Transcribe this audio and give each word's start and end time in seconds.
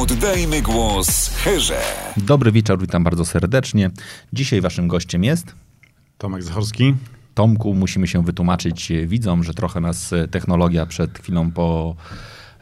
Oddajmy 0.00 0.62
głos 0.62 1.28
Herze. 1.28 1.80
Dobry 2.16 2.52
wieczór, 2.52 2.80
witam 2.80 3.04
bardzo 3.04 3.24
serdecznie. 3.24 3.90
Dzisiaj 4.32 4.60
waszym 4.60 4.88
gościem 4.88 5.24
jest 5.24 5.54
Tomek 6.18 6.42
Zachorski. 6.42 6.94
Tomku. 7.34 7.74
Musimy 7.74 8.08
się 8.08 8.24
wytłumaczyć 8.24 8.92
widzom, 9.06 9.44
że 9.44 9.54
trochę 9.54 9.80
nas 9.80 10.10
technologia 10.30 10.86
przed 10.86 11.18
chwilą 11.18 11.50
po, 11.50 11.96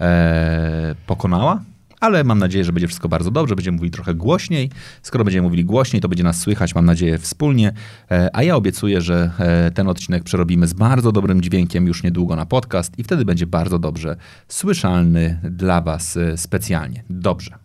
e, 0.00 0.94
pokonała. 1.06 1.62
Ale 2.00 2.24
mam 2.24 2.38
nadzieję, 2.38 2.64
że 2.64 2.72
będzie 2.72 2.88
wszystko 2.88 3.08
bardzo 3.08 3.30
dobrze. 3.30 3.56
Będziemy 3.56 3.76
mówili 3.76 3.90
trochę 3.90 4.14
głośniej. 4.14 4.70
Skoro 5.02 5.24
będziemy 5.24 5.42
mówili 5.42 5.64
głośniej, 5.64 6.02
to 6.02 6.08
będzie 6.08 6.24
nas 6.24 6.40
słychać, 6.40 6.74
mam 6.74 6.84
nadzieję, 6.84 7.18
wspólnie. 7.18 7.72
E, 8.10 8.30
a 8.32 8.42
ja 8.42 8.56
obiecuję, 8.56 9.00
że 9.00 9.30
e, 9.38 9.70
ten 9.70 9.88
odcinek 9.88 10.24
przerobimy 10.24 10.66
z 10.66 10.72
bardzo 10.72 11.12
dobrym 11.12 11.40
dźwiękiem 11.40 11.86
już 11.86 12.02
niedługo 12.02 12.36
na 12.36 12.46
podcast 12.46 12.98
i 12.98 13.04
wtedy 13.04 13.24
będzie 13.24 13.46
bardzo 13.46 13.78
dobrze 13.78 14.16
słyszalny 14.48 15.40
dla 15.42 15.80
Was 15.80 16.16
e, 16.16 16.36
specjalnie. 16.36 17.04
Dobrze. 17.10 17.58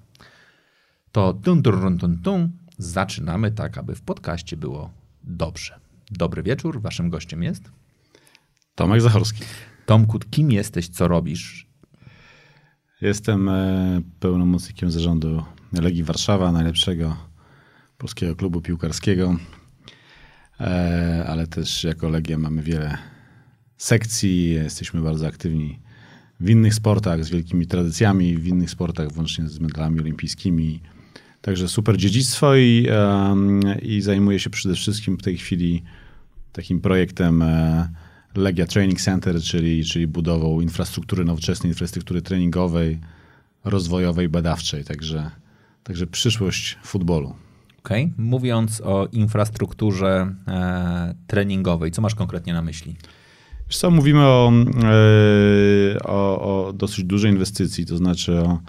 To 1.11 1.33
tum, 1.33 1.63
tum, 1.63 1.97
tum, 1.97 2.17
tum, 2.17 2.51
zaczynamy 2.77 3.51
tak, 3.51 3.77
aby 3.77 3.95
w 3.95 4.01
podcaście 4.01 4.57
było 4.57 4.89
dobrze. 5.23 5.79
Dobry 6.11 6.43
wieczór. 6.43 6.81
Waszym 6.81 7.09
gościem 7.09 7.43
jest 7.43 7.63
Tomek 8.75 9.01
Zachorski. 9.01 9.43
Tomku. 9.85 10.19
Kim 10.19 10.51
jesteś, 10.51 10.87
co 10.87 11.07
robisz? 11.07 11.64
Jestem 13.01 13.49
e, 13.49 14.01
pełnomocnikiem 14.19 14.91
zarządu 14.91 15.43
Legii 15.73 16.03
Warszawa, 16.03 16.51
najlepszego 16.51 17.17
polskiego 17.97 18.35
klubu 18.35 18.61
piłkarskiego, 18.61 19.35
e, 20.59 21.25
ale 21.27 21.47
też 21.47 21.83
jako 21.83 22.09
Legia 22.09 22.37
mamy 22.37 22.61
wiele 22.61 22.97
sekcji, 23.77 24.49
jesteśmy 24.49 25.01
bardzo 25.01 25.27
aktywni 25.27 25.79
w 26.39 26.49
innych 26.49 26.73
sportach 26.73 27.25
z 27.25 27.29
wielkimi 27.29 27.67
tradycjami, 27.67 28.37
w 28.37 28.47
innych 28.47 28.69
sportach 28.69 29.11
włącznie 29.11 29.47
z 29.47 29.59
medalami 29.59 29.99
olimpijskimi. 29.99 30.81
Także 31.41 31.67
super 31.67 31.97
dziedzictwo 31.97 32.55
i, 32.55 32.87
i 33.81 34.01
zajmuję 34.01 34.39
się 34.39 34.49
przede 34.49 34.75
wszystkim 34.75 35.17
w 35.17 35.21
tej 35.21 35.37
chwili 35.37 35.83
takim 36.51 36.81
projektem 36.81 37.41
e, 37.41 37.89
Legia 38.37 38.65
Training 38.65 39.01
Center, 39.01 39.41
czyli, 39.41 39.85
czyli 39.85 40.07
budową 40.07 40.61
infrastruktury 40.61 41.25
nowoczesnej, 41.25 41.71
infrastruktury 41.71 42.21
treningowej, 42.21 42.99
rozwojowej, 43.65 44.29
badawczej. 44.29 44.83
Także, 44.83 45.31
także 45.83 46.07
przyszłość 46.07 46.77
futbolu. 46.83 47.35
Okay. 47.79 48.11
Mówiąc 48.17 48.81
o 48.81 49.07
infrastrukturze 49.11 50.35
e, 50.47 51.15
treningowej, 51.27 51.91
co 51.91 52.01
masz 52.01 52.15
konkretnie 52.15 52.53
na 52.53 52.61
myśli? 52.61 52.95
Wiesz 53.67 53.77
co, 53.77 53.91
mówimy 53.91 54.19
o, 54.19 54.51
e, 54.83 56.03
o, 56.03 56.41
o 56.67 56.73
dosyć 56.73 57.05
dużej 57.05 57.31
inwestycji, 57.31 57.85
to 57.85 57.97
znaczy 57.97 58.39
o, 58.39 58.59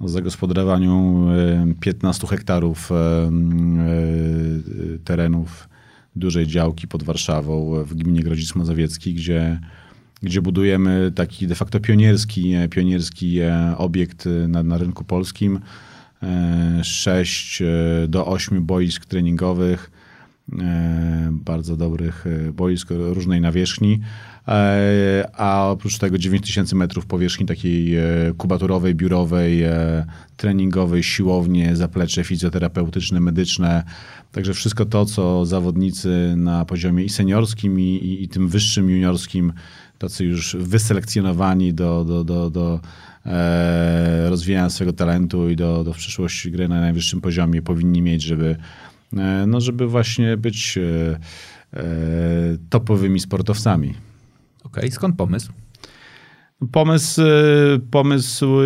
o 0.00 0.08
zagospodarowaniu 0.08 1.26
e, 1.30 1.74
15 1.80 2.26
hektarów 2.26 2.92
e, 2.92 2.94
e, 2.94 3.30
terenów 5.04 5.69
dużej 6.16 6.46
działki 6.46 6.88
pod 6.88 7.02
Warszawą 7.02 7.84
w 7.84 7.94
gminie 7.94 8.22
Grodzic 8.22 8.54
Mazowiecki, 8.54 9.14
gdzie, 9.14 9.60
gdzie 10.22 10.42
budujemy 10.42 11.12
taki 11.14 11.46
de 11.46 11.54
facto 11.54 11.80
pionierski, 11.80 12.54
pionierski 12.70 13.38
obiekt 13.76 14.28
na, 14.48 14.62
na 14.62 14.78
rynku 14.78 15.04
polskim. 15.04 15.60
6 16.82 17.62
do 18.08 18.26
8 18.26 18.66
boisk 18.66 19.06
treningowych, 19.06 19.90
bardzo 21.30 21.76
dobrych 21.76 22.24
boisk 22.52 22.88
różnej 22.90 23.40
nawierzchni, 23.40 24.00
a 25.32 25.68
oprócz 25.70 25.98
tego 25.98 26.18
9000 26.18 26.76
metrów 26.76 27.06
powierzchni 27.06 27.46
takiej 27.46 27.96
kubaturowej, 28.36 28.94
biurowej, 28.94 29.62
treningowej, 30.36 31.02
siłownie, 31.02 31.76
zaplecze 31.76 32.24
fizjoterapeutyczne, 32.24 33.20
medyczne, 33.20 33.84
Także 34.32 34.54
wszystko 34.54 34.84
to, 34.84 35.06
co 35.06 35.46
zawodnicy 35.46 36.34
na 36.36 36.64
poziomie 36.64 37.04
i 37.04 37.08
seniorskim, 37.08 37.80
i, 37.80 37.82
i, 37.82 38.22
i 38.22 38.28
tym 38.28 38.48
wyższym 38.48 38.90
juniorskim, 38.90 39.52
tacy 39.98 40.24
już 40.24 40.56
wyselekcjonowani 40.56 41.74
do, 41.74 42.04
do, 42.04 42.24
do, 42.24 42.50
do 42.50 42.80
e, 43.26 44.30
rozwijania 44.30 44.70
swojego 44.70 44.92
talentu 44.92 45.50
i 45.50 45.56
do, 45.56 45.84
do 45.84 45.92
przyszłości 45.92 46.50
gry 46.50 46.68
na 46.68 46.80
najwyższym 46.80 47.20
poziomie 47.20 47.62
powinni 47.62 48.02
mieć, 48.02 48.22
żeby, 48.22 48.56
e, 49.16 49.44
no, 49.46 49.60
żeby 49.60 49.86
właśnie 49.86 50.36
być 50.36 50.78
e, 50.78 51.18
e 51.74 51.82
topowymi 52.70 53.20
sportowcami. 53.20 53.88
Okej, 54.64 54.84
okay. 54.84 54.90
skąd 54.90 55.16
pomysł? 55.16 55.52
Pomysł, 56.72 57.22
pomysł 57.90 58.56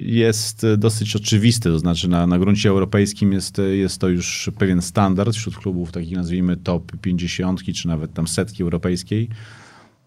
jest 0.00 0.66
dosyć 0.78 1.16
oczywisty, 1.16 1.70
to 1.70 1.78
znaczy 1.78 2.08
na, 2.08 2.26
na 2.26 2.38
gruncie 2.38 2.68
europejskim 2.68 3.32
jest, 3.32 3.60
jest 3.72 4.00
to 4.00 4.08
już 4.08 4.50
pewien 4.58 4.82
standard 4.82 5.34
wśród 5.34 5.56
klubów 5.56 5.92
takich 5.92 6.16
nazwijmy 6.16 6.56
top 6.56 6.92
50 7.00 7.62
czy 7.74 7.88
nawet 7.88 8.12
tam 8.12 8.28
setki 8.28 8.62
europejskiej, 8.62 9.28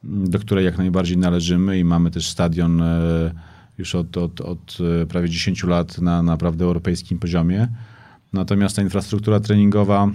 do 0.04 0.40
której 0.40 0.66
jak 0.66 0.78
najbardziej 0.78 1.18
należymy 1.18 1.80
i 1.80 1.84
mamy 1.84 2.12
też 2.12 2.30
stadion 2.30 2.82
e, 2.82 3.32
już 3.78 3.96
od, 3.96 4.18
od, 4.18 4.42
od 4.42 4.78
prawie 5.10 5.30
10 5.30 5.64
lat 5.64 6.02
na 6.02 6.24
naprawdę 6.24 6.66
europejskim 6.66 7.20
poziomie. 7.20 7.68
Natomiast 8.34 8.76
ta 8.76 8.82
infrastruktura 8.82 9.40
treningowa 9.40 10.12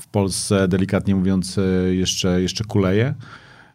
w 0.00 0.06
Polsce, 0.06 0.68
delikatnie 0.68 1.14
mówiąc, 1.14 1.58
e, 1.58 1.94
jeszcze, 1.94 2.42
jeszcze 2.42 2.64
kuleje. 2.64 3.14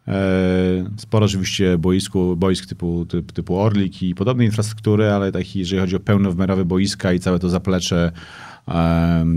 E, 0.08 0.90
sporo 0.96 1.26
oczywiście 1.26 1.78
boisku, 1.78 2.36
boisk 2.36 2.66
typu, 2.66 3.06
typu, 3.06 3.32
typu 3.32 3.58
Orlik 3.58 4.02
i 4.02 4.14
podobnej 4.14 4.46
infrastruktury, 4.46 5.10
ale 5.10 5.32
taki, 5.32 5.58
jeżeli 5.58 5.80
chodzi 5.80 5.96
o 5.96 6.00
pełnowymiarowe 6.00 6.64
boiska 6.64 7.12
i 7.12 7.18
całe 7.18 7.38
to 7.38 7.48
zaplecze 7.48 8.12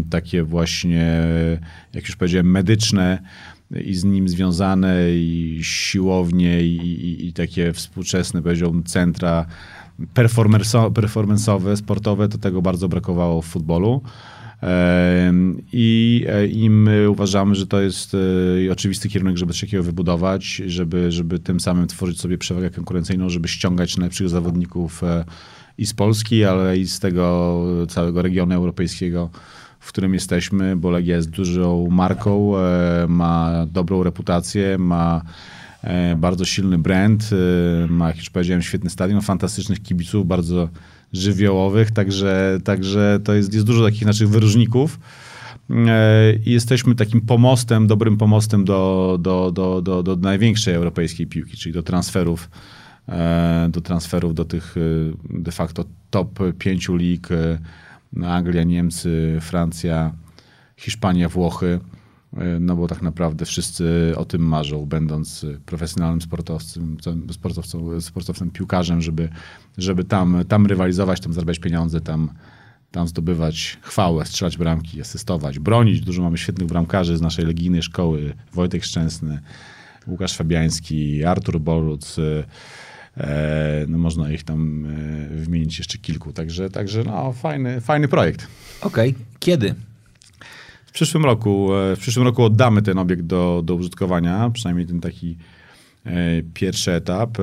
takie 0.10 0.44
właśnie, 0.44 1.24
jak 1.94 2.08
już 2.08 2.16
powiedziałem, 2.16 2.52
medyczne 2.52 3.20
i 3.86 3.96
z 3.96 4.04
nim 4.04 4.30
związane 4.30 5.12
i 5.12 5.60
siłownie 5.62 6.62
i, 6.62 6.76
i, 6.76 7.28
i 7.28 7.34
takie 7.34 7.74
współczesne, 7.74 8.42
powiedziałbym, 8.42 8.84
centra 8.84 9.46
performance'owe, 10.14 11.76
sportowe, 11.76 12.30
to 12.30 12.38
tego 12.38 12.62
bardzo 12.62 12.90
brakowało 12.90 13.42
w 13.42 13.46
futbolu. 13.46 14.02
I, 15.74 16.26
e, 16.30 16.48
I 16.48 16.70
my 16.70 17.10
uważamy, 17.10 17.56
że 17.56 17.68
to 17.68 17.82
jest 17.82 18.16
e, 18.68 18.72
oczywisty 18.72 19.10
kierunek, 19.10 19.38
żeby 19.38 19.54
coś 19.54 19.62
takiego 19.62 19.84
wybudować, 19.84 20.62
żeby, 20.66 21.12
żeby 21.12 21.40
tym 21.40 21.60
samym 21.60 21.88
tworzyć 21.88 22.20
sobie 22.22 22.38
przewagę 22.38 22.70
konkurencyjną, 22.70 23.30
żeby 23.30 23.48
ściągać 23.48 23.98
najlepszych 23.98 24.30
zawodników 24.30 25.04
e, 25.04 25.26
i 25.78 25.86
z 25.86 25.94
Polski, 25.94 26.46
ale 26.46 26.78
i 26.78 26.88
z 26.88 27.00
tego 27.00 27.64
całego 27.90 28.22
regionu 28.22 28.56
europejskiego, 28.56 29.30
w 29.80 29.88
którym 29.88 30.14
jesteśmy, 30.14 30.76
bo 30.76 30.92
Legia 30.92 31.16
jest 31.16 31.30
dużą 31.30 31.88
marką, 31.92 32.54
ma 33.08 33.66
dobrą 33.72 34.04
reputację, 34.04 34.78
ma 34.78 35.22
bardzo 36.18 36.46
silny 36.46 36.78
brand, 36.78 37.30
ma, 37.90 38.08
jak 38.08 38.18
już 38.18 38.30
powiedziałem, 38.30 38.62
świetny 38.62 38.90
stadion, 38.90 39.22
fantastycznych 39.22 39.82
kibiców, 39.82 40.28
bardzo 40.28 40.70
żywiołowych, 41.14 41.92
także, 41.92 42.58
także 42.64 43.20
to 43.24 43.34
jest, 43.34 43.54
jest 43.54 43.66
dużo 43.66 43.86
takich 43.86 44.06
naszych 44.06 44.30
wyróżników. 44.30 45.00
E, 45.70 46.34
I 46.46 46.52
jesteśmy 46.52 46.96
takim 46.96 47.22
pomostem, 47.22 47.88
dobrym 47.88 48.18
pomostem 48.18 48.66
do, 48.66 49.18
do, 49.22 49.52
do, 49.52 49.82
do, 49.82 50.04
do 50.04 50.16
największej 50.16 50.74
europejskiej 50.74 51.28
piłki, 51.28 51.58
czyli 51.58 51.74
do 51.74 51.84
transferów, 51.84 52.50
e, 53.10 53.68
do 53.72 53.82
transferów 53.82 54.36
do 54.36 54.46
tych 54.46 54.76
e, 54.78 54.82
de 55.30 55.52
facto 55.52 55.86
top 56.10 56.40
pięciu 56.60 56.96
lig. 56.96 57.30
Anglia, 58.24 58.64
Niemcy, 58.64 59.38
Francja, 59.42 60.14
Hiszpania, 60.78 61.30
Włochy. 61.30 61.80
No 62.60 62.76
bo 62.76 62.88
tak 62.88 63.02
naprawdę 63.02 63.46
wszyscy 63.46 64.14
o 64.18 64.26
tym 64.26 64.42
marzą, 64.42 64.86
będąc 64.86 65.46
profesjonalnym 65.66 66.22
sportowcem, 66.22 66.98
sportowcem, 67.32 68.02
sportowcem 68.02 68.52
piłkarzem, 68.52 69.02
żeby, 69.02 69.30
żeby 69.78 70.04
tam, 70.04 70.38
tam 70.48 70.66
rywalizować, 70.66 71.20
tam 71.20 71.34
zarabiać 71.34 71.60
pieniądze, 71.60 72.02
tam, 72.02 72.30
tam 72.92 73.08
zdobywać 73.08 73.78
chwałę, 73.82 74.26
strzelać 74.26 74.58
bramki, 74.58 75.02
asystować, 75.02 75.60
bronić. 75.60 76.02
Dużo 76.02 76.22
mamy 76.22 76.38
świetnych 76.38 76.68
bramkarzy 76.68 77.18
z 77.18 77.22
naszej 77.22 77.46
legijnej 77.46 77.84
szkoły. 77.84 78.34
Wojtek 78.54 78.84
Szczęsny, 78.84 79.40
Łukasz 80.08 80.38
Fabiański, 80.38 81.24
Artur 81.24 81.60
Boruc. 81.60 82.18
E, 83.18 83.86
no 83.88 83.98
można 83.98 84.32
ich 84.32 84.44
tam 84.44 84.86
e, 84.86 85.36
wymienić 85.36 85.78
jeszcze 85.78 85.98
kilku. 85.98 86.34
Także, 86.34 86.70
także 86.70 87.04
no, 87.04 87.32
fajny, 87.34 87.82
fajny 87.82 88.08
projekt. 88.08 88.48
Okej. 88.82 89.10
Okay. 89.10 89.26
Kiedy? 89.40 89.76
Przyszłym 90.96 91.26
roku, 91.26 91.70
w 91.96 92.00
przyszłym 92.00 92.26
roku 92.26 92.44
oddamy 92.44 92.82
ten 92.82 92.98
obiekt 92.98 93.22
do, 93.22 93.62
do 93.66 93.76
użytkowania, 93.76 94.50
przynajmniej 94.54 94.88
ten 94.88 95.02
taki 95.02 95.38
pierwszy 96.54 96.92
etap, 96.92 97.38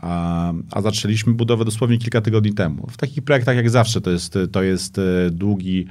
a, 0.00 0.52
a 0.70 0.82
zaczęliśmy 0.82 1.34
budowę 1.34 1.64
dosłownie 1.64 1.98
kilka 1.98 2.20
tygodni 2.20 2.54
temu. 2.54 2.86
W 2.90 2.96
takich 2.96 3.24
projektach 3.24 3.56
jak 3.56 3.70
zawsze 3.70 4.00
to 4.00 4.10
jest, 4.10 4.38
to 4.52 4.62
jest 4.62 5.00
długi, 5.30 5.86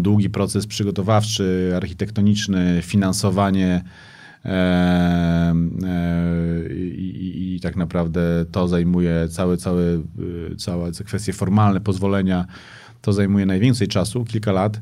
długi 0.00 0.30
proces 0.30 0.66
przygotowawczy, 0.66 1.72
architektoniczny, 1.76 2.80
finansowanie, 2.82 3.84
E, 4.44 5.54
e, 5.84 6.74
i, 6.74 7.54
i, 7.54 7.60
tak 7.60 7.76
naprawdę 7.76 8.44
to 8.52 8.68
zajmuje 8.68 9.28
całe, 9.28 9.56
całe, 9.56 9.82
całe 10.58 10.92
kwestie 10.92 11.32
formalne, 11.32 11.80
pozwolenia, 11.80 12.46
to 13.02 13.12
zajmuje 13.12 13.46
najwięcej 13.46 13.88
czasu, 13.88 14.24
kilka 14.24 14.52
lat. 14.52 14.80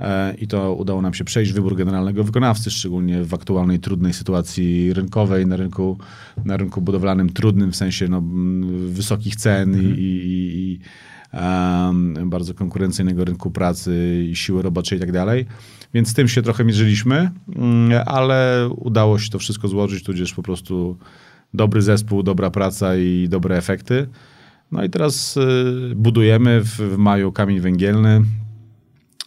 E, 0.00 0.34
I 0.34 0.46
to 0.48 0.74
udało 0.74 1.02
nam 1.02 1.14
się 1.14 1.24
przejść 1.24 1.52
wybór 1.52 1.76
generalnego 1.76 2.24
wykonawcy, 2.24 2.70
szczególnie 2.70 3.24
w 3.24 3.34
aktualnej 3.34 3.78
trudnej 3.78 4.12
sytuacji 4.12 4.92
rynkowej 4.92 5.46
na 5.46 5.56
rynku, 5.56 5.98
na 6.44 6.56
rynku 6.56 6.80
budowlanym, 6.80 7.30
trudnym 7.30 7.72
w 7.72 7.76
sensie 7.76 8.08
no, 8.08 8.22
wysokich 8.88 9.36
cen 9.36 9.74
mhm. 9.74 9.94
i, 9.98 10.00
i, 10.00 10.58
i 10.58 10.80
um, 11.32 12.30
bardzo 12.30 12.54
konkurencyjnego 12.54 13.24
rynku 13.24 13.50
pracy 13.50 14.24
i 14.30 14.36
siły 14.36 14.62
roboczej 14.62 14.98
i 14.98 15.00
tak 15.00 15.12
dalej. 15.12 15.46
Więc 15.94 16.08
z 16.08 16.14
tym 16.14 16.28
się 16.28 16.42
trochę 16.42 16.64
mierzyliśmy, 16.64 17.30
mm, 17.56 18.02
ale 18.06 18.68
udało 18.76 19.18
się 19.18 19.30
to 19.30 19.38
wszystko 19.38 19.68
złożyć, 19.68 20.04
tudzież 20.04 20.34
po 20.34 20.42
prostu 20.42 20.96
dobry 21.54 21.82
zespół, 21.82 22.22
dobra 22.22 22.50
praca 22.50 22.96
i 22.96 23.26
dobre 23.28 23.56
efekty. 23.56 24.06
No 24.72 24.84
i 24.84 24.90
teraz 24.90 25.36
y, 25.36 25.92
budujemy 25.96 26.60
w, 26.60 26.76
w 26.76 26.96
maju 26.96 27.32
kamień 27.32 27.60
węgielny, 27.60 28.22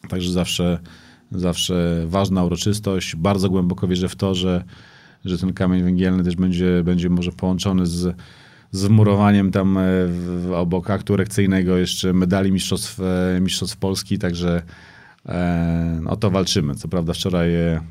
także 0.10 0.31
zawsze, 0.31 0.80
zawsze 1.31 2.04
ważna 2.07 2.44
uroczystość. 2.44 3.16
Bardzo 3.16 3.50
głęboko 3.50 3.88
wierzę 3.88 4.10
w 4.10 4.16
to, 4.16 4.36
że, 4.36 4.63
że 5.25 5.38
ten 5.38 5.54
kamień 5.54 5.84
węgielny 5.84 6.24
też 6.24 6.36
będzie, 6.36 6.84
będzie 6.84 7.10
może 7.10 7.31
połączony 7.31 7.86
z, 7.86 8.16
z 8.72 8.88
murowaniem 8.88 9.51
tam 9.51 9.78
e, 9.78 9.81
w, 10.07 10.51
obok 10.56 10.90
aktu 10.90 11.13
erekcyjnego 11.13 11.78
jeszcze 11.78 12.13
medali 12.13 12.51
mistrzostw, 12.51 13.00
e, 13.00 13.40
mistrzostw 13.42 13.78
Polski, 13.78 14.19
także 14.19 14.62
E, 15.25 16.01
o 16.06 16.16
to 16.16 16.31
walczymy. 16.31 16.75
Co 16.75 16.88
prawda 16.88 17.13
wczoraj 17.13 17.56
e, 17.56 17.81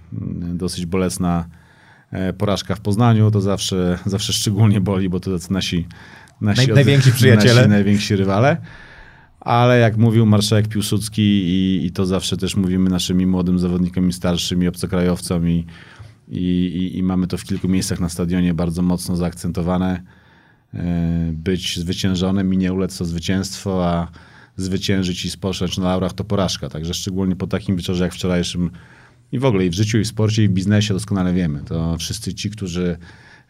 dosyć 0.55 0.87
bolesna 0.87 1.45
porażka 2.39 2.75
w 2.75 2.81
Poznaniu, 2.81 3.31
to 3.31 3.41
zawsze, 3.41 3.99
zawsze 4.07 4.33
szczególnie 4.33 4.81
boli, 4.81 5.09
bo 5.09 5.21
to 5.21 5.33
tacy 5.33 5.53
nasi, 5.53 5.87
nasi 6.41 6.67
Naj, 6.67 6.75
najwięksi 6.75 7.13
przyjaciele. 7.13 7.55
Nasi 7.55 7.69
najwięksi 7.69 8.17
rywale. 8.17 8.57
Ale 9.40 9.79
jak 9.79 9.96
mówił 9.96 10.26
marszałek 10.26 10.69
Piłsudski 10.69 11.23
i, 11.23 11.87
i 11.87 11.90
to 11.90 12.06
zawsze 12.06 12.37
też 12.37 12.56
mówimy 12.56 12.90
naszymi 12.90 13.26
młodym 13.26 13.58
zawodnikom 13.58 14.08
i 14.08 14.12
starszym 14.12 14.62
i 14.62 14.67
obcokrajowcom 14.67 15.49
i, 15.49 15.67
i, 16.29 16.90
i, 16.94 17.02
mamy 17.02 17.26
to 17.26 17.37
w 17.37 17.44
kilku 17.44 17.69
miejscach 17.69 18.00
na 18.00 18.08
stadionie 18.08 18.55
bardzo 18.55 18.82
mocno 18.82 19.17
zaakcentowane. 19.17 20.02
Być 21.32 21.79
zwyciężonym 21.79 22.55
i 22.55 22.56
nie 22.56 22.73
ulec 22.73 22.99
to 22.99 23.05
zwycięstwo, 23.05 23.87
a 23.87 24.08
zwyciężyć 24.56 25.25
i 25.25 25.31
spocząć 25.31 25.79
na 25.79 25.85
laurach, 25.85 26.12
to 26.12 26.25
porażka. 26.25 26.69
Także 26.69 26.94
szczególnie 26.94 27.37
po 27.37 27.46
takim 27.46 27.76
wieczorze 27.76 28.05
jak 28.05 28.14
wczorajszym 28.14 28.70
i 29.32 29.38
w 29.38 29.44
ogóle 29.44 29.67
i 29.67 29.70
w 29.70 29.75
życiu, 29.75 29.99
i 29.99 30.05
w 30.05 30.06
sporcie, 30.06 30.44
i 30.44 30.49
w 30.49 30.52
biznesie 30.52 30.94
doskonale 30.94 31.32
wiemy. 31.32 31.62
To 31.64 31.96
wszyscy 31.96 32.35
ci, 32.35 32.50
którzy 32.50 32.99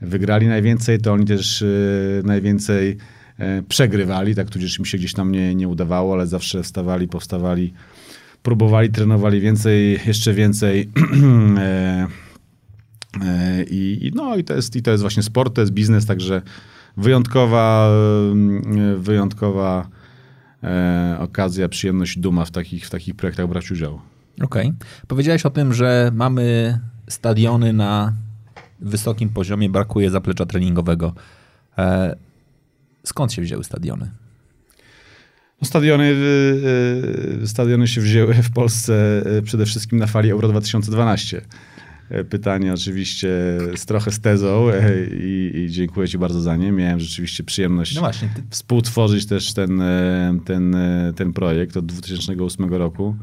wygrali 0.00 0.46
najwięcej, 0.46 0.98
to 0.98 1.12
oni 1.12 1.26
też 1.26 1.60
yy, 1.60 2.22
najwięcej 2.24 2.96
przegrywali, 3.68 4.34
tak 4.34 4.50
tudzież 4.50 4.78
im 4.78 4.84
się 4.84 4.98
gdzieś 4.98 5.12
tam 5.12 5.32
nie, 5.32 5.54
nie 5.54 5.68
udawało, 5.68 6.14
ale 6.14 6.26
zawsze 6.26 6.62
wstawali, 6.62 7.08
powstawali, 7.08 7.72
próbowali, 8.42 8.90
trenowali 8.90 9.40
więcej, 9.40 10.00
jeszcze 10.06 10.34
więcej. 10.34 10.88
yy, 13.20 13.66
i, 13.70 14.12
no, 14.14 14.36
i, 14.36 14.44
to 14.44 14.54
jest, 14.54 14.76
I 14.76 14.82
to 14.82 14.90
jest 14.90 15.02
właśnie 15.02 15.22
sport, 15.22 15.54
to 15.54 15.60
jest 15.60 15.72
biznes, 15.72 16.06
także 16.06 16.42
wyjątkowa, 16.96 17.90
wyjątkowa 18.96 19.88
e, 20.62 21.16
okazja, 21.20 21.68
przyjemność, 21.68 22.18
duma 22.18 22.44
w 22.44 22.50
takich, 22.50 22.86
w 22.86 22.90
takich 22.90 23.14
projektach 23.14 23.48
brać 23.48 23.70
udział. 23.70 24.00
Okej. 24.42 24.66
Okay. 24.66 24.88
Powiedziałeś 25.06 25.46
o 25.46 25.50
tym, 25.50 25.74
że 25.74 26.10
mamy 26.14 26.78
stadiony 27.08 27.72
na 27.72 28.12
wysokim 28.80 29.28
poziomie, 29.28 29.68
brakuje 29.68 30.10
zaplecza 30.10 30.46
treningowego. 30.46 31.12
Skąd 33.08 33.32
się 33.32 33.42
wzięły 33.42 33.64
stadiony? 33.64 34.10
No 35.62 35.68
stadiony, 35.68 36.04
y, 36.04 37.40
y, 37.42 37.48
stadiony 37.48 37.88
się 37.88 38.00
wzięły 38.00 38.34
w 38.34 38.50
Polsce 38.50 39.22
y, 39.38 39.42
przede 39.42 39.66
wszystkim 39.66 39.98
na 39.98 40.06
fali 40.06 40.30
Euro 40.30 40.48
2012. 40.48 41.42
E, 42.10 42.24
pytanie 42.24 42.72
oczywiście 42.74 43.28
z 43.76 43.86
trochę 43.86 44.10
z 44.10 44.20
tezą 44.20 44.70
e, 44.70 45.04
i, 45.06 45.52
i, 45.54 45.70
dziękuję 45.70 46.08
ci 46.08 46.18
bardzo 46.18 46.40
za 46.40 46.56
nie. 46.56 46.72
Miałem 46.72 47.00
rzeczywiście 47.00 47.44
przyjemność 47.44 47.94
no 47.94 48.00
właśnie, 48.00 48.28
ty... 48.36 48.42
współtworzyć 48.50 49.26
też 49.26 49.52
ten, 49.52 49.80
e, 49.80 50.38
ten, 50.44 50.76
ten 51.16 51.32
projekt 51.32 51.76
od 51.76 51.86
2008 51.86 52.74
roku, 52.74 53.16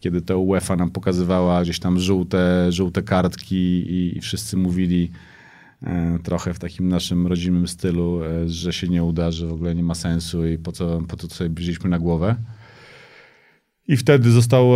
kiedy 0.00 0.22
to 0.22 0.38
UEFA 0.38 0.76
nam 0.76 0.90
pokazywała 0.90 1.62
gdzieś 1.62 1.78
tam 1.78 2.00
żółte, 2.00 2.72
żółte 2.72 3.02
kartki 3.02 3.56
i, 3.56 4.18
i 4.18 4.20
wszyscy 4.20 4.56
mówili 4.56 5.10
trochę 6.22 6.54
w 6.54 6.58
takim 6.58 6.88
naszym 6.88 7.26
rodzimym 7.26 7.68
stylu, 7.68 8.20
że 8.46 8.72
się 8.72 8.88
nie 8.88 9.04
uda, 9.04 9.30
że 9.30 9.46
w 9.46 9.52
ogóle 9.52 9.74
nie 9.74 9.82
ma 9.82 9.94
sensu 9.94 10.46
i 10.46 10.58
po 10.58 10.72
co, 10.72 11.02
po 11.08 11.16
co 11.16 11.28
sobie 11.28 11.50
wzięliśmy 11.50 11.90
na 11.90 11.98
głowę. 11.98 12.36
I 13.88 13.96
wtedy 13.96 14.30
został 14.30 14.72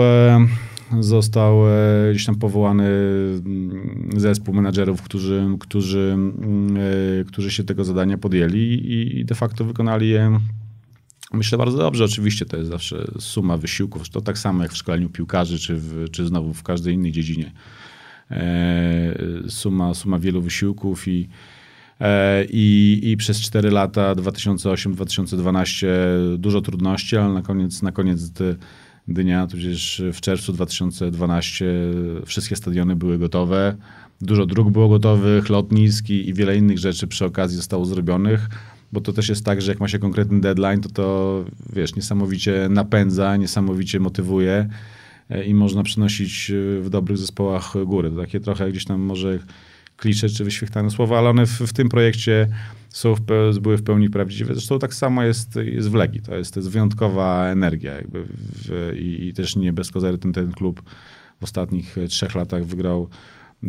został 1.01 1.69
e, 1.69 2.11
gdzieś 2.11 2.27
tam 2.27 2.37
powołany 2.37 2.85
mm, 2.85 4.09
zespół 4.17 4.55
menadżerów, 4.55 5.03
którzy, 5.03 5.47
którzy, 5.61 6.11
mm, 6.15 6.77
e, 7.21 7.25
którzy 7.25 7.51
się 7.51 7.65
tego 7.65 7.85
zadania 7.85 8.19
podjęli 8.19 8.83
i 9.21 9.25
de 9.25 9.35
facto 9.35 9.65
wykonali 9.65 10.09
je 10.09 10.41
Myślę 11.33 11.59
bardzo 11.59 11.79
dobrze, 11.79 12.05
oczywiście 12.05 12.47
to 12.47 12.57
jest 12.57 12.71
zawsze 12.71 13.05
suma 13.19 13.57
wysiłków, 13.57 14.09
to 14.09 14.21
tak 14.21 14.39
samo 14.39 14.63
jak 14.63 14.73
w 14.73 14.77
szkoleniu 14.77 15.09
piłkarzy, 15.09 15.59
czy, 15.59 15.77
w, 15.77 16.11
czy 16.11 16.27
znowu 16.27 16.55
w 16.55 16.63
każdej 16.63 16.95
innej 16.95 17.13
dziedzinie. 17.13 17.53
E, 18.31 19.15
suma, 19.49 19.95
suma 19.95 20.19
wielu 20.19 20.43
wysiłków 20.43 21.09
i, 21.09 21.29
i, 22.51 23.01
i 23.03 23.17
przez 23.17 23.41
4 23.41 23.71
lata, 23.71 24.15
2008-2012 24.15 25.87
dużo 26.39 26.61
trudności, 26.61 27.17
ale 27.17 27.35
na 27.35 27.43
koniec, 27.43 27.83
na 27.83 27.93
koniec 27.93 28.33
dnia, 29.09 29.47
tudzież 29.47 30.03
w 30.13 30.21
czerwcu 30.21 30.53
2012 30.53 31.67
wszystkie 32.27 32.57
stadiony 32.57 32.97
były 32.97 33.19
gotowe. 33.19 33.77
Dużo 34.21 34.47
dróg 34.47 34.71
było 34.71 34.89
gotowych, 34.89 35.49
lotnisk 35.49 36.11
i, 36.11 36.29
i 36.29 36.35
wiele 36.35 36.57
innych 36.57 36.79
rzeczy 36.79 37.07
przy 37.07 37.25
okazji 37.25 37.57
zostało 37.57 37.85
zrobionych 37.85 38.49
bo 38.93 39.01
to 39.01 39.13
też 39.13 39.29
jest 39.29 39.45
tak, 39.45 39.63
że 39.63 39.73
jak 39.73 39.81
ma 39.81 39.89
się 39.89 39.99
konkretny 39.99 40.41
deadline, 40.41 40.81
to 40.81 40.89
to, 40.89 41.45
wiesz, 41.73 41.97
niesamowicie 41.97 42.69
napędza, 42.71 43.37
niesamowicie 43.37 44.01
motywuje 44.01 44.53
e, 44.53 44.69
i 45.47 45.55
można 45.55 45.83
przynosić 45.83 46.51
e, 46.51 46.81
w 46.81 46.91
dobrych 46.91 47.19
zespołach 47.19 47.85
góry. 47.87 48.11
To 48.11 48.17
takie 48.17 48.41
trochę 48.41 48.71
gdzieś 48.71 48.85
tam 48.85 49.01
może 49.01 49.39
klisze 49.97 50.29
czy 50.29 50.45
wyświechtane 50.45 50.91
słowa, 50.91 51.19
ale 51.19 51.31
one 51.31 51.47
w, 51.47 51.61
w 51.61 51.73
tym 51.73 51.89
projekcie 51.89 52.49
są 52.89 53.15
w, 53.15 53.21
były 53.61 53.77
w 53.77 53.83
pełni 53.83 54.11
prawdziwe. 54.11 54.55
Zresztą 54.55 54.79
tak 54.79 54.95
samo 54.95 55.23
jest, 55.23 55.57
jest 55.57 55.91
w 55.91 55.95
Legii. 55.95 56.23
To 56.23 56.37
jest, 56.37 56.55
to 56.55 56.61
jest 56.61 56.71
wyjątkowa 56.71 57.47
energia 57.47 57.95
jakby 57.95 58.25
w, 58.29 58.93
i, 58.99 59.27
i, 59.27 59.33
też 59.33 59.57
nie 59.57 59.73
bez 59.73 59.91
kozery 59.91 60.19
ten, 60.19 60.33
ten 60.33 60.53
klub 60.53 60.83
w 61.41 61.45
ostatnich 61.45 61.97
trzech 62.09 62.35
latach 62.35 62.65
wygrał 62.65 63.09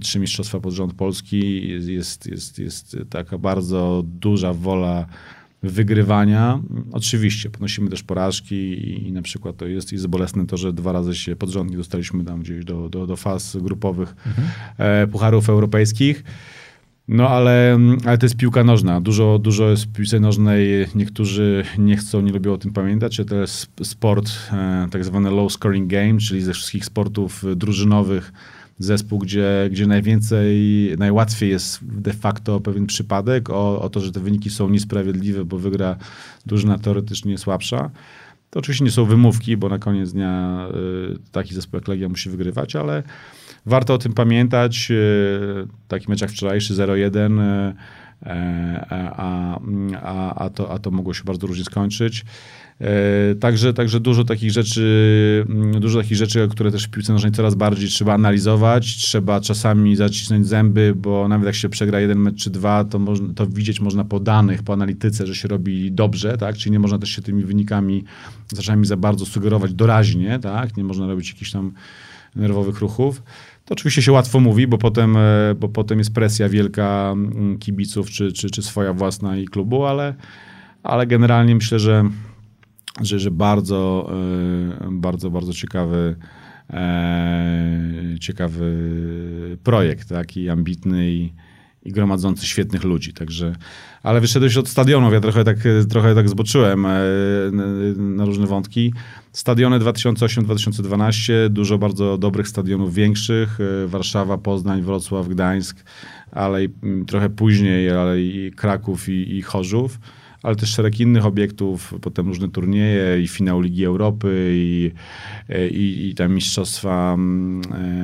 trzy 0.02 0.20
mistrzostwa 0.20 0.60
pod 0.60 0.74
rząd 0.74 0.94
Polski. 0.94 1.70
Jest, 1.70 2.26
jest, 2.26 2.60
jest 2.60 2.98
taka 3.10 3.38
bardzo 3.38 4.04
duża 4.06 4.54
wola 4.54 5.08
wygrywania. 5.64 6.60
Oczywiście 6.92 7.50
ponosimy 7.50 7.90
też 7.90 8.04
porażki 8.04 8.56
i, 8.56 9.08
i 9.08 9.12
na 9.12 9.22
przykład 9.22 9.58
to 9.58 9.68
jest, 9.68 9.92
jest 9.92 10.08
bolesne 10.08 10.48
to, 10.48 10.58
że 10.58 10.74
dwa 10.74 10.92
razy 10.92 11.16
się 11.16 11.36
pod 11.36 11.50
rząd 11.50 11.72
nie 11.72 11.78
dostaliśmy 11.78 12.24
tam 12.24 12.42
gdzieś 12.42 12.66
do, 12.66 12.90
do, 12.90 13.08
do 13.08 13.16
faz 13.16 13.58
grupowych 13.62 14.16
mhm. 14.28 14.48
e, 14.78 15.08
pucharów 15.08 15.50
europejskich. 15.50 16.24
No 17.08 17.30
ale, 17.30 17.80
ale 18.06 18.18
to 18.18 18.26
jest 18.26 18.36
piłka 18.36 18.64
nożna. 18.64 19.02
Dużo, 19.02 19.40
dużo 19.40 19.70
jest 19.70 19.84
w 19.84 19.94
piłce 19.94 20.20
nożnej. 20.20 20.88
Niektórzy 20.96 21.64
nie 21.78 21.98
chcą, 21.98 22.22
nie 22.22 22.32
lubią 22.32 22.54
o 22.54 22.58
tym 22.58 22.74
pamiętać, 22.74 23.22
to 23.28 23.36
jest 23.36 23.72
sport, 23.84 24.32
e, 24.52 24.88
tak 24.92 25.06
zwany 25.06 25.32
low 25.32 25.52
scoring 25.52 25.90
game, 25.92 26.18
czyli 26.18 26.42
ze 26.42 26.54
wszystkich 26.54 26.86
sportów 26.86 27.44
drużynowych 27.56 28.32
zespół, 28.80 29.20
gdzie, 29.20 29.68
gdzie 29.72 29.88
najwięcej, 29.88 30.56
najłatwiej 30.98 31.50
jest 31.50 31.80
de 31.84 32.14
facto 32.14 32.60
pewien 32.60 32.86
przypadek 32.86 33.50
o, 33.50 33.82
o 33.82 33.90
to, 33.90 34.00
że 34.00 34.12
te 34.12 34.20
wyniki 34.20 34.50
są 34.50 34.70
niesprawiedliwe, 34.70 35.46
bo 35.46 35.58
wygra 35.58 35.96
drużyna 36.46 36.78
teoretycznie 36.78 37.38
słabsza. 37.38 37.92
To 38.50 38.60
oczywiście 38.60 38.86
nie 38.86 38.92
są 38.92 39.06
wymówki, 39.06 39.58
bo 39.58 39.70
na 39.70 39.80
koniec 39.80 40.14
dnia 40.14 40.68
y, 41.16 41.32
taki 41.32 41.56
zespół 41.56 41.78
jak 41.78 41.88
Legia 41.88 42.10
musi 42.10 42.30
wygrywać, 42.30 42.76
ale 42.76 43.04
warto 43.66 43.94
o 43.94 43.98
tym 43.98 44.14
pamiętać. 44.14 44.88
Y, 44.92 45.68
taki 45.88 46.10
mecz 46.10 46.22
jak 46.22 46.32
wczorajszy 46.32 46.74
0-1, 46.74 47.42
y, 47.42 47.74
a, 48.90 49.60
a, 50.02 50.36
a, 50.36 50.50
to, 50.50 50.72
a 50.72 50.80
to 50.80 50.92
mogło 50.92 51.14
się 51.14 51.24
bardzo 51.24 51.48
różnie 51.48 51.66
skończyć. 51.66 52.26
E, 52.82 53.36
Także, 53.36 53.74
także 53.74 54.00
dużo 54.00 54.24
takich 54.24 54.52
rzeczy, 54.52 55.46
mm, 55.50 55.80
dużo 55.80 56.00
takich 56.00 56.18
rzeczy, 56.18 56.48
które 56.52 56.72
też 56.72 56.84
w 56.84 56.90
piłce 56.90 57.14
nożnej 57.14 57.32
coraz 57.32 57.56
bardziej 57.56 57.90
trzeba 57.90 58.14
analizować, 58.14 58.96
trzeba 58.98 59.42
czasami 59.42 59.96
zacisnąć 59.96 60.48
zęby, 60.48 60.94
bo 60.96 61.28
nawet 61.28 61.46
jak 61.46 61.56
się 61.56 61.70
przegra 61.70 62.00
jeden 62.00 62.20
mecz 62.20 62.36
czy 62.36 62.50
dwa, 62.50 62.84
to, 62.84 63.00
można, 63.00 63.34
to 63.34 63.48
widzieć 63.48 63.80
można 63.80 64.04
po 64.04 64.20
danych, 64.20 64.64
po 64.64 64.74
analityce, 64.74 65.28
że 65.28 65.36
się 65.36 65.48
robi 65.48 65.92
dobrze, 65.92 66.38
tak? 66.38 66.58
Czyli 66.58 66.72
nie 66.72 66.80
można 66.80 67.00
też 67.00 67.10
się 67.10 67.22
tymi 67.22 67.44
wynikami 67.44 68.04
czasami 68.56 68.86
za 68.86 68.98
bardzo 68.98 69.26
sugerować 69.26 69.74
doraźnie, 69.74 70.40
tak? 70.40 70.78
Nie 70.78 70.84
można 70.84 71.08
robić 71.08 71.30
jakichś 71.30 71.52
tam 71.52 71.72
nerwowych 72.36 72.80
ruchów. 72.80 73.24
To 73.66 73.74
oczywiście 73.74 74.02
się 74.02 74.12
łatwo 74.12 74.40
mówi, 74.40 74.68
bo 74.68 74.78
potem, 74.78 75.18
e, 75.18 75.56
bo 75.60 75.70
potem 75.70 75.98
jest 75.98 76.14
presja 76.14 76.50
wielka 76.50 77.10
mm, 77.14 77.58
kibiców, 77.58 78.10
czy, 78.10 78.32
czy, 78.32 78.50
czy 78.50 78.62
swoja 78.62 78.94
własna 78.94 79.38
i 79.38 79.46
klubu, 79.46 79.86
ale, 79.86 80.14
ale 80.84 81.08
generalnie 81.08 81.56
myślę, 81.56 81.80
że, 81.80 82.10
że, 83.02 83.20
że 83.20 83.32
bardzo, 83.32 84.12
e, 84.82 84.90
bardzo, 84.92 85.30
bardzo 85.30 85.54
ciekawy, 85.54 86.16
e, 86.70 88.16
ciekawy 88.20 89.58
projekt, 89.64 90.10
tak? 90.10 90.38
I 90.38 90.50
ambitny 90.50 91.12
i, 91.12 91.34
i 91.84 91.92
gromadzący 91.92 92.46
świetnych 92.46 92.84
ludzi. 92.84 93.14
Także, 93.14 93.56
ale 94.04 94.22
wyszedłeś 94.22 94.58
od 94.58 94.70
stadionów, 94.70 95.14
ja 95.14 95.20
trochę 95.20 95.44
tak, 95.44 95.58
trochę 95.90 96.16
tak 96.16 96.30
zboczyłem 96.30 96.86
e, 96.86 97.00
na, 97.96 98.26
różne 98.26 98.48
wątki. 98.48 98.94
Stadiony 99.32 99.80
2008-2012, 99.80 101.34
dużo 101.50 101.78
bardzo 101.78 102.18
dobrych 102.18 102.48
stadionów 102.48 102.94
większych, 102.94 103.58
Warszawa, 103.88 104.38
Poznań, 104.38 104.82
Wrocław, 104.82 105.28
Gdańsk, 105.28 105.84
ale 106.32 106.64
i, 106.64 106.70
trochę 107.08 107.30
później, 107.30 107.92
ale 107.92 108.22
i 108.22 108.52
Kraków 108.52 109.10
i, 109.10 109.38
i 109.38 109.42
Chorzów 109.42 110.00
ale 110.44 110.56
też 110.56 110.70
szereg 110.70 111.00
innych 111.00 111.26
obiektów, 111.26 111.94
potem 112.02 112.28
różne 112.28 112.50
turnieje 112.50 113.22
i 113.22 113.28
finał 113.28 113.62
Ligi 113.62 113.86
Europy 113.86 114.52
i, 114.54 114.92
i, 115.72 116.10
i 116.10 116.16
tam 116.16 116.34
mistrzostwa 116.34 117.14
mm, 117.14 117.62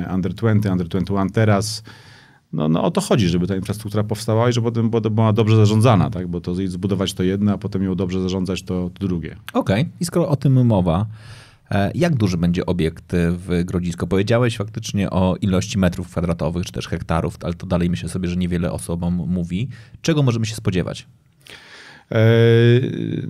e, 0.08 0.14
Under 0.14 0.34
20, 0.34 0.72
Under 0.72 0.88
21 0.88 1.30
teraz. 1.30 1.82
No, 2.52 2.68
no 2.68 2.82
o 2.82 2.90
to 2.90 3.00
chodzi, 3.00 3.28
żeby 3.28 3.46
ta 3.46 3.56
infrastruktura 3.56 4.04
powstała 4.04 4.48
i 4.48 4.52
żeby 4.52 4.72
potem 4.72 4.90
była- 5.10 5.32
dobrze 5.32 5.56
zarządzana, 5.56 6.10
tak? 6.10 6.28
bo 6.28 6.40
to 6.40 6.54
zbudować 6.54 7.12
to 7.12 7.22
jedno, 7.22 7.52
a 7.52 7.58
potem 7.58 7.82
ją 7.82 7.94
dobrze 7.94 8.22
zarządzać 8.22 8.62
to, 8.62 8.90
to 8.94 9.06
drugie. 9.06 9.36
Okej, 9.52 9.88
i 10.00 10.04
skoro 10.04 10.28
o 10.28 10.36
tym 10.36 10.66
mowa, 10.66 11.06
e, 11.70 11.90
jak 11.94 12.14
duży 12.16 12.36
będzie 12.36 12.66
obiekt 12.66 13.04
w 13.14 13.62
Grodzisko? 13.64 14.06
Powiedziałeś 14.06 14.56
faktycznie 14.56 15.10
o 15.10 15.36
ilości 15.40 15.78
metrów 15.78 16.08
kwadratowych, 16.08 16.66
czy 16.66 16.72
też 16.72 16.88
hektarów, 16.88 17.36
ale 17.42 17.54
to 17.54 17.66
dalej 17.66 17.90
myślę 17.90 18.08
sobie, 18.08 18.28
że 18.28 18.36
niewiele 18.36 18.72
osobom 18.72 19.14
mówi. 19.14 19.68
Czego 20.02 20.22
możemy 20.22 20.46
się 20.46 20.54
spodziewać? 20.54 21.06
E, 22.12 22.16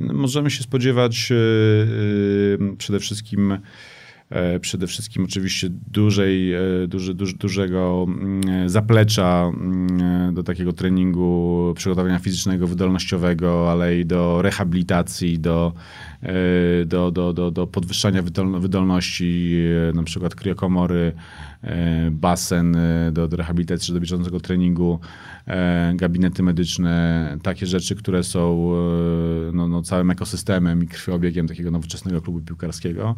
możemy 0.01 0.51
się 0.51 0.63
spodziewać 0.63 1.33
e, 1.33 1.35
e, 1.35 2.77
przede 2.77 3.01
wszystkim 3.01 3.59
przede 4.61 4.87
wszystkim 4.87 5.25
oczywiście 5.25 5.69
dużej, 5.93 6.55
duży, 6.89 7.15
duży, 7.15 7.35
dużego 7.37 8.07
mm, 8.09 8.69
zaplecza 8.69 9.51
mm, 9.55 10.35
do 10.35 10.43
takiego 10.43 10.73
treningu 10.73 11.73
przygotowania 11.77 12.19
fizycznego, 12.19 12.67
wydolnościowego, 12.67 13.71
ale 13.71 13.99
i 13.99 14.07
do 14.07 14.43
rehabilitacji, 14.43 15.39
do, 15.39 15.73
do, 16.87 17.11
do, 17.11 17.33
do, 17.33 17.51
do 17.51 17.67
podwyższania 17.67 18.23
wydol- 18.23 18.61
wydolności, 18.61 19.53
na 19.95 20.03
przykład 20.03 20.35
kriokomory, 20.35 21.13
basen 22.11 22.77
e, 22.77 23.13
do, 23.13 23.27
rehabilitacji, 23.27 23.95
do 23.95 24.01
bieżącego 24.01 24.41
treningu, 24.41 25.01
e, 25.47 25.93
gabinety 25.97 26.43
medyczne, 26.43 27.39
takie 27.43 27.67
rzeczy, 27.67 27.95
które 27.95 28.25
są 28.25 28.71
e, 28.73 29.53
no, 29.53 29.69
no, 29.69 29.83
całym 29.83 30.11
ekosystemem 30.11 30.83
i 30.83 30.87
krwiobiegiem 30.87 31.49
takiego 31.49 31.71
nowoczesnego 31.71 32.21
klubu 32.21 32.41
piłkarskiego, 32.41 33.15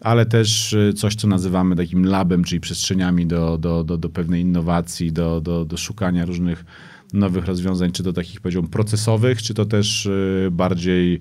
ale 0.00 0.26
też 0.26 0.74
e, 0.74 0.92
coś, 0.92 1.14
co 1.14 1.28
nazywamy 1.28 1.76
takim 1.76 2.04
labem, 2.04 2.44
czyli 2.44 2.60
przestrzeniami 2.60 3.26
do, 3.26 3.58
do, 3.58 3.84
do, 3.84 3.98
do 3.98 4.08
pewnej 4.08 4.42
innowacji, 4.42 5.12
do, 5.12 5.40
do, 5.40 5.64
do 5.64 5.76
szukania 5.76 6.24
różnych 6.24 6.64
nowych 7.12 7.46
rozwiązań, 7.46 7.92
czy 7.92 8.02
to 8.02 8.12
takich 8.12 8.40
powiedziałbym 8.40 8.70
procesowych, 8.70 9.42
czy 9.42 9.54
to 9.54 9.64
też 9.64 10.06
e, 10.06 10.50
bardziej, 10.50 11.20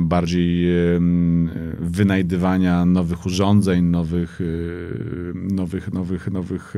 bardziej 0.00 0.66
wynajdywania 1.78 2.84
nowych 2.84 3.26
urządzeń, 3.26 3.84
nowych, 3.84 4.40
e, 4.40 5.54
nowych, 5.54 5.92
nowych, 5.92 6.30
nowych 6.30 6.74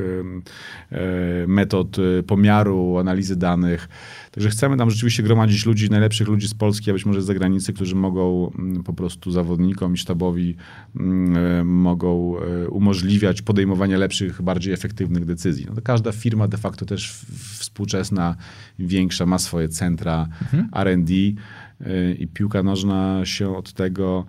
e, 0.91 1.47
metod 1.47 1.97
e, 1.99 2.23
pomiaru, 2.23 2.97
analizy 2.97 3.35
danych. 3.35 3.89
Także 4.33 4.49
chcemy 4.49 4.77
tam 4.77 4.89
rzeczywiście 4.89 5.23
gromadzić 5.23 5.65
ludzi, 5.65 5.89
najlepszych 5.89 6.27
ludzi 6.27 6.47
z 6.47 6.53
Polski, 6.53 6.89
a 6.89 6.93
być 6.93 7.05
może 7.05 7.21
z 7.21 7.25
zagranicy, 7.25 7.73
którzy 7.73 7.95
mogą 7.95 8.51
mm, 8.59 8.83
po 8.83 8.93
prostu 8.93 9.31
zawodnikom 9.31 9.93
i 9.93 9.97
sztabowi 9.97 10.55
mm, 10.95 11.37
e, 11.37 11.63
mogą 11.63 12.37
e, 12.37 12.69
umożliwiać 12.69 13.41
podejmowanie 13.41 13.97
lepszych, 13.97 14.41
bardziej 14.41 14.73
efektywnych 14.73 15.25
decyzji. 15.25 15.65
No 15.69 15.75
to 15.75 15.81
każda 15.81 16.11
firma 16.11 16.47
de 16.47 16.57
facto 16.57 16.85
też 16.85 17.25
współczesna, 17.59 18.35
większa, 18.79 19.25
ma 19.25 19.39
swoje 19.39 19.69
centra 19.69 20.27
R&D 20.75 21.13
e, 21.13 22.13
i 22.13 22.27
piłka 22.27 22.63
nożna 22.63 23.21
się 23.23 23.57
od 23.57 23.73
tego 23.73 24.25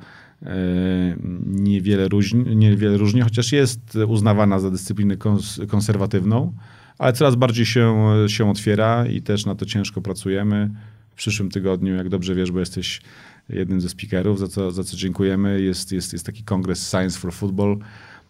niewiele 1.47 2.09
różni, 2.09 2.57
niewiele 2.57 2.97
różni, 2.97 3.21
chociaż 3.21 3.53
jest 3.53 3.99
uznawana 4.09 4.59
za 4.59 4.71
dyscyplinę 4.71 5.17
kons- 5.17 5.67
konserwatywną, 5.67 6.53
ale 6.99 7.13
coraz 7.13 7.35
bardziej 7.35 7.67
się, 7.67 8.15
się 8.27 8.51
otwiera 8.51 9.07
i 9.07 9.23
też 9.23 9.47
na 9.47 9.55
to 9.55 9.67
ciężko 9.67 10.01
pracujemy. 10.01 10.71
W 11.11 11.17
przyszłym 11.17 11.51
tygodniu, 11.51 11.95
jak 11.95 12.09
dobrze 12.09 12.35
wiesz, 12.35 12.51
bo 12.51 12.61
jesteś 12.61 13.01
jednym 13.49 13.81
ze 13.81 13.89
speakerów, 13.89 14.39
za 14.39 14.49
co, 14.49 14.71
za 14.71 14.85
co 14.85 14.97
dziękujemy, 14.97 15.61
jest, 15.61 15.93
jest, 15.93 16.13
jest 16.13 16.27
taki 16.27 16.45
kongres 16.45 16.91
Science 16.91 17.19
for 17.19 17.33
Football 17.33 17.79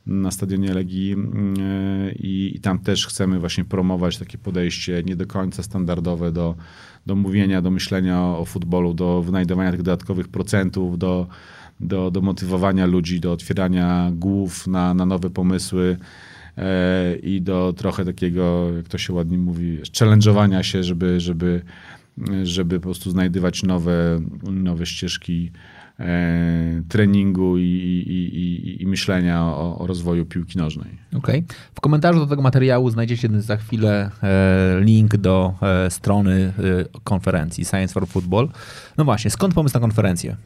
na 0.07 0.31
stadionie 0.31 0.75
Legii 0.75 1.13
mm, 1.13 1.55
i, 2.15 2.53
i 2.55 2.61
tam 2.61 2.79
też 2.79 3.07
chcemy 3.07 3.39
właśnie 3.39 3.65
promować 3.65 4.19
takie 4.19 4.39
podejście 4.39 5.03
nie 5.07 5.17
do 5.17 5.27
końca 5.27 5.63
standardowe 5.63 6.33
do, 6.33 6.55
do 7.07 7.17
mówienia, 7.17 7.63
do 7.63 7.71
myślenia 7.71 8.21
o, 8.21 8.39
o 8.39 8.45
futbolu, 8.45 8.95
do 8.95 9.23
wynajdowania 9.23 9.71
tych 9.71 9.83
dodatkowych 9.83 10.29
procentów, 10.29 10.99
do, 10.99 11.27
do, 11.81 12.11
do 12.11 12.21
motywowania 12.21 12.87
ludzi, 12.87 13.21
do 13.21 13.33
otwierania 13.33 14.11
głów 14.15 14.67
na, 14.67 14.95
na 14.95 15.07
nowe 15.07 15.31
pomysły 15.31 15.97
e, 16.01 16.05
i 17.23 17.41
do 17.43 17.73
trochę 17.77 18.05
takiego, 18.05 18.73
jak 18.77 18.89
to 18.89 18.99
się 18.99 19.13
ładnie 19.13 19.39
mówi, 19.39 19.79
challenge'owania 19.83 20.63
się, 20.63 20.83
żeby, 20.83 21.21
żeby, 21.21 21.63
żeby 22.43 22.81
po 22.81 22.83
prostu 22.83 23.11
znajdywać 23.11 23.63
nowe, 23.63 24.21
nowe 24.43 24.87
ścieżki 24.87 25.51
e, 26.01 26.83
treningu 26.89 27.59
i, 27.59 27.63
i, 27.63 28.39
i, 28.39 28.83
i 28.83 28.87
myślenia 28.87 29.43
o, 29.43 29.79
o 29.79 29.87
rozwoju 29.87 30.27
piłki 30.27 30.59
nożnej. 30.59 30.99
Okej. 31.15 31.45
W 31.75 31.81
komentarzu 31.81 32.19
do 32.19 32.27
tego 32.27 32.43
materiału 32.43 32.91
znajdziecie 32.91 33.29
za 33.41 33.57
chwilę 33.57 34.11
e, 34.23 34.81
link 34.81 35.17
do 35.17 35.55
e, 35.63 35.91
strony 35.91 36.53
e, 36.59 37.01
konferencji 37.05 37.65
Science 37.65 37.95
for 37.95 38.09
Football. 38.09 38.49
No 38.99 39.05
właśnie, 39.05 39.31
skąd 39.31 39.55
pomysł 39.55 39.75
na 39.75 39.81
konferencję? 39.81 40.37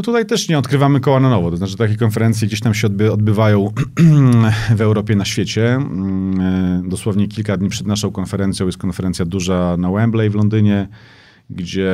No 0.00 0.04
tutaj 0.04 0.26
też 0.26 0.48
nie 0.48 0.58
odkrywamy 0.58 1.00
koła 1.00 1.20
na 1.20 1.30
nowo. 1.30 1.50
To 1.50 1.56
znaczy 1.56 1.76
takie 1.76 1.96
konferencje 1.96 2.48
gdzieś 2.48 2.60
tam 2.60 2.74
się 2.74 2.86
odby 2.86 3.12
odbywają 3.12 3.72
w 4.76 4.80
Europie, 4.80 5.16
na 5.16 5.24
świecie. 5.24 5.74
Mm, 5.74 6.40
e, 6.40 6.88
Dosłownie 6.88 7.28
kilka 7.28 7.56
dni 7.56 7.68
przed 7.68 7.86
naszą 7.86 8.12
konferencją 8.12 8.66
jest 8.66 8.78
konferencja 8.78 9.24
duża 9.24 9.76
na 9.76 9.90
Wembley 9.90 10.30
w 10.30 10.34
Londynie, 10.34 10.88
gdzie 11.50 11.92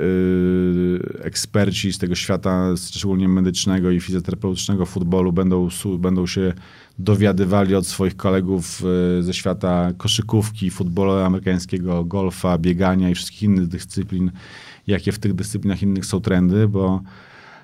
y, 0.00 1.22
eksperci 1.22 1.92
z 1.92 1.98
tego 1.98 2.14
świata, 2.14 2.74
szczególnie 2.76 3.28
medycznego 3.28 3.90
i 3.90 4.00
fizjoterapeutycznego 4.00 4.86
futbolu 4.86 5.32
będą, 5.32 5.68
będą 5.98 6.26
się 6.26 6.52
dowiadywali 6.98 7.74
od 7.74 7.86
swoich 7.86 8.16
kolegów 8.16 8.82
y, 9.18 9.22
ze 9.22 9.34
świata 9.34 9.92
koszykówki, 9.96 10.70
futbolu 10.70 11.12
amerykańskiego, 11.12 12.04
golfa, 12.04 12.58
biegania 12.58 13.10
i 13.10 13.14
wszystkich 13.14 13.42
innych 13.42 13.66
dyscyplin, 13.66 14.30
jakie 14.86 15.12
w 15.12 15.18
tych 15.18 15.34
dyscyplinach 15.34 15.82
innych 15.82 16.06
są 16.06 16.20
trendy, 16.20 16.68
bo, 16.68 17.02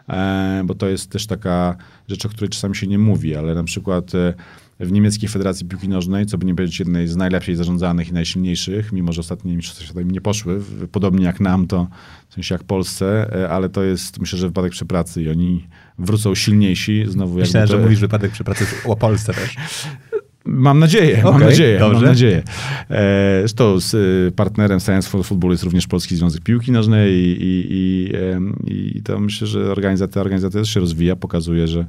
e, 0.09 0.63
bo 0.65 0.75
to 0.75 0.89
jest 0.89 1.11
też 1.11 1.27
taka 1.27 1.77
rzecz, 2.09 2.27
o 2.27 2.29
której 2.29 2.49
czasami 2.49 2.77
się 2.77 2.87
nie 2.87 2.99
mówi, 2.99 3.37
ale 3.37 3.55
na 3.55 3.65
przykład 3.65 4.15
e, 4.15 4.35
w 4.81 4.93
niemieckiej 4.93 5.29
Federacji 5.29 5.67
Piłki 5.67 5.89
Nożnej, 5.89 6.27
co 6.27 6.39
by 6.39 6.47
nie 6.47 6.55
powiedzieć 6.55 6.79
jednej 6.79 7.09
z 7.09 7.17
najlepiej 7.17 7.57
zarządzanych 7.57 8.09
i 8.09 8.13
najsilniejszych, 8.13 8.93
mimo 8.93 9.13
że 9.13 9.21
ostatnie 9.21 9.57
mistrzostwa 9.57 9.85
świata 9.85 10.01
im 10.01 10.11
nie 10.11 10.21
poszły, 10.21 10.61
podobnie 10.93 11.25
jak 11.25 11.41
nam, 11.41 11.67
to 11.67 11.89
w 12.29 12.35
sensie 12.35 12.55
jak 12.55 12.65
Polsce, 12.65 13.31
e, 13.43 13.49
ale 13.49 13.69
to 13.69 13.83
jest 13.83 14.21
myślę, 14.21 14.39
że 14.39 14.47
wypadek 14.47 14.73
przy 14.73 14.87
pracy 14.87 15.23
i 15.23 15.29
oni 15.29 15.67
wrócą 15.99 16.35
silniejsi. 16.35 17.05
Znowu 17.09 17.39
Myślałem, 17.39 17.69
to, 17.69 17.77
że 17.77 17.83
mówisz 17.83 18.01
wypadek 18.01 18.33
przy 18.33 18.45
pracy 18.45 18.67
o 18.85 18.97
Polsce 18.97 19.35
też. 19.35 19.57
Mam 20.55 20.79
nadzieję, 20.79 21.21
mam 21.25 21.35
Okej, 21.35 21.47
nadzieję, 21.49 21.81
mam 21.81 21.93
dobrze. 21.93 22.07
nadzieję. 22.07 22.43
E, 22.91 23.39
Zresztą 23.41 23.81
z 23.81 23.95
y, 23.95 24.33
partnerem 24.37 24.81
Science 24.81 25.09
for 25.09 25.25
Football 25.25 25.51
jest 25.51 25.63
również 25.65 25.87
Polski 25.87 26.17
Związek 26.17 26.43
Piłki 26.43 26.73
Nożnej 26.73 27.13
i, 27.13 27.37
i, 27.43 27.67
i, 27.71 28.17
em, 28.17 28.57
i 28.67 29.03
to 29.03 29.21
myślę, 29.21 29.47
że 29.47 29.73
organizacja, 29.73 30.21
organizacja 30.21 30.61
też 30.61 30.71
się 30.75 30.81
rozwija, 30.81 31.17
pokazuje, 31.17 31.69
że, 31.69 31.87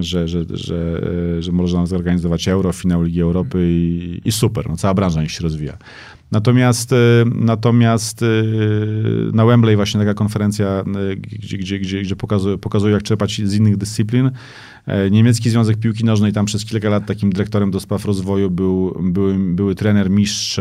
że, 0.00 0.28
że, 0.28 0.44
że, 0.50 1.02
że 1.42 1.52
można 1.52 1.86
zorganizować 1.86 2.48
euro, 2.48 2.72
finał 2.72 3.02
Ligi 3.02 3.20
Europy 3.20 3.58
i, 3.70 4.20
i 4.24 4.32
super, 4.32 4.68
no, 4.68 4.76
cała 4.76 4.94
branża 4.94 5.22
niech 5.22 5.30
się 5.32 5.42
rozwija. 5.42 5.76
Natomiast, 6.32 6.94
natomiast 7.34 8.24
na 9.32 9.46
Wembley 9.46 9.76
właśnie 9.76 10.00
taka 10.00 10.14
konferencja, 10.14 10.84
gdzie, 11.16 11.58
gdzie, 11.58 11.78
gdzie, 11.78 12.02
gdzie 12.02 12.16
pokazuje, 12.16 12.58
pokazuje, 12.58 12.94
jak 12.94 13.02
czerpać 13.02 13.40
z 13.44 13.54
innych 13.54 13.76
dyscyplin. 13.76 14.30
Niemiecki 15.10 15.50
Związek 15.50 15.76
Piłki 15.76 16.04
Nożnej, 16.04 16.32
tam 16.32 16.46
przez 16.46 16.64
kilka 16.64 16.88
lat 16.88 17.06
takim 17.06 17.32
dyrektorem 17.32 17.70
do 17.70 17.80
spraw 17.80 18.04
rozwoju 18.04 18.50
był, 18.50 18.96
były, 19.02 19.38
były 19.38 19.74
trener 19.74 20.10
mistrz 20.10 20.60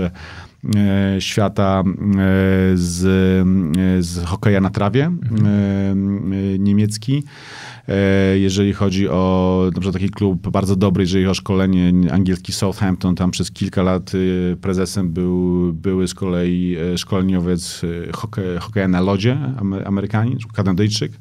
E, 0.75 1.21
świata 1.21 1.83
e, 1.86 1.93
z, 2.75 3.05
e, 3.05 4.03
z 4.03 4.25
hokeja 4.25 4.62
na 4.62 4.69
trawie 4.69 5.05
mhm. 5.05 6.63
niemiecki. 6.63 7.24
Jeżeli 8.36 8.74
chodzi 8.74 9.09
o 9.09 9.62
na 9.65 9.71
przykład 9.71 9.93
taki 9.93 10.09
klub 10.09 10.50
bardzo 10.50 10.75
dobry, 10.75 11.03
jeżeli 11.03 11.24
chodzi 11.24 11.31
o 11.31 11.41
szkolenie, 11.41 11.93
angielski 12.12 12.51
Southampton, 12.51 13.15
tam 13.15 13.31
przez 13.31 13.51
kilka 13.51 13.83
lat 13.83 14.12
prezesem 14.62 15.09
był, 15.09 15.74
były 15.74 16.07
z 16.07 16.13
kolei 16.13 16.77
szkoleniowiec 16.95 17.81
hokeja, 18.13 18.59
hokeja 18.59 18.88
na 18.88 19.01
lodzie, 19.01 19.38
Amerykanin, 19.86 20.38
Kanadyjczyk. 20.53 21.12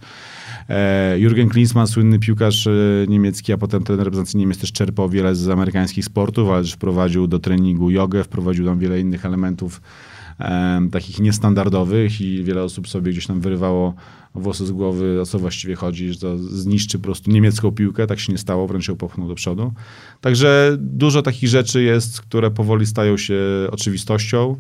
E, 0.68 1.18
Jurgen 1.18 1.49
Klinsmann, 1.49 1.87
słynny 1.87 2.18
piłkarz 2.18 2.66
e, 2.66 2.70
niemiecki, 3.08 3.52
a 3.52 3.58
potem 3.58 3.85
ten 3.85 4.00
reprezentacji 4.00 4.38
Niemiec 4.38 4.58
też 4.58 4.73
czerpał 4.73 5.08
wiele 5.08 5.35
z 5.35 5.49
amerykańskich 5.49 6.04
sportów, 6.04 6.49
ale 6.49 6.62
też 6.62 6.73
wprowadził 6.73 7.26
do 7.26 7.38
treningu 7.38 7.90
jogę, 7.90 8.25
wprowadził 8.25 8.64
tam 8.64 8.78
wiele 8.78 9.00
innych 9.00 9.26
elementów 9.26 9.80
e, 10.40 10.88
takich 10.92 11.20
niestandardowych 11.20 12.20
i 12.20 12.44
wiele 12.44 12.62
osób 12.62 12.88
sobie 12.88 13.12
gdzieś 13.12 13.26
tam 13.26 13.40
wyrywało 13.40 13.94
włosy 14.35 14.66
z 14.66 14.73
głowy, 14.73 15.20
o 15.20 15.26
co 15.26 15.38
właściwie 15.38 15.75
chodzi, 15.75 16.12
że 16.12 16.18
to 16.18 16.38
zniszczy 16.38 16.99
po 16.99 17.04
prostu 17.04 17.30
niemiecką 17.30 17.73
piłkę. 17.73 18.06
Tak 18.06 18.20
się 18.20 18.32
nie 18.32 18.38
stało, 18.38 18.66
wręcz 18.66 18.88
ją 18.88 18.96
popchnął 18.96 19.28
do 19.28 19.35
przodu. 19.35 19.73
Także 20.20 20.76
dużo 20.80 21.23
takich 21.23 21.49
rzeczy 21.49 21.82
jest, 21.82 22.20
które 22.20 22.50
powoli 22.50 22.87
stają 22.87 23.16
się 23.16 23.38
oczywistością 23.70 24.56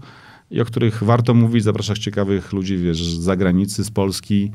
i 0.50 0.60
o 0.60 0.64
których 0.64 1.02
warto 1.02 1.34
mówić, 1.34 1.64
zapraszać 1.64 1.98
ciekawych 1.98 2.52
ludzi, 2.52 2.76
wiesz, 2.76 3.04
z 3.04 3.20
zagranicy, 3.20 3.84
z 3.84 3.90
Polski, 3.90 4.50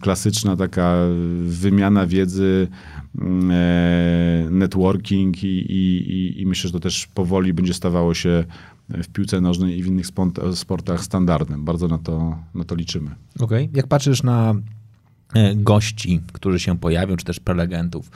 klasyczna 0.00 0.56
taka 0.56 0.96
wymiana 1.44 2.06
wiedzy, 2.06 2.68
mm, 3.18 3.50
e, 3.50 4.50
networking 4.50 5.44
i, 5.44 5.46
i, 5.46 6.40
i, 6.40 6.46
myślę, 6.46 6.68
że 6.68 6.72
to 6.72 6.80
też 6.80 7.06
powoli 7.06 7.52
będzie 7.52 7.74
stawało 7.74 8.14
się 8.14 8.44
w 8.88 9.08
piłce 9.08 9.40
nożnej 9.40 9.78
i 9.78 9.82
w 9.82 9.86
innych 9.86 10.06
sportach 10.54 11.04
standardem. 11.04 11.64
Bardzo 11.64 11.88
na 11.88 11.98
to, 11.98 12.38
na 12.54 12.64
to 12.64 12.74
liczymy. 12.74 13.10
Okej. 13.40 13.64
Okay. 13.64 13.76
Jak 13.76 13.86
patrzysz 13.86 14.22
na 14.22 14.54
e, 15.34 15.56
gości, 15.56 16.20
którzy 16.32 16.60
się 16.60 16.78
pojawią, 16.78 17.16
czy 17.16 17.24
też 17.24 17.40
prelegentów, 17.40 18.10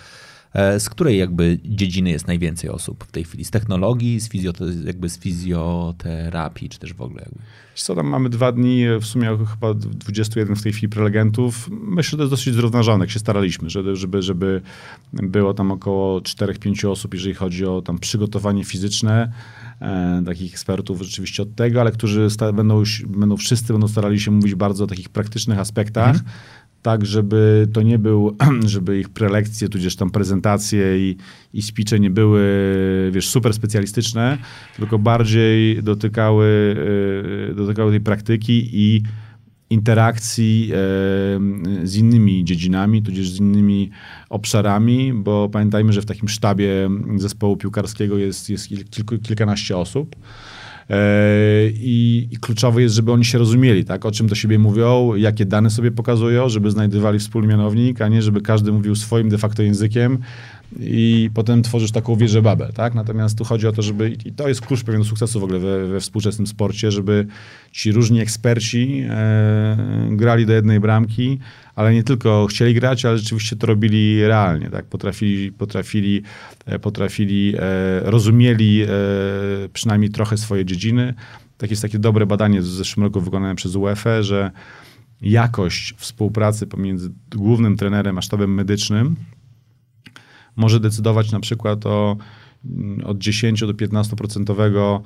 z 0.79 0.89
której 0.89 1.19
jakby 1.19 1.59
dziedziny 1.65 2.11
jest 2.11 2.27
najwięcej 2.27 2.71
osób 2.71 3.05
w 3.05 3.13
tej 3.13 3.25
chwili? 3.25 3.45
Z 3.45 3.51
technologii, 3.51 4.21
z, 4.21 4.29
fizjo, 4.29 4.53
jakby 4.85 5.09
z 5.09 5.19
fizjoterapii, 5.19 6.69
czy 6.69 6.79
też 6.79 6.95
w 6.95 7.01
ogóle? 7.01 7.23
Jakby? 7.23 7.39
Co 7.75 7.95
tam 7.95 8.07
mamy 8.07 8.29
dwa 8.29 8.53
dni, 8.53 8.85
w 9.01 9.07
sumie 9.07 9.39
chyba 9.51 9.75
21 9.75 10.57
w 10.57 10.63
tej 10.63 10.73
chwili 10.73 10.89
prelegentów. 10.89 11.69
Myślę, 11.71 12.11
że 12.11 12.17
to 12.17 12.23
jest 12.23 12.33
dosyć 12.33 12.55
zrównoważone, 12.55 13.05
jak 13.05 13.11
się 13.11 13.19
staraliśmy, 13.19 13.71
żeby, 13.71 13.97
żeby, 13.97 14.23
żeby 14.23 14.63
było 15.13 15.55
tam 15.55 15.71
około 15.71 16.21
4-5 16.21 16.89
osób, 16.89 17.15
jeżeli 17.15 17.35
chodzi 17.35 17.67
o 17.67 17.83
tam 17.83 17.99
przygotowanie 17.99 18.65
fizyczne, 18.65 19.33
e, 19.81 20.23
takich 20.27 20.53
ekspertów 20.53 21.03
rzeczywiście 21.03 21.43
od 21.43 21.55
tego, 21.55 21.81
ale 21.81 21.93
którzy 21.93 22.29
będą, 22.55 22.83
będą 23.07 23.37
wszyscy 23.37 23.73
będą 23.73 23.89
starali 23.89 24.21
się 24.21 24.31
mówić 24.31 24.55
bardzo 24.55 24.85
o 24.85 24.87
takich 24.87 25.09
praktycznych 25.09 25.59
aspektach. 25.59 26.17
Mhm 26.17 26.31
tak, 26.87 27.07
żeby 27.07 27.69
to 27.73 27.83
nie 27.83 27.99
był, 27.99 28.37
żeby 28.75 28.99
ich 28.99 29.09
prelekcje, 29.09 29.69
tudzież 29.69 29.97
tam 29.97 30.11
prezentacje 30.11 30.99
i, 30.99 31.17
i 31.53 31.63
speeche 31.63 32.01
nie 32.01 32.11
były, 32.11 32.43
wiesz, 33.13 33.29
super 33.29 33.55
specjalistyczne, 33.55 34.39
tylko 34.77 34.99
bardziej 34.99 35.83
dotykały, 35.83 36.77
e, 37.51 37.55
dotykały 37.55 37.91
tej 37.91 38.01
praktyki 38.01 38.71
i 38.73 39.03
interakcji 39.71 40.71
e, 40.73 40.77
z 41.87 41.97
innymi 41.97 42.45
dziedzinami, 42.45 43.03
tudzież 43.03 43.31
z 43.31 43.41
innymi 43.41 43.91
obszarami, 44.29 45.13
bo 45.13 45.49
pamiętajmy, 45.49 45.93
że 45.93 46.03
w 46.03 46.07
takim 46.07 46.29
sztabie 46.29 46.91
zespołu 47.17 47.57
piłkarskiego 47.57 48.19
jest, 48.19 48.51
jest 48.51 48.69
kilku, 48.91 49.19
kilkanaście 49.19 49.77
osób. 49.77 50.17
E, 50.91 50.97
I, 51.69 52.29
I, 52.31 52.37
kluczowe 52.37 52.83
jest, 52.83 52.95
żeby 52.95 53.13
oni 53.13 53.25
się 53.25 53.39
rozumieli, 53.39 53.85
tak? 53.85 54.07
o 54.07 54.11
czym 54.11 54.27
do 54.27 54.35
siebie 54.35 54.59
mówią, 54.59 55.15
jakie 55.15 55.45
dane 55.45 55.71
sobie 55.71 55.91
pokazują, 55.91 56.49
żeby 56.49 56.71
znajdowali 56.71 57.19
wspólny 57.19 57.49
mianownik, 57.49 58.03
a 58.03 58.09
nie 58.09 58.23
żeby 58.23 58.41
każdy 58.41 58.73
mówił 58.73 58.97
swoim 58.97 59.29
de 59.29 59.39
facto 59.39 59.63
językiem 59.63 60.19
i 60.81 61.31
potem 61.35 61.63
tworzysz 61.63 61.91
taką 61.91 62.17
wieżę 62.17 62.43
Babel. 62.43 62.73
Tak? 62.73 62.95
Natomiast 62.95 63.39
tu 63.39 63.45
chodzi 63.45 63.67
o 63.67 63.73
to, 63.73 63.83
żeby, 63.83 64.17
i 64.25 64.33
to 64.33 64.49
jest 64.49 64.61
klucz 64.61 64.85
pewien 64.85 65.01
do 65.01 65.09
sukcesu 65.09 65.41
w 65.41 65.45
ogóle 65.45 65.59
we, 65.59 65.87
we 65.87 66.01
współczesnym 66.01 66.47
sporcie, 66.47 66.91
żeby 66.91 67.27
ci 67.73 67.93
różni 67.93 68.21
eksperci 68.21 69.05
e, 69.11 70.09
grali 70.11 70.47
do 70.47 70.53
jednej 70.53 70.81
bramki, 70.81 71.39
ale 71.75 71.95
nie 71.95 72.03
tylko 72.03 72.47
chcieli 72.47 72.75
grać, 72.75 73.05
ale 73.05 73.19
rzeczywiście 73.19 73.57
to 73.57 73.67
robili 73.67 74.27
realnie, 74.27 74.71
tak? 74.71 74.85
Potrafili, 74.85 75.53
potrafili, 75.53 76.23
e, 76.67 76.79
potrafili 76.79 77.55
e, 77.59 77.61
rozumieli 78.11 78.83
e, 78.83 78.89
przynajmniej 79.73 80.11
trochę 80.11 80.37
swoje 80.37 80.65
dziedziny. 80.65 81.15
Tak 81.59 81.71
jest 81.71 81.83
takie 81.83 81.99
dobre 81.99 82.27
badanie 82.27 82.63
z 82.63 82.67
zeszłym 82.67 83.05
roku 83.05 83.21
wykonane 83.21 83.55
przez 83.55 83.77
UEFA, 83.77 84.23
że 84.23 84.51
jakość 85.23 85.95
współpracy 85.97 86.67
pomiędzy 86.67 87.11
głównym 87.37 87.77
trenerem 87.77 88.19
a 88.19 88.23
sztabem 88.23 88.55
medycznym 88.55 89.17
może 90.57 90.81
decydować 90.81 91.33
na 91.33 91.41
przykład 91.41 91.87
o 91.87 92.17
mm, 92.65 93.07
od 93.07 93.19
10 93.19 93.61
do 93.61 93.75
15% 93.75 95.01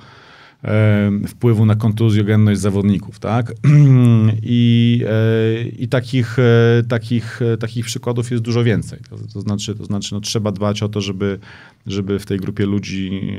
wpływu 1.29 1.67
na 1.67 1.75
kontuzjogenność 1.75 2.61
zawodników, 2.61 3.19
tak? 3.19 3.53
I, 4.43 5.03
e, 5.07 5.69
i 5.69 5.89
takich, 5.89 6.39
e, 6.39 6.83
takich, 6.89 7.43
e, 7.43 7.57
takich 7.57 7.85
przykładów 7.85 8.31
jest 8.31 8.43
dużo 8.43 8.65
więcej. 8.65 8.99
To, 9.11 9.17
to 9.33 9.41
znaczy, 9.41 9.75
to 9.75 9.85
znaczy 9.85 10.15
no, 10.15 10.21
trzeba 10.21 10.53
dbać 10.53 10.83
o 10.83 10.89
to, 10.89 11.01
żeby, 11.01 11.39
żeby 11.87 12.19
w 12.19 12.27
tej 12.27 12.39
grupie 12.39 12.67
ludzi, 12.67 13.33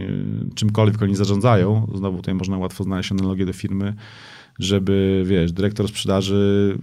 czymkolwiek 0.55 1.01
oni 1.01 1.15
zarządzają, 1.15 1.87
znowu 1.95 2.17
tutaj 2.17 2.33
można 2.33 2.57
łatwo 2.57 2.83
znaleźć 2.83 3.11
analogię 3.11 3.45
do 3.45 3.53
firmy, 3.53 3.93
żeby, 4.59 5.23
wiesz, 5.25 5.51
dyrektor 5.51 5.87
sprzedaży... 5.87 6.77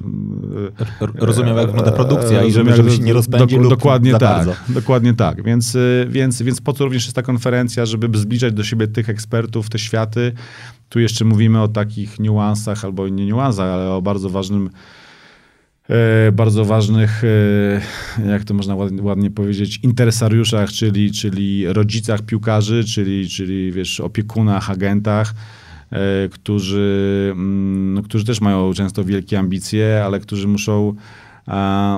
Rozumiał, 1.15 1.57
jak 1.57 1.67
wygląda 1.67 1.93
produkcja 1.93 2.45
i 2.45 2.53
żeby, 2.53 2.77
żeby 2.77 2.91
się 2.91 2.99
nie 2.99 3.13
rozpędził 3.13 3.63
do, 3.63 3.69
Dokładnie 3.69 4.13
tak, 4.13 4.21
bardzo. 4.21 4.55
dokładnie 4.69 5.15
tak. 5.15 5.43
Więc, 5.43 5.77
więc, 6.09 6.43
więc 6.43 6.61
po 6.61 6.73
to 6.73 6.85
również 6.85 7.05
jest 7.05 7.17
ta 7.17 7.23
konferencja, 7.23 7.87
żeby 7.87 8.19
zbliżać 8.19 8.53
do 8.53 8.65
siebie 8.65 8.89
tych 8.89 9.09
ekspertów, 9.09 9.71
te 9.71 9.79
światy. 9.79 10.33
Tu 10.89 11.01
jeszcze 11.01 11.25
mówimy 11.25 11.63
o 11.63 11.69
takich 11.69 12.21
niuansach, 12.21 12.85
albo 12.85 13.09
nie 13.09 13.27
niuansach, 13.27 13.67
ale 13.67 13.91
o 13.91 14.03
bardzo 14.03 14.31
ważnym 14.31 14.71
e, 15.89 16.33
bardzo 16.33 16.65
ważnych, 16.65 17.25
e, 18.19 18.29
jak 18.31 18.45
to 18.45 18.55
można 18.55 18.75
ładnie, 18.75 19.03
ładnie, 19.03 19.31
powiedzieć, 19.31 19.81
interesariuszach, 19.83 20.71
czyli, 20.71 21.13
czyli 21.13 21.73
rodzicach 21.73 22.23
piłkarzy, 22.23 22.85
czyli, 22.85 23.29
czyli 23.29 23.73
wiesz, 23.73 24.01
opiekunach, 24.01 24.71
agentach, 24.71 25.35
E, 25.35 25.68
którzy, 26.31 27.29
mm, 27.33 27.95
no, 27.95 28.03
którzy 28.03 28.25
też 28.25 28.41
mają 28.41 28.73
często 28.75 29.05
wielkie 29.05 29.39
ambicje, 29.39 30.03
ale 30.05 30.21
którzy 30.21 30.49
muszą 30.49 30.95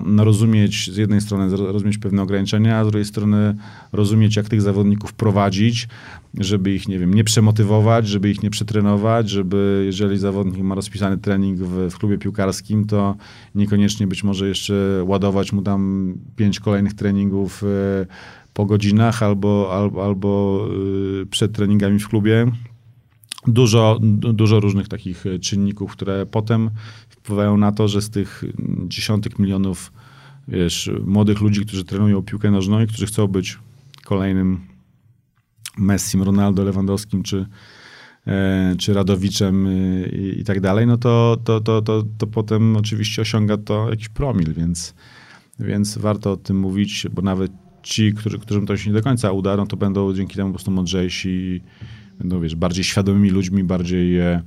no, 0.05 0.24
rozumieć, 0.24 0.90
z 0.92 0.96
jednej 0.96 1.20
strony 1.20 1.57
rozumieć 1.57 1.98
pewne 1.98 2.22
ograniczenia, 2.22 2.79
a 2.79 2.85
z 2.85 2.88
drugiej 2.88 3.05
strony 3.05 3.57
rozumieć, 3.92 4.37
jak 4.37 4.48
tych 4.48 4.62
zawodników 4.62 5.12
prowadzić, 5.12 5.88
żeby 6.35 6.74
ich, 6.74 6.88
nie 6.88 6.98
wiem, 6.98 7.14
nie 7.14 7.24
przemotywować, 7.24 8.09
żeby 8.09 8.31
ich 8.31 8.42
nie 8.42 8.50
przetrenować, 8.50 9.31
żeby 9.31 9.83
jeżeli 9.87 10.18
zawodnik 10.18 10.62
ma 10.62 10.74
rozpisany 10.74 11.18
trening 11.18 11.59
w, 11.59 11.90
w 11.90 11.98
klubie 11.98 12.18
piłkarskim, 12.18 12.87
to 12.87 13.16
niekoniecznie 13.55 14.07
być 14.07 14.24
może 14.24 14.48
jeszcze 14.48 15.05
ładować 15.07 15.53
mu 15.53 15.62
tam 15.62 16.14
pięć 16.37 16.61
kolejnych 16.61 16.94
treningów 16.94 17.62
e, 17.64 18.07
po 18.55 18.66
godzinach 18.66 19.22
albo, 19.22 19.70
albo, 19.72 20.05
albo 20.05 20.61
e, 21.22 21.26
przed 21.26 21.53
treningami 21.53 21.98
w 21.98 22.09
klubie 22.09 22.46
dużo, 23.46 23.98
dużo 24.35 24.61
różnych 24.61 24.88
takich 24.88 25.26
e, 25.26 25.38
czynników, 25.38 25.92
które 25.92 26.26
potem 26.26 26.70
wpływają 27.09 27.57
na 27.57 27.72
to, 27.72 27.88
że 27.88 28.03
z 28.03 28.11
tych 28.11 28.44
dziesiątek 28.88 29.38
milionów 29.38 29.92
wiesz, 30.48 30.90
młodych 31.07 31.40
ludzi, 31.40 31.66
którzy 31.66 31.85
trenują 31.85 32.22
piłkę 32.22 32.50
nożną 32.50 32.83
i 32.83 32.87
którzy 32.87 33.07
chcą 33.07 33.26
być 33.26 33.59
kolejnym 34.05 34.61
Messim, 35.79 36.22
Ronaldo, 36.22 36.64
Lewandowskim 36.64 37.22
czy, 37.22 37.46
e, 38.26 38.74
czy 38.79 38.94
Radowiczem 38.94 39.66
e, 39.66 40.09
i, 40.09 40.40
i, 40.40 40.44
tak 40.44 40.61
dalej, 40.61 40.87
no 40.87 40.96
to, 40.96 41.37
to, 41.44 41.61
to, 41.61 41.83
to, 41.83 42.05
to 42.18 42.26
potem 42.26 42.76
oczywiście 42.76 43.22
osiąga 43.22 43.57
to 43.57 43.90
jakiś 43.90 44.09
promil, 44.09 44.55
więc, 44.55 44.94
więc 45.59 45.98
warto 45.98 46.33
o 46.33 46.37
tym 46.37 46.59
mówić, 46.59 47.07
bo 47.12 47.22
nawet 47.22 47.53
ci, 47.83 48.14
którzy, 48.14 48.38
którym 48.38 48.66
to 48.66 48.76
się 48.76 48.90
nie 48.90 48.94
do 48.94 49.03
końca 49.03 49.33
uda, 49.33 49.57
no 49.57 49.66
to 49.66 49.76
będą 49.76 50.14
dzięki 50.14 50.37
temu 50.37 50.48
po 50.48 50.55
prostu 50.55 50.70
mądrzejsi 50.70 51.62
będą, 52.21 52.41
wiesz, 52.41 52.57
bardziej 52.57 52.85
świadomymi 52.85 53.31
ludźmi, 53.31 53.65
bardziej, 53.65 54.19
e, 54.19 54.43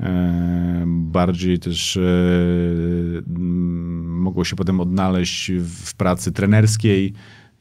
e, 0.00 0.84
bardziej 0.86 1.58
też 1.58 1.98
mogło 4.02 4.44
się 4.44 4.56
potem 4.56 4.80
odnaleźć 4.80 5.52
w 5.52 5.94
pracy 5.94 6.32
trenerskiej, 6.32 7.12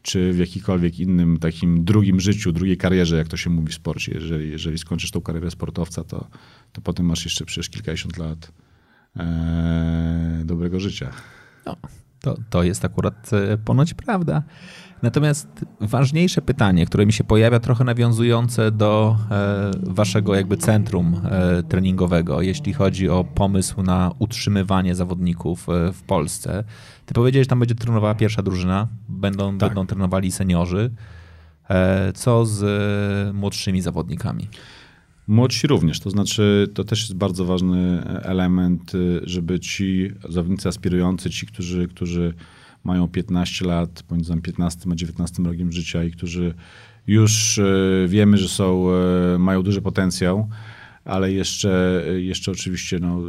czy 0.02 0.34
w 0.34 0.38
jakikolwiek 0.38 1.00
innym 1.00 1.38
takim 1.38 1.84
drugim 1.84 2.20
życiu, 2.20 2.52
drugiej 2.52 2.78
karierze, 2.78 3.18
jak 3.18 3.28
to 3.28 3.38
się 3.38 3.50
mówi 3.50 3.68
w 3.68 3.76
sporcie. 3.76 4.12
Jeżeli, 4.14 4.52
jeżeli 4.52 4.78
skończysz 4.78 5.12
tą 5.12 5.22
karierę 5.22 5.52
sportowca, 5.52 6.04
to, 6.04 6.28
to 6.74 6.82
potem 6.82 7.06
masz 7.06 7.26
jeszcze 7.26 7.46
przecież 7.46 7.70
kilkadziesiąt 7.70 8.18
lat 8.18 8.52
e, 9.18 10.42
dobrego 10.46 10.80
życia. 10.80 11.12
No, 11.66 11.76
to, 12.26 12.38
to 12.50 12.64
jest 12.64 12.86
akurat 12.86 13.32
e, 13.34 13.58
ponoć 13.58 13.94
prawda. 13.94 14.44
Natomiast 15.02 15.66
ważniejsze 15.82 16.42
pytanie, 16.42 16.86
które 16.86 17.06
mi 17.06 17.14
się 17.14 17.24
pojawia, 17.24 17.60
trochę 17.60 17.84
nawiązujące 17.84 18.72
do 18.72 19.18
e, 19.32 19.72
waszego 19.84 20.36
jakby 20.36 20.58
centrum 20.58 21.22
e, 21.26 21.64
treningowego, 21.64 22.42
jeśli 22.42 22.74
chodzi 22.74 23.10
o 23.10 23.24
pomysł 23.24 23.84
na 23.84 24.12
utrzymywanie 24.20 24.96
zawodników 24.96 25.68
w 25.94 26.02
Polsce. 26.02 26.64
Ty 27.06 27.14
powiedziałeś, 27.14 27.46
że 27.46 27.50
tam 27.50 27.60
będzie 27.60 27.76
trenowała 27.76 28.16
pierwsza 28.16 28.42
drużyna, 28.42 28.88
będą, 29.10 29.58
tak. 29.58 29.70
będą 29.70 29.88
trenowali 29.88 30.32
seniorzy. 30.32 30.92
Co 32.14 32.46
z 32.46 33.36
młodszymi 33.36 33.82
zawodnikami? 33.82 34.48
Młodsi 35.28 35.68
również, 35.68 36.00
to 36.00 36.10
znaczy 36.10 36.68
to 36.74 36.84
też 36.84 37.02
jest 37.02 37.16
bardzo 37.16 37.46
ważny 37.46 38.04
element, 38.24 38.92
żeby 39.24 39.60
ci 39.60 40.12
zawodnicy 40.30 40.70
aspirujący, 40.70 41.30
ci, 41.30 41.46
którzy, 41.46 41.88
którzy 41.88 42.34
mają 42.84 43.08
15 43.08 43.66
lat, 43.66 44.04
pomiędzy 44.04 44.42
15 44.42 44.90
a 44.92 44.96
19 44.96 45.44
rokiem 45.44 45.72
życia 45.72 46.04
i 46.04 46.12
którzy 46.12 46.54
już 47.08 47.58
e, 47.58 47.64
wiemy, 48.08 48.38
że 48.38 48.50
są, 48.50 48.88
e, 48.90 49.38
mają 49.38 49.64
duży 49.64 49.82
potencjał, 49.82 50.50
ale 51.06 51.32
jeszcze, 51.32 52.04
jeszcze 52.18 52.52
oczywiście 52.52 53.00
no, 53.00 53.20
e, 53.20 53.24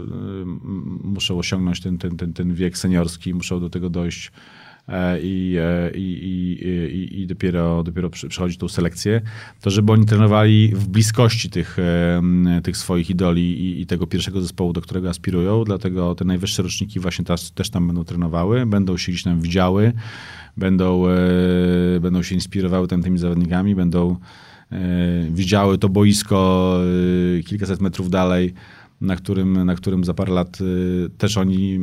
muszą 1.05 1.39
osiągnąć 1.39 1.81
ten, 1.81 1.99
ten, 1.99 2.17
ten, 2.17 2.33
ten 2.33 2.55
wiek 2.55 2.79
seniorski, 2.79 3.35
muszą 3.35 3.61
do 3.61 3.71
tego 3.71 3.91
dojść 3.91 4.31
E, 4.31 4.56
i, 5.23 5.57
e, 5.61 5.91
i, 5.95 6.03
i, 6.93 7.21
i 7.21 7.27
dopiero, 7.27 7.83
dopiero 7.83 8.11
przechodzi 8.11 8.57
tą 8.57 8.69
selekcję, 8.69 9.21
to 9.61 9.71
żeby 9.71 9.93
oni 9.93 10.07
trenowali 10.07 10.73
w 10.75 10.89
bliskości 10.89 11.51
tych, 11.51 11.79
e, 11.79 12.61
tych 12.63 12.77
swoich 12.77 13.11
idoli 13.11 13.61
i, 13.61 13.81
i 13.81 13.87
tego 13.87 14.07
pierwszego 14.07 14.41
zespołu, 14.41 14.73
do 14.73 14.81
którego 14.81 15.09
aspirują. 15.09 15.65
Dlatego 15.65 16.15
te 16.15 16.25
najwyższe 16.25 16.63
roczniki 16.63 17.01
właśnie 17.01 17.25
też, 17.25 17.51
też 17.51 17.71
tam 17.71 17.87
będą 17.87 18.05
trenowały, 18.05 18.67
będą 18.67 18.97
się 18.97 19.13
gdzieś 19.13 19.25
tam 19.25 19.41
widziały, 19.41 19.93
będą, 20.57 21.05
będą 22.01 22.23
się 22.23 22.35
inspirowały 22.35 22.89
tam 22.89 23.03
tymi 23.03 23.19
zawodnikami, 23.19 23.75
będą 23.75 24.17
widziały 25.31 25.79
to 25.79 25.89
boisko 25.89 26.79
kilkaset 27.45 27.81
metrów 27.81 28.11
dalej 28.11 28.55
na 29.01 29.17
którym, 29.17 29.65
na 29.65 29.75
którym 29.75 30.05
za 30.05 30.15
parę 30.15 30.33
lat 30.33 30.61
y, 30.61 31.11
też 31.19 31.37
oni 31.37 31.79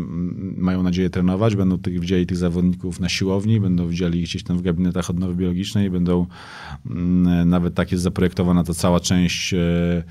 mają 0.57 0.83
nadzieję 0.83 1.09
trenować, 1.09 1.55
będą 1.55 1.77
tych, 1.77 1.99
widzieli 1.99 2.25
tych 2.25 2.37
zawodników 2.37 2.99
na 2.99 3.09
siłowni, 3.09 3.59
będą 3.59 3.87
widzieli 3.87 4.19
ich 4.19 4.25
gdzieś 4.25 4.43
tam 4.43 4.57
w 4.57 4.61
gabinetach 4.61 5.09
odnowy 5.09 5.35
biologicznej, 5.35 5.89
będą 5.89 6.27
mm, 6.89 7.49
nawet 7.49 7.73
tak 7.73 7.91
jest 7.91 8.03
zaprojektowana 8.03 8.63
ta 8.63 8.73
cała 8.73 8.99
część 8.99 9.53
y, 9.53 10.03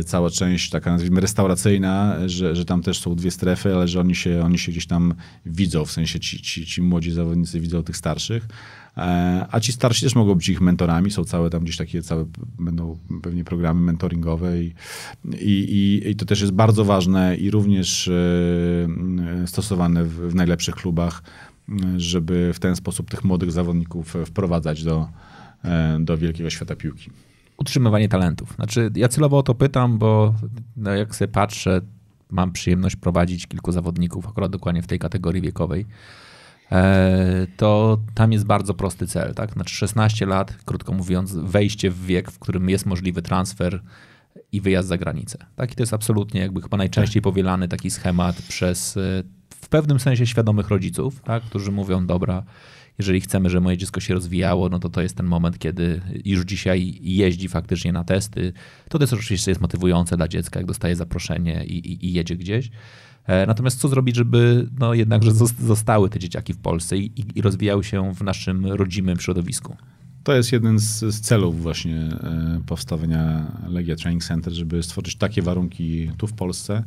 y, 0.00 0.04
cała 0.04 0.30
część 0.30 0.70
taka 0.70 0.92
nazwijmy 0.92 1.20
restauracyjna, 1.20 2.16
że, 2.28 2.56
że 2.56 2.64
tam 2.64 2.82
też 2.82 2.98
są 2.98 3.14
dwie 3.14 3.30
strefy, 3.30 3.74
ale 3.74 3.88
że 3.88 4.00
oni 4.00 4.14
się, 4.14 4.42
oni 4.44 4.58
się 4.58 4.72
gdzieś 4.72 4.86
tam 4.86 5.14
widzą, 5.46 5.84
w 5.84 5.92
sensie 5.92 6.20
ci, 6.20 6.42
ci, 6.42 6.66
ci 6.66 6.82
młodzi 6.82 7.10
zawodnicy 7.12 7.60
widzą 7.60 7.82
tych 7.82 7.96
starszych. 7.96 8.48
E, 8.96 9.46
a 9.50 9.60
ci 9.60 9.72
starsi 9.72 10.04
też 10.04 10.14
mogą 10.14 10.34
być 10.34 10.48
ich 10.48 10.60
mentorami, 10.60 11.10
są 11.10 11.24
całe 11.24 11.50
tam 11.50 11.62
gdzieś 11.64 11.76
takie, 11.76 12.02
całe 12.02 12.24
będą 12.58 12.98
pewnie 13.22 13.44
programy 13.44 13.80
mentoringowe 13.80 14.62
i, 14.62 14.74
i, 15.40 16.02
i 16.10 16.16
to 16.16 16.24
też 16.24 16.40
jest 16.40 16.52
bardzo 16.52 16.84
ważne 16.84 17.36
i 17.36 17.50
również 17.50 18.08
e, 18.08 19.46
stosowane 19.46 20.04
w, 20.04 20.14
w 20.14 20.34
najlepszych 20.34 20.74
klubach, 20.74 21.22
żeby 21.96 22.52
w 22.54 22.58
ten 22.58 22.76
sposób 22.76 23.10
tych 23.10 23.24
młodych 23.24 23.52
zawodników 23.52 24.14
wprowadzać 24.26 24.84
do, 24.84 25.08
e, 25.64 25.98
do 26.00 26.18
wielkiego 26.18 26.50
świata 26.50 26.76
piłki. 26.76 27.10
Utrzymywanie 27.56 28.08
talentów. 28.08 28.52
Znaczy, 28.54 28.90
ja 28.94 29.08
celowo 29.08 29.38
o 29.38 29.42
to 29.42 29.54
pytam, 29.54 29.98
bo 29.98 30.34
no, 30.76 30.90
jak 30.90 31.14
sobie 31.14 31.28
patrzę, 31.28 31.80
mam 32.30 32.52
przyjemność 32.52 32.96
prowadzić 32.96 33.46
kilku 33.46 33.72
zawodników 33.72 34.28
akurat 34.28 34.52
dokładnie 34.52 34.82
w 34.82 34.86
tej 34.86 34.98
kategorii 34.98 35.42
wiekowej. 35.42 35.86
E, 36.72 37.46
to 37.56 37.98
tam 38.14 38.32
jest 38.32 38.44
bardzo 38.44 38.74
prosty 38.74 39.06
cel. 39.06 39.34
Tak? 39.34 39.52
Znaczy 39.52 39.74
16 39.74 40.26
lat, 40.26 40.56
krótko 40.64 40.92
mówiąc, 40.92 41.34
wejście 41.34 41.90
w 41.90 42.06
wiek, 42.06 42.30
w 42.30 42.38
którym 42.38 42.70
jest 42.70 42.86
możliwy 42.86 43.22
transfer 43.22 43.82
i 44.52 44.60
wyjazd 44.60 44.88
za 44.88 44.98
granicę. 44.98 45.38
Tak? 45.56 45.72
I 45.72 45.74
to 45.74 45.82
jest 45.82 45.94
absolutnie 45.94 46.40
jakby 46.40 46.62
chyba 46.62 46.76
najczęściej 46.76 47.22
powielany 47.22 47.68
taki 47.68 47.90
schemat 47.90 48.42
przez 48.42 48.96
e, 48.96 49.00
w 49.48 49.68
pewnym 49.68 50.00
sensie 50.00 50.26
świadomych 50.26 50.68
rodziców, 50.68 51.20
tak? 51.24 51.42
którzy 51.42 51.72
mówią, 51.72 52.06
dobra, 52.06 52.42
jeżeli 52.98 53.20
chcemy, 53.20 53.50
żeby 53.50 53.60
moje 53.60 53.76
dziecko 53.76 54.00
się 54.00 54.14
rozwijało, 54.14 54.68
no 54.68 54.78
to 54.78 54.88
to 54.88 55.02
jest 55.02 55.16
ten 55.16 55.26
moment, 55.26 55.58
kiedy 55.58 56.00
już 56.24 56.44
dzisiaj 56.44 56.98
jeździ 57.00 57.48
faktycznie 57.48 57.92
na 57.92 58.04
testy. 58.04 58.52
To 58.88 58.98
też 58.98 59.12
oczywiście 59.12 59.50
jest 59.50 59.60
motywujące 59.60 60.16
dla 60.16 60.28
dziecka, 60.28 60.60
jak 60.60 60.66
dostaje 60.66 60.96
zaproszenie 60.96 61.64
i, 61.64 61.92
i, 61.92 62.06
i 62.06 62.12
jedzie 62.12 62.36
gdzieś. 62.36 62.70
E, 63.26 63.46
natomiast 63.46 63.80
co 63.80 63.88
zrobić, 63.88 64.16
żeby 64.16 64.68
no 64.78 64.94
jednakże 64.94 65.30
zostały 65.60 66.10
te 66.10 66.18
dzieciaki 66.18 66.52
w 66.52 66.58
Polsce 66.58 66.98
i, 66.98 67.12
i 67.34 67.42
rozwijały 67.42 67.84
się 67.84 68.14
w 68.14 68.22
naszym 68.22 68.66
rodzimym 68.66 69.20
środowisku? 69.20 69.76
To 70.24 70.34
jest 70.34 70.52
jeden 70.52 70.78
z, 70.78 71.00
z, 71.00 71.20
celów 71.20 71.62
właśnie 71.62 71.96
e, 71.96 72.60
powstawienia 72.66 73.46
Legia 73.68 73.96
Training 73.96 74.24
Center, 74.24 74.52
żeby 74.52 74.82
stworzyć 74.82 75.16
takie 75.16 75.42
warunki 75.42 76.10
tu 76.18 76.26
w 76.26 76.32
Polsce, 76.32 76.84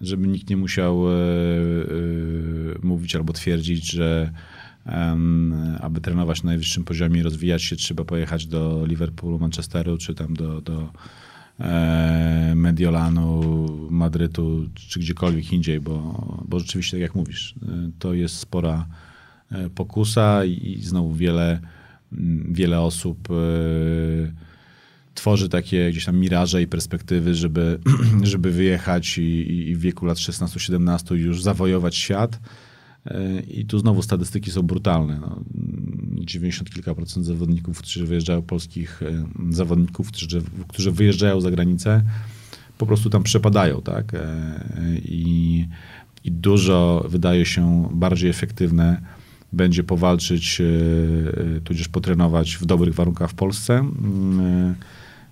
żeby 0.00 0.28
nikt 0.28 0.50
nie 0.50 0.56
musiał 0.56 1.08
e, 1.08 1.14
mówić 2.82 3.16
albo 3.16 3.32
twierdzić, 3.32 3.90
że 3.92 4.32
aby 5.80 6.00
trenować 6.00 6.42
na 6.42 6.46
najwyższym 6.46 6.84
poziomie 6.84 7.20
i 7.20 7.22
rozwijać 7.22 7.62
się, 7.62 7.76
trzeba 7.76 8.04
pojechać 8.04 8.46
do 8.46 8.86
Liverpoolu, 8.86 9.38
Manchesteru, 9.38 9.98
czy 9.98 10.14
tam 10.14 10.34
do, 10.34 10.60
do 10.60 10.92
Mediolanu, 12.54 13.66
Madrytu 13.90 14.68
czy 14.74 15.00
gdziekolwiek 15.00 15.52
indziej, 15.52 15.80
bo, 15.80 16.44
bo 16.48 16.58
rzeczywiście, 16.58 16.96
tak 16.96 17.02
jak 17.02 17.14
mówisz, 17.14 17.54
e, 17.62 17.90
to 17.98 18.14
jest 18.14 18.38
spora 18.38 18.86
e, 19.50 19.70
pokusa 19.70 20.44
i 20.44 20.78
znowu 20.82 21.14
wiele, 21.14 21.60
wiele 22.48 22.80
osób 22.80 23.28
tworzy 25.16 25.48
takie 25.48 25.90
gdzieś 25.90 26.04
tam 26.04 26.16
miraże 26.16 26.62
i 26.62 26.66
perspektywy, 26.66 27.34
żeby, 27.34 27.78
żeby 28.22 28.50
wyjechać 28.50 29.18
i, 29.18 29.68
i 29.68 29.76
w 29.76 29.80
wieku 29.80 30.06
lat 30.06 30.18
16-17 30.18 31.14
już 31.14 31.42
zawojować 31.42 31.96
świat. 31.96 32.40
I 33.48 33.64
tu 33.66 33.78
znowu 33.78 34.02
statystyki 34.02 34.50
są 34.50 34.62
brutalne. 34.62 35.18
No, 35.20 35.40
90 36.26 36.70
kilka 36.70 36.94
procent 36.94 37.26
zawodników, 37.26 37.78
którzy 37.78 38.06
wyjeżdżają, 38.06 38.42
polskich 38.42 39.02
e, 39.02 39.26
zawodników, 39.50 40.08
którzy, 40.08 40.42
którzy 40.68 40.92
wyjeżdżają 40.92 41.40
za 41.40 41.50
granicę, 41.50 42.02
po 42.78 42.86
prostu 42.86 43.10
tam 43.10 43.22
przepadają, 43.22 43.82
tak? 43.82 44.14
E, 44.14 44.20
I, 45.04 45.66
i 46.24 46.32
dużo 46.32 47.06
wydaje 47.08 47.46
się 47.46 47.88
bardziej 47.92 48.30
efektywne 48.30 49.00
będzie 49.52 49.84
powalczyć, 49.84 50.60
e, 50.60 51.60
tudzież 51.60 51.88
potrenować 51.88 52.56
w 52.56 52.66
dobrych 52.66 52.94
warunkach 52.94 53.30
w 53.30 53.34
Polsce, 53.34 53.84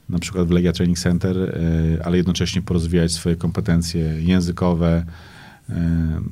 na 0.08 0.18
przykład 0.18 0.48
w 0.48 0.50
Legia 0.50 0.72
Training 0.72 0.98
Center, 0.98 1.60
ale 2.04 2.16
jednocześnie 2.16 2.62
porozwijać 2.62 3.12
swoje 3.12 3.36
kompetencje 3.36 4.00
językowe, 4.00 5.04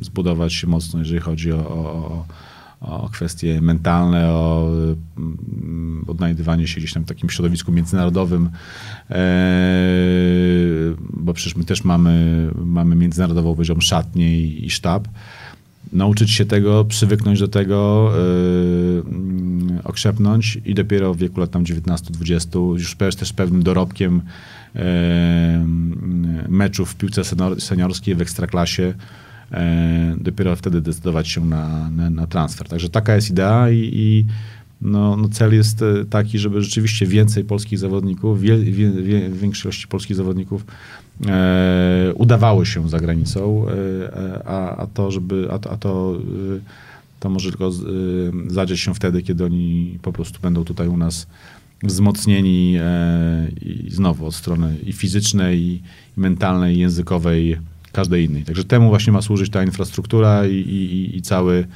zbudować 0.01 0.53
się 0.53 0.66
mocno, 0.66 0.99
jeżeli 0.99 1.21
chodzi 1.21 1.53
o, 1.53 1.59
o, 1.59 2.27
o 2.81 3.09
kwestie 3.09 3.61
mentalne, 3.61 4.29
o 4.29 4.68
mm, 5.18 6.05
odnajdywanie 6.09 6.68
się 6.68 6.81
gdzieś 6.81 6.92
tam 6.92 7.05
w 7.05 7.07
takim 7.09 7.31
środowisku 7.31 7.73
międzynarodowym, 7.73 8.51
e, 9.11 9.16
bo 11.11 11.33
przecież 11.33 11.57
my 11.57 11.64
też 11.64 11.85
mamy, 11.85 12.49
mamy 12.64 12.97
międzynarodową, 12.97 13.55
szatnię 13.81 14.38
i, 14.38 14.66
i 14.66 14.71
sztab. 14.71 15.09
Nauczyć 15.92 16.31
się 16.31 16.45
tego, 16.45 16.85
przywyknąć 16.85 17.40
do 17.40 17.49
tego, 17.49 18.11
yy, 18.16 19.83
okrzepnąć 19.85 20.59
i 20.64 20.75
dopiero 20.75 21.14
w 21.14 21.18
wieku 21.18 21.40
lat 21.40 21.51
tam 21.51 21.64
19-20 21.64 22.73
już 22.73 22.97
też 23.16 23.33
pewnym 23.33 23.62
dorobkiem 23.62 24.23
meczów 26.49 26.91
w 26.91 26.97
piłce 26.97 27.23
seniorskiej 27.59 28.15
w 28.15 28.21
ekstraklasie 28.21 28.95
E, 29.53 30.17
dopiero 30.21 30.57
wtedy 30.57 30.81
decydować 30.81 31.29
się 31.29 31.47
na, 31.47 31.91
na, 31.91 32.11
na 32.11 32.27
transfer. 32.27 32.69
Także 32.69 32.89
taka 32.89 33.15
jest 33.15 33.31
idea 33.31 33.71
i, 33.71 33.91
i 33.93 34.27
no, 34.83 35.17
no, 35.17 35.29
cel 35.29 35.55
jest 35.55 35.83
e, 35.83 36.05
taki, 36.11 36.39
żeby 36.39 36.63
rzeczywiście 36.63 37.07
więcej 37.07 37.45
polskich 37.45 37.79
zawodników, 37.79 38.41
wie, 38.41 38.59
wie, 38.59 38.91
wie, 38.91 39.31
większości 39.31 39.89
polskich 39.89 40.17
zawodników 40.17 40.65
e, 41.27 42.13
udawało 42.15 42.65
się 42.65 42.89
za 42.89 43.01
granicą, 43.01 43.67
e, 43.69 44.43
a, 44.47 44.77
a 44.77 44.87
to, 44.87 45.11
żeby, 45.11 45.49
a, 45.51 45.55
a 45.55 45.77
to, 45.77 46.19
to 47.21 47.31
może 47.31 47.51
tylko 47.51 47.71
zadzieć 48.47 48.81
się 48.81 48.95
wtedy, 48.95 49.23
kiedy 49.23 49.45
oni 49.45 49.99
po 50.03 50.13
prostu 50.13 50.39
będą 50.43 50.65
tutaj 50.65 50.89
u 50.89 50.97
nas 50.97 51.27
wzmocnieni 51.83 52.77
e, 52.81 53.49
i 53.61 53.90
znowu 53.90 54.27
od 54.27 54.35
strony 54.35 54.77
i 54.87 54.92
fizycznej, 54.92 55.61
i, 55.61 55.83
mentalnej, 56.16 56.77
i 56.77 56.79
językowej, 56.79 57.59
każdej 57.92 58.25
innej. 58.25 58.45
Także 58.45 58.64
temu 58.64 58.88
właśnie 58.88 59.12
ma 59.12 59.23
służyć 59.23 59.51
ta 59.51 59.62
infrastruktura 59.62 60.47
i, 60.47 60.55
i, 60.55 61.16
i 61.16 61.23
cały, 61.23 61.66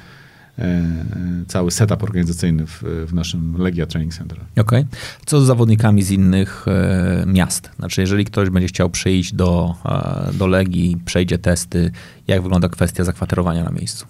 e, 0.58 1.04
cały 1.46 1.70
setup 1.70 2.02
organizacyjny 2.02 2.66
w, 2.66 2.82
w 3.06 3.14
naszym 3.14 3.56
Legia 3.58 3.86
Training 3.86 4.14
Center. 4.14 4.38
Okej. 4.38 4.62
Okay. 4.62 4.86
Co 5.26 5.40
z 5.40 5.46
zawodnikami 5.46 6.02
z 6.02 6.10
innych 6.10 6.66
e, 6.68 7.24
miast? 7.26 7.70
Znaczy, 7.76 8.00
jeżeli 8.00 8.24
ktoś 8.24 8.50
będzie 8.50 8.68
chciał 8.68 8.90
przyjść 8.90 9.34
do, 9.34 9.74
e, 9.84 10.32
do 10.32 10.46
Legii, 10.46 10.96
przejdzie 11.04 11.38
testy, 11.38 11.90
jak 12.26 12.42
wygląda 12.42 12.68
kwestia 12.68 13.04
zakwaterowania 13.04 13.64
na 13.64 13.70
miejscu? 13.70 14.06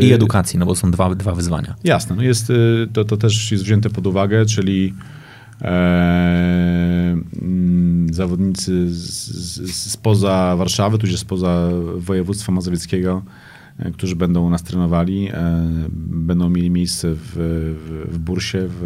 I 0.00 0.12
edukacji, 0.12 0.58
no 0.58 0.66
bo 0.66 0.74
są 0.74 0.90
dwa, 0.90 1.14
dwa 1.14 1.34
wyzwania. 1.34 1.74
Jasne, 1.84 2.16
no 2.16 2.22
jest, 2.22 2.50
y, 2.50 2.88
to, 2.92 3.04
to 3.04 3.16
też 3.16 3.52
jest 3.52 3.64
wzięte 3.64 3.90
pod 3.90 4.06
uwagę, 4.06 4.46
czyli 4.46 4.94
e, 5.62 7.16
mm, 7.42 8.14
zawodnicy 8.14 8.90
z, 8.90 9.26
z, 9.26 9.90
spoza 9.90 10.56
Warszawy, 10.56 10.98
tudzież 10.98 11.20
spoza 11.20 11.68
województwa 11.96 12.52
mazowieckiego, 12.52 13.22
e, 13.78 13.90
którzy 13.90 14.16
będą 14.16 14.46
u 14.46 14.50
nas 14.50 14.62
trenowali, 14.62 15.28
e, 15.32 15.68
będą 15.98 16.50
mieli 16.50 16.70
miejsce 16.70 17.14
w, 17.14 17.20
w, 17.26 18.14
w 18.14 18.18
Bursie, 18.18 18.58
w, 18.68 18.82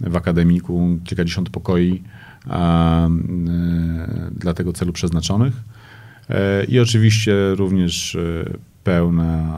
w 0.00 0.16
akademiku, 0.16 0.98
kilkadziesiąt 1.04 1.50
pokoi 1.50 2.02
a, 2.48 3.06
e, 3.06 3.10
dla 4.36 4.54
tego 4.54 4.72
celu 4.72 4.92
przeznaczonych. 4.92 5.54
E, 6.30 6.64
I 6.64 6.80
oczywiście 6.80 7.54
również 7.54 8.14
e, 8.14 8.44
pełne, 8.84 9.48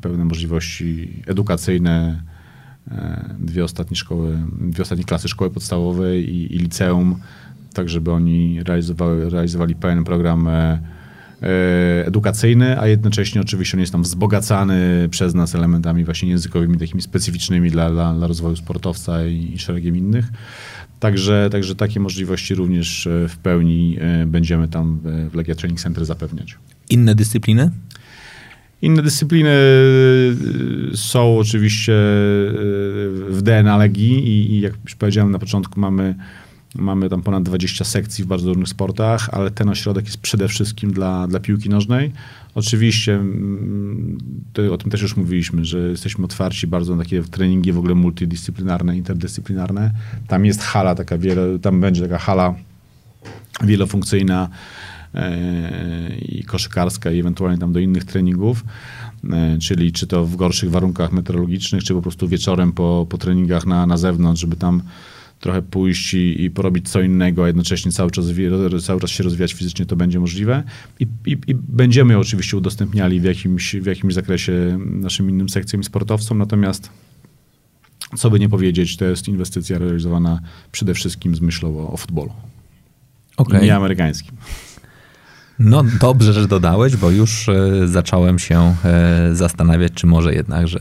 pełne 0.00 0.24
możliwości 0.24 1.22
edukacyjne. 1.26 2.22
E, 2.90 3.34
dwie 3.38 3.64
ostatnie 3.64 3.96
szkoły, 3.96 4.38
dwie 4.60 4.82
ostatnie 4.82 5.04
klasy 5.04 5.28
szkoły 5.28 5.50
podstawowej 5.50 6.30
i, 6.34 6.56
i 6.56 6.58
liceum, 6.58 7.20
tak 7.74 7.88
żeby 7.88 8.12
oni 8.12 8.60
realizowali, 9.30 9.74
pełen 9.74 10.04
program 10.04 10.48
edukacyjny, 12.04 12.80
a 12.80 12.86
jednocześnie 12.86 13.40
oczywiście 13.40 13.76
on 13.76 13.80
jest 13.80 13.92
tam 13.92 14.02
wzbogacany 14.02 15.08
przez 15.10 15.34
nas 15.34 15.54
elementami 15.54 16.04
właśnie 16.04 16.28
językowymi, 16.28 16.78
takimi 16.78 17.02
specyficznymi 17.02 17.70
dla, 17.70 17.90
dla, 17.90 18.14
dla 18.14 18.26
rozwoju 18.26 18.56
sportowca 18.56 19.26
i, 19.26 19.52
i 19.54 19.58
szeregiem 19.58 19.96
innych. 19.96 20.30
Także, 21.00 21.48
także 21.52 21.74
takie 21.74 22.00
możliwości 22.00 22.54
również 22.54 23.08
w 23.28 23.36
pełni 23.36 23.98
będziemy 24.26 24.68
tam 24.68 25.00
w 25.30 25.34
Legia 25.34 25.54
Training 25.54 25.80
Center 25.80 26.04
zapewniać. 26.04 26.58
Inne 26.90 27.14
dyscypliny? 27.14 27.70
Inne 28.82 29.02
dyscypliny 29.02 29.54
są 30.94 31.38
oczywiście 31.38 31.92
w 33.28 33.38
DNA 33.42 33.76
Legii 33.76 34.28
i, 34.28 34.52
i 34.52 34.60
jak 34.60 34.72
już 34.84 34.94
powiedziałem 34.94 35.30
na 35.30 35.38
początku, 35.38 35.80
mamy, 35.80 36.14
mamy 36.74 37.08
tam 37.08 37.22
ponad 37.22 37.42
20 37.42 37.84
sekcji 37.84 38.24
w 38.24 38.26
bardzo 38.26 38.48
różnych 38.48 38.68
sportach, 38.68 39.28
ale 39.32 39.50
ten 39.50 39.68
ośrodek 39.68 40.04
jest 40.04 40.18
przede 40.18 40.48
wszystkim 40.48 40.92
dla, 40.92 41.28
dla 41.28 41.40
piłki 41.40 41.68
nożnej. 41.68 42.12
Oczywiście 42.56 43.14
mm, 43.14 44.18
o 44.70 44.76
tym 44.78 44.90
też 44.90 45.02
już 45.02 45.16
mówiliśmy, 45.16 45.64
że 45.64 45.78
jesteśmy 45.78 46.24
otwarci 46.24 46.66
bardzo 46.66 46.96
na 46.96 47.02
takie 47.02 47.22
treningi 47.22 47.72
w 47.72 47.78
ogóle 47.78 47.94
multidyscyplinarne, 47.94 48.96
interdyscyplinarne. 48.96 49.92
Tam 50.28 50.44
jest 50.44 50.60
hala 50.60 50.94
taka 50.94 51.18
wiele, 51.18 51.58
tam 51.58 51.80
będzie 51.80 52.02
taka 52.02 52.18
hala 52.18 52.54
wielofunkcyjna, 53.64 54.48
E, 55.16 56.16
i 56.18 56.44
koszykarska 56.44 57.10
i 57.10 57.20
ewentualnie 57.20 57.58
tam 57.58 57.72
do 57.72 57.80
innych 57.80 58.04
treningów, 58.04 58.64
e, 59.30 59.58
czyli 59.58 59.92
czy 59.92 60.06
to 60.06 60.24
w 60.24 60.36
gorszych 60.36 60.70
warunkach 60.70 61.12
meteorologicznych, 61.12 61.84
czy 61.84 61.94
po 61.94 62.02
prostu 62.02 62.28
wieczorem 62.28 62.72
po, 62.72 63.06
po 63.08 63.18
treningach 63.18 63.66
na, 63.66 63.86
na 63.86 63.96
zewnątrz, 63.96 64.40
żeby 64.40 64.56
tam 64.56 64.82
trochę 65.40 65.62
pójść 65.62 66.14
i, 66.14 66.44
i 66.44 66.50
porobić 66.50 66.90
co 66.90 67.00
innego, 67.00 67.44
a 67.44 67.46
jednocześnie 67.46 67.92
cały 67.92 68.10
czas, 68.10 68.24
cały 68.82 69.00
czas 69.00 69.10
się 69.10 69.24
rozwijać 69.24 69.52
fizycznie, 69.52 69.86
to 69.86 69.96
będzie 69.96 70.20
możliwe. 70.20 70.62
I, 71.00 71.06
i, 71.26 71.36
i 71.46 71.54
będziemy 71.54 72.18
oczywiście 72.18 72.56
udostępniali 72.56 73.20
w 73.20 73.24
jakimś, 73.24 73.76
w 73.76 73.86
jakimś 73.86 74.14
zakresie 74.14 74.78
naszym 74.80 75.30
innym 75.30 75.48
sekcjom 75.48 75.80
i 75.80 75.84
sportowcom, 75.84 76.38
natomiast 76.38 76.90
co 78.16 78.30
by 78.30 78.40
nie 78.40 78.48
powiedzieć, 78.48 78.96
to 78.96 79.04
jest 79.04 79.28
inwestycja 79.28 79.78
realizowana 79.78 80.40
przede 80.72 80.94
wszystkim 80.94 81.36
z 81.36 81.40
myślą 81.40 81.78
o, 81.78 81.92
o 81.92 81.96
futbolu. 81.96 82.32
Okay. 83.36 83.62
nie 83.62 83.76
amerykańskim. 83.76 84.36
No 85.58 85.84
dobrze, 86.00 86.32
że 86.32 86.48
dodałeś, 86.48 86.96
bo 86.96 87.10
już 87.10 87.48
e, 87.48 87.88
zacząłem 87.88 88.38
się 88.38 88.74
e, 88.84 89.30
zastanawiać, 89.32 89.92
czy 89.92 90.06
może 90.06 90.34
jednak, 90.34 90.68
że 90.68 90.78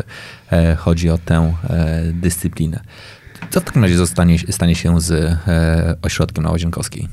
e, 0.51 0.75
chodzi 0.75 1.09
o 1.09 1.17
tę 1.17 1.53
dyscyplinę. 2.13 2.79
Co 3.55 3.61
w 3.61 3.63
takim 3.63 3.81
razie 3.81 3.97
zostanie, 3.97 4.39
stanie 4.49 4.75
się 4.75 5.01
z 5.01 5.37
ośrodkiem 6.01 6.43
na 6.43 6.51
Łazienkowskiej? 6.51 7.07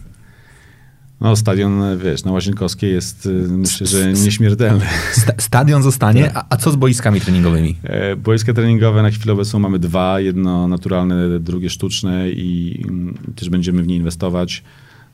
No, 1.21 1.37
stadion, 1.37 1.99
wiesz, 1.99 2.25
na 2.25 2.33
Łazienkowskiej 2.33 2.93
jest, 2.93 3.29
myślę, 3.49 3.87
że 3.87 4.13
nieśmiertelny. 4.13 4.85
Sta 5.13 5.33
stadion 5.39 5.83
zostanie, 5.83 6.31
a, 6.35 6.45
a, 6.49 6.57
co 6.57 6.71
z 6.71 6.77
boiskami 6.77 7.21
treningowymi? 7.21 7.77
E, 7.83 8.17
boiska 8.17 8.53
treningowe 8.53 9.03
na 9.03 9.11
chwilę 9.11 9.33
obecną 9.33 9.59
mamy 9.59 9.79
dwa, 9.79 10.21
jedno 10.21 10.69
naturalne, 10.69 11.41
drugie 11.41 11.71
sztuczne 11.71 12.31
i 12.31 12.81
mm, 12.89 13.19
też 13.37 13.51
będziemy 13.51 13.83
w 13.83 13.87
nie 13.87 13.97
inwestować 13.97 14.63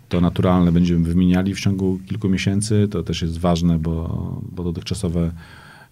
to 0.09 0.21
naturalne 0.21 0.73
będziemy 0.73 1.05
wymieniali 1.05 1.55
w 1.55 1.61
ciągu 1.61 1.99
kilku 2.07 2.29
miesięcy. 2.29 2.89
To 2.91 3.03
też 3.03 3.23
jest 3.23 3.39
ważne, 3.39 3.79
bo, 3.79 4.41
bo 4.53 4.65
dotychczasowe, 4.65 5.31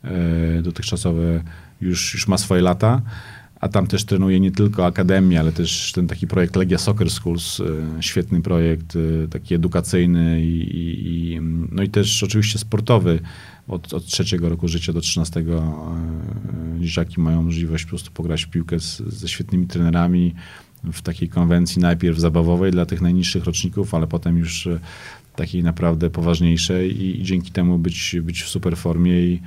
e, 0.05 0.63
dotychczasowe 0.63 1.43
już, 1.81 2.15
już 2.15 2.29
ma 2.29 2.39
swoje 2.39 2.63
lata. 2.63 3.03
A 3.61 3.69
tam 3.69 3.87
też 3.87 4.05
trenuje 4.05 4.41
nie 4.41 4.51
tylko 4.51 4.87
Akademia, 4.87 5.41
ale 5.41 5.53
też 5.53 5.93
ten 5.93 6.07
taki 6.07 6.27
projekt 6.27 6.57
Legia 6.57 6.79
Soccer 6.79 7.11
Schools, 7.11 7.61
e, 7.61 7.65
świetny 8.03 8.43
projekt, 8.43 8.97
e, 8.97 9.29
taki 9.29 9.55
edukacyjny 9.55 10.43
i, 10.45 10.69
i, 10.75 11.41
no 11.73 11.83
i 11.83 11.89
też 11.89 12.23
oczywiście 12.23 12.59
sportowy. 12.59 13.21
Od, 13.69 13.95
od 13.95 14.07
trzeciego 14.07 14.49
roku 14.49 14.69
życia 14.69 14.93
do 14.93 15.01
trzynastego 15.01 15.75
dzieciaki 16.81 17.21
mają 17.21 17.43
możliwość 17.43 17.85
po 17.85 17.89
prostu 17.89 18.11
pograć 18.11 18.45
w 18.45 18.49
piłkę 18.49 18.81
z, 18.81 18.97
ze 18.97 19.29
świetnymi 19.29 19.67
trenerami, 19.67 20.35
w 20.93 21.03
takiej 21.03 21.29
konwencji 21.29 21.83
najpierw 21.83 22.19
zabawowej 22.19 22.73
dla 22.73 22.87
tych 22.87 23.01
najniższych 23.01 23.45
roczników, 23.45 23.95
ale 23.95 24.07
potem 24.07 24.39
już 24.39 24.67
e, 24.67 24.81
takiej 25.37 25.63
naprawdę 25.63 26.11
poważniejszej 26.11 27.03
i, 27.03 27.21
i 27.21 27.23
dzięki 27.23 27.51
temu 27.51 27.79
być, 27.79 28.17
być 28.23 28.43
w 28.43 28.49
super 28.49 28.77
formie 28.77 29.23
i, 29.23 29.43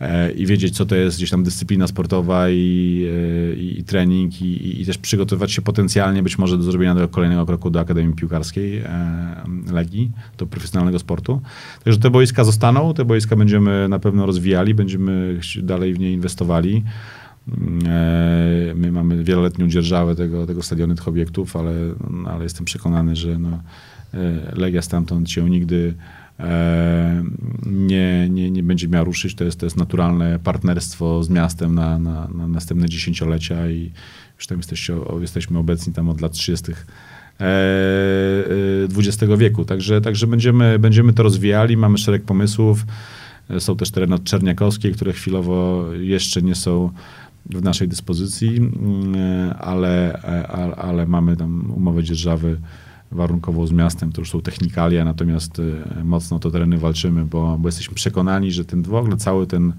e, 0.00 0.32
i 0.32 0.46
wiedzieć, 0.46 0.76
co 0.76 0.86
to 0.86 0.96
jest 0.96 1.16
gdzieś 1.16 1.30
tam 1.30 1.42
dyscyplina 1.42 1.86
sportowa 1.86 2.50
i, 2.50 3.06
e, 3.54 3.56
i, 3.56 3.84
trening 3.84 4.42
i, 4.42 4.86
też 4.86 4.98
przygotowywać 4.98 5.52
się 5.52 5.62
potencjalnie 5.62 6.22
być 6.22 6.38
może 6.38 6.56
do 6.56 6.62
zrobienia 6.62 6.94
tego 6.94 7.08
kolejnego 7.08 7.46
kroku 7.46 7.70
do 7.70 7.80
Akademii 7.80 8.14
Piłkarskiej 8.14 8.82
Legii, 9.72 10.10
do 10.38 10.46
profesjonalnego 10.46 10.98
sportu. 10.98 11.40
Także 11.84 12.00
te 12.00 12.10
boiska 12.10 12.44
zostaną, 12.44 12.94
te 12.94 13.04
boiska 13.04 13.36
będziemy 13.36 13.88
na 13.88 13.98
pewno 13.98 14.26
rozwijali, 14.26 14.74
będziemy 14.74 15.40
dalej 15.62 15.94
w 15.94 15.98
nie 15.98 16.12
inwestowali. 16.12 16.82
E, 17.86 18.74
my 18.74 18.92
mamy 18.92 19.24
wieloletnią 19.24 19.68
dzierżawę 19.68 20.14
tego, 20.14 20.46
tego 20.46 20.62
stadionu, 20.62 20.94
tych 20.94 21.08
obiektów, 21.08 21.56
ale, 21.56 21.72
ale 22.26 22.42
jestem 22.42 22.64
przekonany, 22.64 23.16
że 23.16 23.38
no, 23.38 23.62
e, 24.14 24.52
Legia 24.56 24.82
stamtąd 24.82 25.30
się 25.30 25.50
nigdy 25.50 25.94
e, 26.40 27.24
nie, 27.66 28.28
nie, 28.30 28.50
nie 28.50 28.62
będzie 28.62 28.88
miała 28.88 29.04
ruszyć. 29.04 29.34
To 29.34 29.44
jest, 29.44 29.60
to 29.60 29.66
jest 29.66 29.76
naturalne 29.76 30.38
partnerstwo 30.38 31.22
z 31.22 31.30
miastem 31.30 31.74
na, 31.74 31.98
na, 31.98 32.28
na 32.28 32.48
następne 32.48 32.88
dziesięciolecia 32.88 33.70
i 33.70 33.92
już 34.36 34.46
tam 34.46 34.58
jesteście, 34.58 34.96
jesteśmy 35.20 35.58
obecni 35.58 35.92
tam 35.92 36.08
od 36.08 36.20
lat 36.20 36.32
30. 36.32 36.72
XX 38.96 39.32
wieku. 39.38 39.64
Także, 39.64 40.00
także 40.00 40.26
będziemy, 40.26 40.78
będziemy 40.78 41.12
to 41.12 41.22
rozwijali, 41.22 41.76
mamy 41.76 41.98
szereg 41.98 42.24
pomysłów. 42.24 42.86
Są 43.58 43.76
też 43.76 43.90
tereny 43.90 44.18
czerniakowskie, 44.18 44.90
które 44.90 45.12
chwilowo 45.12 45.86
jeszcze 46.00 46.42
nie 46.42 46.54
są 46.54 46.90
w 47.50 47.62
naszej 47.62 47.88
dyspozycji, 47.88 48.56
mm, 48.56 49.54
ale, 49.58 50.20
ale, 50.48 50.76
ale 50.76 51.06
mamy 51.06 51.36
tam 51.36 51.70
umowę 51.76 52.02
dzierżawy 52.04 52.60
warunkowo 53.12 53.66
z 53.66 53.72
miastem, 53.72 54.12
to 54.12 54.20
już 54.20 54.30
są 54.30 54.40
technikalia, 54.40 55.04
natomiast 55.04 55.58
e, 55.58 56.04
mocno 56.04 56.38
to 56.38 56.50
tereny 56.50 56.78
walczymy, 56.78 57.24
bo, 57.24 57.58
bo 57.58 57.68
jesteśmy 57.68 57.94
przekonani, 57.94 58.52
że 58.52 58.64
ten 58.64 58.82
w 58.82 58.94
ogóle 58.94 59.16
cały 59.16 59.46
ten, 59.46 59.72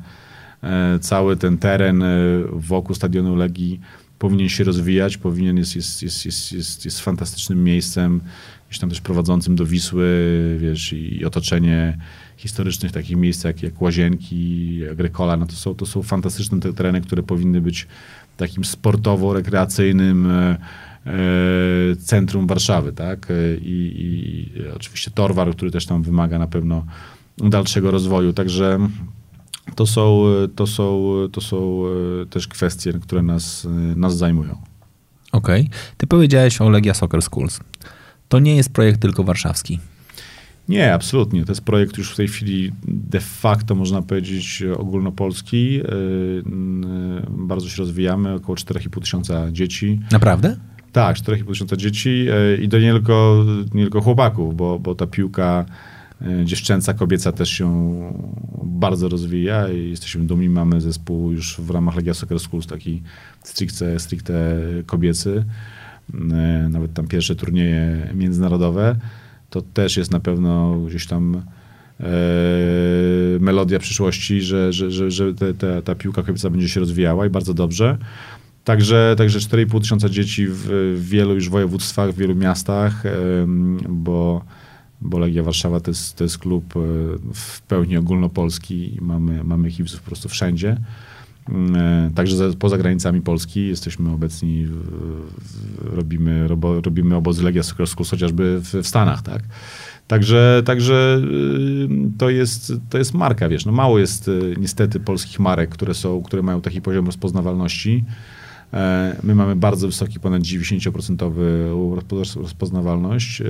e, 0.64 1.00
cały 1.00 1.38
ten 1.38 1.58
teren 1.58 2.04
e, 2.04 2.08
wokół 2.54 2.96
stadionu 2.96 3.36
Legii 3.36 3.80
powinien 4.20 4.50
się 4.50 4.64
rozwijać, 4.64 5.18
powinien 5.18 5.58
jest, 5.58 5.76
jest, 5.76 6.04
jest, 6.04 6.26
jest, 6.26 6.52
jest, 6.52 6.86
jest 6.86 7.00
fantastycznym 7.00 7.64
miejscem, 7.64 8.22
gdzieś 8.70 8.80
tam 8.80 8.90
też 8.90 9.02
prowadzącym 9.02 9.56
do 9.56 9.66
Wisły, 9.66 10.08
wiesz, 10.60 10.94
i 10.94 11.26
otoczenie 11.26 11.98
historycznych 12.38 12.92
takich 12.92 13.18
miejsc 13.18 13.44
jak, 13.44 13.64
jak 13.64 13.82
Łazienki, 13.82 14.82
Agrykola, 14.92 15.38
no 15.38 15.46
to 15.46 15.54
są, 15.54 15.76
to 15.76 15.86
są 15.86 16.04
fantastyczne 16.04 16.60
te 16.60 16.74
tereny, 16.74 17.02
które 17.02 17.24
powinny 17.24 17.62
być 17.62 17.88
takim 18.38 18.64
sportowo-rekreacyjnym 18.64 20.32
e, 20.32 20.58
e, 21.06 21.96
centrum 21.96 22.48
Warszawy, 22.48 22.94
tak? 22.94 23.32
E, 23.32 23.58
I, 23.58 24.02
I, 24.02 24.68
oczywiście 24.76 25.12
Torwar, 25.12 25.56
który 25.56 25.72
też 25.72 25.86
tam 25.86 26.04
wymaga 26.04 26.40
na 26.40 26.48
pewno 26.48 26.86
dalszego 27.38 27.92
rozwoju, 27.92 28.34
także 28.34 28.80
to 29.76 29.88
są, 29.88 30.24
to 30.56 30.68
są, 30.68 31.14
to 31.32 31.42
są 31.42 31.84
też 32.30 32.48
kwestie, 32.48 32.94
które 32.94 33.22
nas, 33.22 33.68
nas 33.96 34.18
zajmują. 34.18 34.58
Okej. 35.32 35.62
Okay. 35.62 35.80
Ty 35.98 36.08
powiedziałeś 36.08 36.62
o 36.62 36.70
Legia 36.70 36.94
Soccer 36.94 37.22
Schools. 37.22 37.60
To 38.30 38.40
nie 38.40 38.56
jest 38.56 38.74
projekt 38.74 39.02
tylko 39.02 39.24
warszawski. 39.24 39.80
Nie, 40.70 40.94
absolutnie. 40.94 41.46
To 41.46 41.52
jest 41.52 41.62
projekt 41.62 41.98
już 41.98 42.12
w 42.12 42.16
tej 42.16 42.28
chwili 42.28 42.72
de 42.88 43.20
facto, 43.20 43.76
można 43.76 44.02
powiedzieć, 44.02 44.64
ogólnopolski. 44.78 45.74
Yy, 45.74 45.84
bardzo 47.30 47.70
się 47.70 47.78
rozwijamy, 47.78 48.34
około 48.34 48.56
4,5 48.56 49.02
tysiąca 49.02 49.52
dzieci. 49.52 50.00
Naprawdę? 50.12 50.58
Tak, 50.92 51.18
4,5 51.18 51.48
tysiąca 51.48 51.76
dzieci 51.76 52.26
yy, 52.26 52.58
i 52.62 52.70
to 52.70 52.80
nie 52.80 52.92
tylko, 52.92 53.46
nie 53.74 53.84
tylko 53.84 54.02
chłopaków, 54.02 54.56
bo, 54.56 54.80
bo 54.80 54.96
ta 54.96 55.08
piłka 55.08 55.66
yy, 56.22 56.46
dziewczęca, 56.46 56.94
kobieca 56.94 57.32
też 57.32 57.50
się 57.50 57.94
bardzo 58.64 59.10
rozwija 59.10 59.70
i 59.70 59.90
jesteśmy 59.90 60.24
dumni. 60.24 60.50
Mamy 60.50 60.82
zespół 60.82 61.32
już 61.32 61.62
w 61.62 61.70
ramach 61.70 61.96
Legia 61.96 62.14
Soccer 62.14 62.40
Schools 62.40 62.68
taki 62.68 63.02
stricte, 63.44 64.00
stricte 64.00 64.34
kobiecy. 64.86 65.46
Nawet 66.70 66.94
tam 66.94 67.08
pierwsze 67.08 67.36
turnieje 67.36 68.08
międzynarodowe 68.14 68.96
to 69.50 69.62
też 69.62 69.98
jest 69.98 70.12
na 70.12 70.20
pewno 70.20 70.80
gdzieś 70.80 71.08
tam 71.08 71.36
e, 72.00 72.04
melodia 73.40 73.80
przyszłości, 73.80 74.42
że, 74.42 74.74
że, 74.74 74.92
że, 74.92 75.12
że 75.12 75.34
te, 75.34 75.82
ta 75.82 75.96
piłka 75.96 76.24
kobieca 76.24 76.50
będzie 76.50 76.70
się 76.70 76.80
rozwijała 76.80 77.26
i 77.26 77.30
bardzo 77.30 77.54
dobrze. 77.54 77.98
Także, 78.64 79.16
także 79.18 79.40
4,5 79.40 79.82
tysiąca 79.82 80.10
dzieci 80.10 80.48
w, 80.50 80.98
wielu 81.02 81.36
już 81.36 81.50
województwach, 81.50 82.12
w 82.12 82.18
wielu 82.18 82.36
miastach, 82.36 83.06
e, 83.06 83.12
bo, 83.90 84.46
bo 85.02 85.20
Legia 85.20 85.44
Warszawa 85.44 85.80
to 85.80 85.92
jest, 85.92 86.16
to 86.16 86.24
jest 86.24 86.38
klub 86.38 86.76
e, 86.76 86.80
w 87.34 87.62
pełni 87.62 87.98
ogólnopolski 87.98 88.96
i 88.96 89.02
mamy, 89.02 89.44
mamy 89.44 89.72
kibiców 89.72 90.02
po 90.02 90.06
prostu 90.06 90.30
wszędzie. 90.30 90.78
E, 91.76 92.12
także 92.16 92.54
poza 92.60 92.78
granicami 92.78 93.22
Polski 93.22 93.68
jesteśmy 93.68 94.12
obecni, 94.12 94.68
robimy, 95.82 96.48
robo, 96.48 96.82
robimy 96.82 97.16
obozy 97.16 97.44
Legia 97.44 97.64
Sokoskus 97.64 98.10
chociażby 98.10 98.60
w, 98.60 98.74
w 98.74 98.88
Stanach, 98.88 99.22
tak? 99.22 99.44
Także, 100.10 100.64
także 100.66 101.22
y, 101.24 102.18
to, 102.18 102.30
jest, 102.30 102.74
to 102.90 102.98
jest 102.98 103.14
marka, 103.14 103.50
wiesz, 103.50 103.66
no 103.66 103.72
mało 103.72 104.00
jest 104.00 104.28
y, 104.28 104.56
niestety 104.60 105.00
polskich 105.00 105.40
marek, 105.40 105.70
które 105.70 105.94
są, 105.94 106.22
które 106.22 106.42
mają 106.42 106.62
taki 106.62 106.82
poziom 106.82 107.06
rozpoznawalności. 107.06 108.04
E, 108.74 109.16
my 109.24 109.36
mamy 109.36 109.56
bardzo 109.56 109.88
wysoki, 109.88 110.20
ponad 110.20 110.42
90% 110.42 111.32
rozpoznawalność, 112.36 113.42
e, 113.42 113.46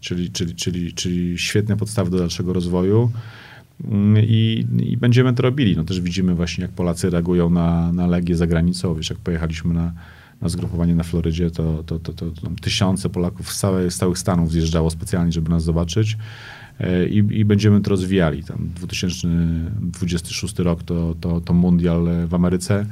czyli, 0.00 0.30
czyli, 0.30 0.54
czyli, 0.54 0.92
czyli 0.92 1.38
świetne 1.38 1.76
podstawy 1.76 2.10
do 2.10 2.18
dalszego 2.18 2.52
rozwoju. 2.52 3.10
Mm, 3.84 4.24
I, 4.26 4.66
I, 4.78 4.96
będziemy 4.96 5.32
to 5.32 5.42
robili. 5.42 5.76
No 5.76 5.84
też 5.84 6.00
widzimy 6.00 6.34
właśnie, 6.34 6.62
jak 6.62 6.70
Polacy 6.70 7.10
reagują 7.10 7.50
na, 7.50 7.92
na 7.92 8.06
Legię 8.06 8.36
za 8.36 8.46
granicą. 8.46 8.94
Wiesz, 8.94 9.10
jak 9.10 9.18
pojechaliśmy 9.18 9.74
na, 9.74 9.92
na 10.40 10.48
zgrupowanie 10.48 10.94
na 10.94 11.02
Florydzie, 11.02 11.50
to, 11.50 11.82
to, 11.82 11.98
to, 11.98 12.12
to, 12.12 12.26
tysiące 12.60 13.08
Polaków 13.10 13.52
z 13.52 13.58
całych, 13.58 13.92
stałych 13.92 14.18
Stanów 14.18 14.52
zjeżdżało 14.52 14.90
specjalnie, 14.90 15.32
żeby 15.32 15.50
nas 15.50 15.64
zobaczyć. 15.64 16.16
E, 16.80 17.08
I, 17.08 17.16
I, 17.16 17.44
będziemy 17.44 17.80
to 17.80 17.90
rozwijali. 17.90 18.44
Tam 18.44 18.70
2026 18.74 20.58
rok 20.58 20.82
to, 20.82 21.14
to, 21.20 21.40
to 21.40 21.54
mundial 21.54 22.08
w 22.26 22.34
Ameryce, 22.34 22.86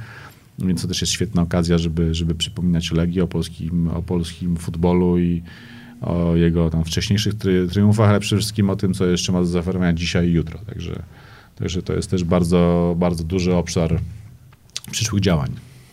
więc 0.58 0.82
to 0.82 0.88
też 0.88 1.00
jest 1.00 1.12
świetna 1.12 1.42
okazja, 1.42 1.78
żeby, 1.78 2.14
żeby 2.14 2.34
przypominać 2.34 2.92
o 2.92 2.96
Legii, 2.96 3.20
o 3.20 3.26
polskim, 3.26 3.88
o 3.88 4.02
polskim 4.02 4.56
futbolu 4.56 5.18
i, 5.18 5.42
o 6.02 6.36
jego 6.36 6.70
tam 6.70 6.84
wcześniejszych 6.84 7.34
tri 7.34 7.68
triumfach, 7.68 8.08
ale 8.08 8.20
przede 8.20 8.40
wszystkim 8.40 8.70
o 8.70 8.76
tym, 8.76 8.94
co 8.94 9.06
jeszcze 9.06 9.32
ma 9.32 9.38
do 9.38 9.46
zaoferowania 9.46 9.92
dzisiaj 9.92 10.28
i 10.28 10.32
jutro. 10.32 10.58
Także, 10.58 11.02
także 11.54 11.82
to 11.82 11.92
jest 11.92 12.10
też 12.10 12.24
bardzo, 12.24 12.94
bardzo 12.98 13.24
duży 13.24 13.54
obszar 13.54 14.00
przyszłych 14.90 15.22
działań. 15.22 15.50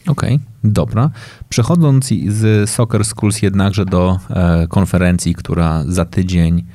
Okej, 0.07 0.35
okay, 0.35 0.47
dobra. 0.63 1.09
Przechodząc 1.49 2.09
z 2.27 2.69
Soccer 2.69 3.05
Schools 3.05 3.41
jednakże 3.41 3.85
do 3.85 4.19
e, 4.29 4.67
konferencji, 4.67 5.35
która 5.35 5.83
za 5.87 6.05
tydzień 6.05 6.65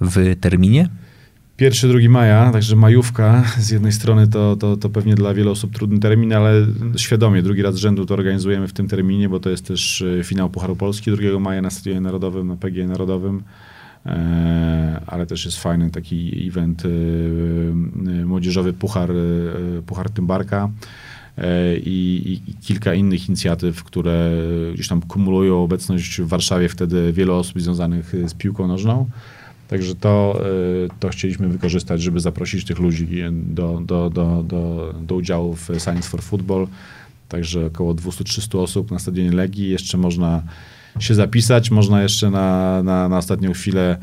w 0.00 0.36
terminie, 0.40 0.88
1-2 1.58 2.08
maja, 2.08 2.52
także 2.52 2.76
majówka 2.76 3.44
z 3.58 3.70
jednej 3.70 3.92
strony 3.92 4.28
to, 4.28 4.56
to, 4.56 4.76
to 4.76 4.88
pewnie 4.90 5.14
dla 5.14 5.34
wielu 5.34 5.50
osób 5.50 5.74
trudny 5.74 5.98
termin, 5.98 6.32
ale 6.32 6.66
świadomie 6.96 7.42
drugi 7.42 7.62
raz 7.62 7.76
rzędu 7.76 8.06
to 8.06 8.14
organizujemy 8.14 8.68
w 8.68 8.72
tym 8.72 8.88
terminie, 8.88 9.28
bo 9.28 9.40
to 9.40 9.50
jest 9.50 9.66
też 9.66 10.02
e, 10.02 10.24
finał 10.24 10.50
Pucharu 10.50 10.76
Polski 10.76 11.10
2 11.10 11.40
maja 11.40 11.62
na 11.62 11.70
Stadionie 11.70 12.00
Narodowym, 12.00 12.46
na 12.46 12.56
PGE 12.56 12.86
Narodowym, 12.86 13.42
e, 14.06 15.00
ale 15.06 15.26
też 15.26 15.44
jest 15.44 15.62
fajny 15.62 15.90
taki 15.90 16.48
event 16.48 16.82
e, 16.84 16.88
młodzieżowy 18.24 18.72
Puchar, 18.72 19.10
Puchar 19.86 20.10
Tymbarka. 20.10 20.70
I, 21.76 22.40
i, 22.48 22.54
kilka 22.54 22.94
innych 22.94 23.28
inicjatyw, 23.28 23.84
które 23.84 24.30
gdzieś 24.74 24.88
tam 24.88 25.00
kumulują 25.00 25.62
obecność 25.62 26.20
w 26.20 26.28
Warszawie 26.28 26.68
wtedy 26.68 27.12
wielu 27.12 27.34
osób 27.34 27.60
związanych 27.60 28.12
z 28.26 28.34
piłką 28.34 28.68
nożną. 28.68 29.06
Także 29.74 29.94
to, 29.94 30.40
y, 30.86 30.88
to 31.00 31.08
chcieliśmy 31.08 31.48
wykorzystać, 31.48 32.02
żeby 32.02 32.20
zaprosić 32.20 32.64
tych 32.64 32.78
ludzi 32.78 33.08
do, 33.32 33.80
do, 33.86 34.10
do, 34.10 34.42
do, 34.42 34.94
do 35.02 35.14
udziału 35.14 35.56
w 35.56 35.66
Science 35.66 36.08
for 36.08 36.22
Football. 36.22 36.66
Także 37.28 37.66
około 37.66 37.94
200-300 37.94 38.58
osób 38.58 38.90
na 38.90 38.98
stadionie 38.98 39.32
Legii. 39.32 39.70
Jeszcze 39.70 39.98
można 39.98 40.42
się 40.98 41.14
zapisać, 41.14 41.70
można 41.70 42.02
jeszcze 42.02 42.30
na, 42.30 42.82
na, 42.82 43.08
na 43.08 43.18
ostatnią 43.18 43.52
chwilę 43.52 43.96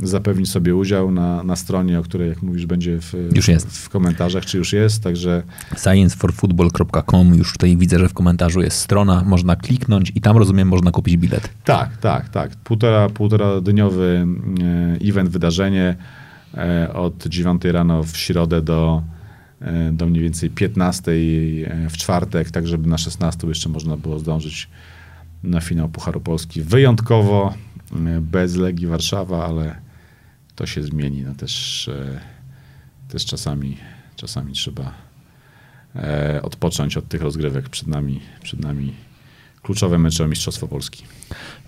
zapewnić 0.00 0.50
sobie 0.50 0.76
udział 0.76 1.10
na, 1.10 1.42
na 1.42 1.56
stronie, 1.56 1.98
o 1.98 2.02
której, 2.02 2.28
jak 2.28 2.42
mówisz, 2.42 2.66
będzie 2.66 3.00
w, 3.00 3.14
już 3.34 3.48
jest. 3.48 3.78
w 3.78 3.88
komentarzach, 3.88 4.46
czy 4.46 4.58
już 4.58 4.72
jest, 4.72 5.02
także... 5.02 5.42
scienceforfootball.com, 5.76 7.34
już 7.34 7.52
tutaj 7.52 7.76
widzę, 7.76 7.98
że 7.98 8.08
w 8.08 8.14
komentarzu 8.14 8.60
jest 8.60 8.78
strona, 8.78 9.24
można 9.24 9.56
kliknąć 9.56 10.12
i 10.14 10.20
tam, 10.20 10.36
rozumiem, 10.36 10.68
można 10.68 10.90
kupić 10.90 11.16
bilet. 11.16 11.48
Tak, 11.64 11.96
tak, 11.96 12.28
tak. 12.28 12.56
Półtora, 12.56 13.08
półtora 13.08 13.60
dniowy 13.60 14.26
e, 15.02 15.08
event, 15.08 15.30
wydarzenie 15.30 15.96
e, 16.54 16.92
od 16.94 17.26
9 17.26 17.64
rano 17.64 18.02
w 18.02 18.16
środę 18.16 18.62
do, 18.62 19.02
e, 19.60 19.92
do 19.92 20.06
mniej 20.06 20.22
więcej 20.22 20.50
15 20.50 21.12
w 21.90 21.96
czwartek, 21.96 22.50
tak 22.50 22.68
żeby 22.68 22.88
na 22.88 22.98
16 22.98 23.46
jeszcze 23.46 23.68
można 23.68 23.96
było 23.96 24.18
zdążyć 24.18 24.68
na 25.42 25.60
finał 25.60 25.88
Pucharu 25.88 26.20
Polski. 26.20 26.62
Wyjątkowo 26.62 27.54
bez 28.20 28.56
Legii 28.56 28.86
Warszawa, 28.86 29.46
ale 29.46 29.85
to 30.56 30.66
się 30.66 30.82
zmieni. 30.82 31.22
No 31.22 31.34
też, 31.34 31.88
e, 31.88 32.20
też 33.08 33.24
czasami, 33.24 33.76
czasami 34.16 34.52
trzeba 34.52 34.92
e, 35.96 36.40
odpocząć 36.42 36.96
od 36.96 37.08
tych 37.08 37.22
rozgrywek. 37.22 37.68
Przed 37.68 37.88
nami, 37.88 38.20
przed 38.42 38.60
nami 38.60 38.94
kluczowe 39.62 39.98
mecze 39.98 40.24
o 40.24 40.28
Mistrzostwo 40.28 40.68
Polski. 40.68 41.04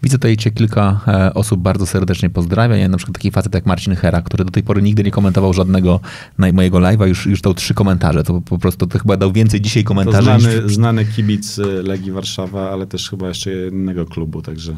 Widzę 0.03 0.19
tutaj 0.19 0.37
cię 0.37 0.51
kilka 0.51 1.01
e, 1.09 1.35
osób 1.35 1.61
bardzo 1.61 1.87
serdecznie 1.87 2.31
pozdrawia. 2.31 2.77
Ja 2.77 2.89
na 2.89 2.97
przykład 2.97 3.15
taki 3.15 3.31
facet 3.31 3.55
jak 3.55 3.67
Marcin 3.67 3.95
Hera, 3.95 4.23
który 4.23 4.45
do 4.45 4.51
tej 4.51 4.63
pory 4.63 4.83
nigdy 4.83 5.05
nie 5.05 5.11
komentował 5.11 5.53
żadnego 5.55 6.01
mojego 6.39 6.79
live'a, 6.79 7.07
już, 7.07 7.27
już 7.27 7.41
dał 7.41 7.55
trzy 7.55 7.75
komentarze. 7.75 8.25
To 8.25 8.41
po 8.41 8.59
prostu 8.59 8.87
to 8.87 8.99
chyba 8.99 9.17
dał 9.17 9.33
więcej 9.33 9.61
dzisiaj 9.61 9.85
komentarzy. 9.85 10.31
To 10.31 10.41
znany, 10.41 10.63
niż... 10.63 10.75
znany 10.75 11.05
kibic 11.05 11.59
Legii 11.83 12.13
Warszawa, 12.13 12.71
ale 12.71 12.87
też 12.87 13.11
chyba 13.11 13.29
jeszcze 13.29 13.69
innego 13.69 14.07
klubu, 14.07 14.43
także... 14.43 14.77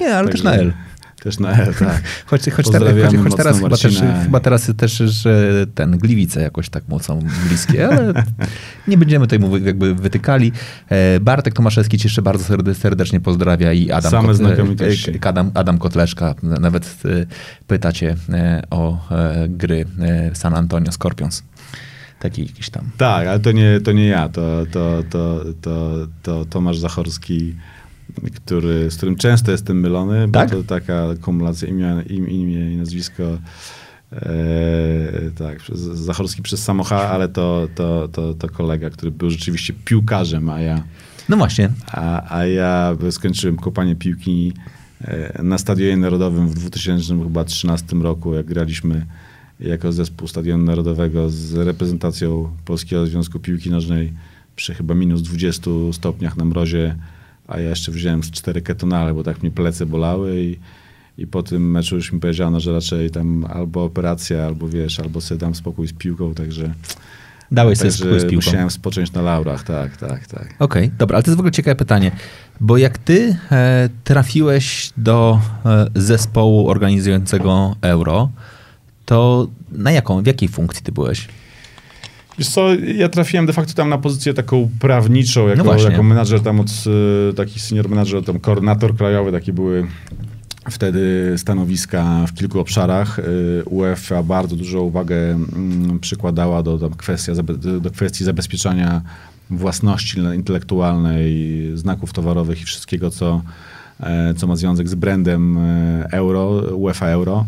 Nie, 0.00 0.16
ale 0.16 0.28
także... 0.28 0.32
też 0.32 0.42
na 0.42 0.54
L. 0.54 0.72
Też 1.22 1.38
na 1.38 1.52
E, 1.52 1.66
tak. 1.66 2.02
Choć, 2.26 2.42
choć, 2.50 2.52
choć 2.54 3.36
teraz 3.36 3.56
chyba 3.56 3.76
też, 3.76 4.00
chyba 4.24 4.40
teraz 4.40 4.70
też, 4.76 4.92
że 4.92 5.66
ten 5.74 5.98
Gliwice 5.98 6.42
jakoś 6.42 6.68
tak 6.68 6.88
mocno 6.88 7.18
bliskie, 7.48 7.88
ale 7.88 8.24
nie 8.88 8.98
będziemy 8.98 9.26
tutaj 9.26 9.38
mówić, 9.38 9.66
jakby 9.66 9.94
wytykali. 9.94 10.52
E, 10.88 11.20
Bartek 11.20 11.54
Tomaszewski 11.54 11.98
cię 11.98 12.06
jeszcze 12.06 12.22
bardzo 12.22 12.74
serdecznie 12.74 13.20
pozdrawia 13.20 13.72
i 13.72 13.90
Adam, 13.90 14.10
Same 14.10 14.56
Kot, 14.56 14.80
e, 14.80 15.28
Adam, 15.28 15.50
Adam 15.54 15.78
Kotleszka 15.78 16.34
nawet 16.42 16.96
pyta 17.66 17.92
cię 17.92 18.16
o 18.70 19.08
gry 19.48 19.86
San 20.34 20.54
Antonio 20.54 20.92
Scorpions 20.92 21.42
taki 22.18 22.46
jakiś 22.46 22.70
tam. 22.70 22.90
Tak, 22.96 23.26
ale 23.26 23.40
to 23.40 23.52
nie, 23.52 23.80
to 23.80 23.92
nie 23.92 24.06
ja, 24.06 24.28
to, 24.28 24.66
to, 24.72 25.02
to, 25.10 25.44
to, 25.60 26.06
to 26.22 26.44
Tomasz 26.44 26.78
Zachorski 26.78 27.54
który, 28.20 28.90
z 28.90 28.96
którym 28.96 29.16
często 29.16 29.50
jestem 29.50 29.80
mylony, 29.80 30.28
tak? 30.32 30.50
bo 30.50 30.56
to 30.56 30.62
taka 30.62 31.06
kumulacja 31.22 31.68
imię, 31.68 32.02
im, 32.06 32.28
imię 32.28 32.72
i 32.72 32.76
nazwisko. 32.76 33.22
E, 34.12 35.30
tak, 35.38 35.58
Zachorski 35.94 36.42
przez 36.42 36.64
samocha, 36.64 37.10
ale 37.10 37.28
to, 37.28 37.68
to, 37.74 38.08
to, 38.08 38.34
to 38.34 38.48
kolega, 38.48 38.90
który 38.90 39.10
był 39.10 39.30
rzeczywiście 39.30 39.72
piłkarzem, 39.84 40.50
a 40.50 40.60
ja. 40.60 40.84
No 41.28 41.36
właśnie. 41.36 41.70
A, 41.86 42.36
a 42.38 42.46
ja 42.46 42.96
skończyłem 43.10 43.56
kopanie 43.56 43.96
piłki 43.96 44.52
e, 45.00 45.42
na 45.42 45.58
Stadionie 45.58 45.96
Narodowym 45.96 46.48
w 46.48 46.54
2013 46.54 47.96
roku, 47.96 48.34
jak 48.34 48.46
graliśmy 48.46 49.06
jako 49.60 49.92
zespół 49.92 50.28
Stadionu 50.28 50.64
Narodowego 50.64 51.30
z 51.30 51.54
reprezentacją 51.54 52.50
Polskiego 52.64 53.06
Związku 53.06 53.40
Piłki 53.40 53.70
Nożnej 53.70 54.12
przy 54.56 54.74
chyba 54.74 54.94
minus 54.94 55.22
20 55.22 55.70
stopniach 55.92 56.36
na 56.36 56.44
mrozie 56.44 56.96
a 57.48 57.60
ja 57.60 57.68
jeszcze 57.68 57.92
wziąłem 57.92 58.24
z 58.24 58.30
cztery 58.30 58.62
ketonale, 58.62 59.14
bo 59.14 59.22
tak 59.22 59.42
mi 59.42 59.50
plecy 59.50 59.86
bolały 59.86 60.42
i, 60.42 60.58
i 61.18 61.26
po 61.26 61.42
tym 61.42 61.70
meczu 61.70 61.96
już 61.96 62.12
mi 62.12 62.20
powiedziano, 62.20 62.60
że 62.60 62.72
raczej 62.72 63.10
tam 63.10 63.44
albo 63.44 63.84
operacja, 63.84 64.46
albo 64.46 64.68
wiesz, 64.68 65.00
albo 65.00 65.20
sobie 65.20 65.38
dam 65.38 65.54
spokój 65.54 65.88
z 65.88 65.92
piłką, 65.92 66.34
także 66.34 66.74
Dałeś 67.52 67.78
sobie 67.78 67.92
spokój 67.92 68.20
z 68.20 68.22
piłką. 68.22 68.36
musiałem 68.36 68.70
spocząć 68.70 69.12
na 69.12 69.22
laurach, 69.22 69.62
tak, 69.62 69.96
tak, 69.96 70.26
tak. 70.26 70.54
Okej, 70.58 70.90
dobra, 70.98 71.16
ale 71.16 71.22
to 71.22 71.30
jest 71.30 71.36
w 71.36 71.40
ogóle 71.40 71.52
ciekawe 71.52 71.76
pytanie, 71.76 72.10
bo 72.60 72.76
jak 72.76 72.98
ty 72.98 73.36
e, 73.52 73.88
trafiłeś 74.04 74.92
do 74.96 75.40
e, 75.64 75.86
zespołu 75.94 76.68
organizującego 76.68 77.76
Euro, 77.80 78.30
to 79.04 79.48
na 79.72 79.92
jaką, 79.92 80.22
w 80.22 80.26
jakiej 80.26 80.48
funkcji 80.48 80.84
ty 80.84 80.92
byłeś? 80.92 81.28
Wiesz 82.38 82.48
co, 82.48 82.74
ja 82.74 83.08
trafiłem 83.08 83.46
de 83.46 83.52
facto 83.52 83.74
tam 83.74 83.88
na 83.88 83.98
pozycję 83.98 84.34
taką 84.34 84.70
prawniczą, 84.80 85.48
jako, 85.48 85.64
No 85.64 85.76
jako 85.76 86.02
menadżer 86.02 86.40
tam 86.40 86.60
od, 86.60 86.68
y, 87.30 87.34
taki 87.34 87.60
senior 87.60 87.88
menadżer, 87.88 88.24
tam 88.24 88.40
koordynator 88.40 88.96
krajowy, 88.96 89.32
takie 89.32 89.52
były 89.52 89.86
wtedy 90.70 91.34
stanowiska 91.36 92.26
w 92.26 92.34
kilku 92.34 92.60
obszarach. 92.60 93.18
Y, 93.18 93.62
UEFA 93.64 94.22
bardzo 94.22 94.56
dużą 94.56 94.80
uwagę 94.80 95.16
mm, 95.16 95.98
przykładała 96.00 96.62
do, 96.62 96.78
do, 96.78 96.90
kwestia, 96.90 97.32
do 97.80 97.90
kwestii 97.90 98.24
zabezpieczania 98.24 99.02
własności 99.50 100.20
intelektualnej, 100.34 101.62
znaków 101.74 102.12
towarowych 102.12 102.62
i 102.62 102.64
wszystkiego, 102.64 103.10
co, 103.10 103.42
e, 104.00 104.34
co 104.34 104.46
ma 104.46 104.56
związek 104.56 104.88
z 104.88 104.94
brandem 104.94 105.58
e, 105.58 106.08
euro, 106.12 106.48
UEFA 106.74 107.06
Euro. 107.06 107.46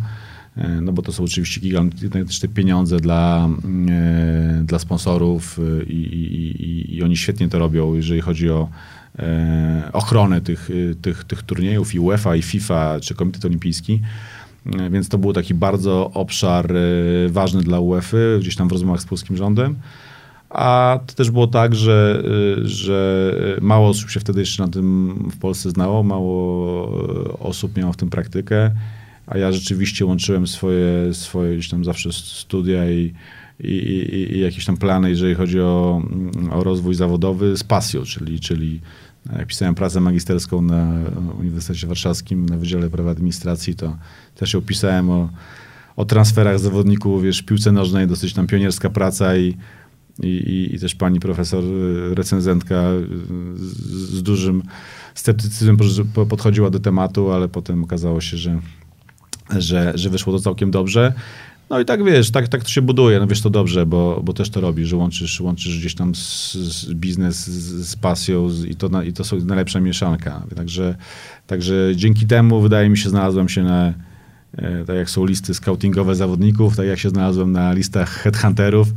E, 0.57 0.81
No 0.81 0.93
bo 0.93 1.03
to 1.03 1.13
są 1.13 1.25
oczywiście 1.25 1.61
gigantyczne 1.61 2.49
pieniądze 2.49 3.01
dla, 3.01 3.49
e, 3.91 4.63
dla 4.65 4.79
sponsorów 4.79 5.59
e, 5.59 5.83
i, 5.83 6.03
i, 6.15 6.97
i, 6.97 7.03
oni 7.03 7.17
świetnie 7.17 7.49
to 7.49 7.59
robią, 7.59 7.95
jeżeli 7.95 8.21
chodzi 8.21 8.51
o 8.51 8.69
ochronę 9.93 10.41
tych, 10.41 10.71
tych, 11.03 11.25
tych 11.25 11.43
turniejów 11.43 11.95
i 11.95 11.99
UEFA, 11.99 12.37
i 12.37 12.43
FIFA, 12.43 13.01
czy 13.01 13.15
Komitet 13.15 13.45
Olimpijski. 13.45 14.01
Więc 14.91 15.09
to 15.09 15.19
był 15.19 15.33
taki 15.33 15.55
bardzo 15.55 16.11
obszar 16.15 16.73
ważny 17.29 17.63
dla 17.63 17.81
UEFA, 17.81 18.17
gdzieś 18.41 18.57
tam 18.57 18.69
w 18.69 18.73
rozmowach 18.73 19.01
z 19.01 19.05
polskim 19.07 19.37
rządem. 19.37 19.77
A 20.51 20.99
to 21.07 21.15
też 21.15 21.31
było 21.31 21.47
tak, 21.47 21.75
że, 21.75 22.23
że 22.63 23.35
mało 23.61 23.89
osób 23.89 24.11
się 24.11 24.21
wtedy 24.21 24.41
jeszcze 24.41 24.63
na 24.63 24.69
tym 24.69 25.15
w 25.33 25.39
Polsce 25.39 25.71
znało, 25.71 26.03
mało 26.03 27.39
osób 27.39 27.77
miało 27.77 27.93
w 27.93 27.97
tym 27.97 28.11
praktykę, 28.11 28.71
a 29.31 29.39
ja 29.39 29.53
rzeczywiście 29.53 30.07
łączyłem 30.07 30.47
swoje, 30.47 31.15
swoje 31.15 31.55
gdzieś 31.55 31.69
tam 31.69 31.85
zawsze 31.85 32.13
studia 32.13 32.91
i, 32.91 33.15
i, 33.61 33.73
i, 33.73 34.37
i 34.37 34.41
jakieś 34.41 34.65
tam 34.65 34.77
plany, 34.77 35.11
jeżeli 35.11 35.35
chodzi 35.35 35.61
o, 35.61 36.03
mm, 36.13 36.53
o 36.53 36.65
rozwój 36.65 36.95
zawodowy 36.95 37.57
z 37.57 37.65
pasją, 37.65 38.03
czyli, 38.03 38.41
czyli 38.41 38.81
jak 39.37 39.47
pisałem 39.47 39.75
pracę 39.75 40.01
magisterską 40.01 40.63
na 40.63 40.93
Uniwersytecie 41.41 41.87
Warszawskim 41.87 42.47
na 42.47 42.57
Wydziale 42.57 42.91
Prawa 42.91 43.11
Administracji, 43.11 43.75
to 43.75 43.97
też 44.35 44.55
ją 44.55 44.61
pisałem 44.61 45.11
o, 45.11 45.29
o 45.97 46.05
transferach 46.05 46.59
zawodników, 46.59 47.23
wiesz, 47.23 47.43
piłce 47.43 47.73
nożnej, 47.73 48.07
dosyć 48.07 48.35
tam 48.35 48.47
pionierska 48.47 48.91
praca 48.91 49.37
i, 49.37 49.57
i, 50.23 50.71
i, 50.75 50.79
też 50.79 50.95
pani 50.95 51.21
profesor, 51.21 51.65
y, 51.65 52.15
recenzentka 52.15 52.75
y, 52.75 53.07
z, 53.57 53.77
z 54.15 54.23
dużym 54.23 54.63
sceptycyzmem 55.15 55.77
po- 56.15 56.27
podchodziła 56.27 56.71
do 56.71 56.81
tematu, 56.81 57.33
ale 57.33 57.49
potem 57.49 57.85
okazało 57.85 58.21
się, 58.21 58.37
że, 58.37 58.61
że, 59.59 59.93
że 59.95 60.11
wyszło 60.11 60.33
to 60.33 60.39
całkiem 60.39 60.71
dobrze. 60.71 61.13
No 61.71 61.81
i 61.81 61.85
tak 61.85 62.05
wiesz, 62.05 62.31
tak, 62.31 62.49
tak 62.49 62.63
to 62.63 62.69
się 62.69 62.83
buduje, 62.83 63.21
no 63.21 63.27
wiesz 63.27 63.41
to 63.41 63.51
dobrze, 63.51 63.87
bo, 63.87 64.21
bo 64.25 64.33
też 64.33 64.51
to 64.51 64.61
robisz, 64.61 64.89
że 64.89 64.97
łączysz, 64.97 65.41
łączysz 65.41 65.79
gdzieś 65.79 65.95
tam 65.95 66.15
z, 66.15 66.53
z 66.53 66.95
biznes 66.95 67.47
z, 67.47 67.89
z 67.89 67.97
pasją 67.97 68.49
z, 68.49 68.65
i, 68.65 68.75
to, 68.75 69.03
i 69.03 69.13
to 69.13 69.25
są 69.25 69.37
najlepsza 69.37 69.81
mieszanka. 69.81 70.43
Także, 70.57 70.97
także 71.47 71.93
dzięki 71.97 72.27
temu 72.27 72.61
wydaje 72.61 72.89
mi 72.89 72.99
się 72.99 73.11
znalazłem 73.11 73.49
się 73.49 73.65
na, 73.65 73.93
e, 74.57 74.85
tak 74.85 74.97
jak 74.97 75.11
są 75.11 75.27
listy 75.27 75.55
scoutingowe 75.55 76.15
zawodników, 76.15 76.77
tak 76.77 76.87
jak 76.87 76.99
się 76.99 77.11
znalazłem 77.11 77.53
na 77.53 77.73
listach 77.73 78.11
headhunterów, 78.11 78.89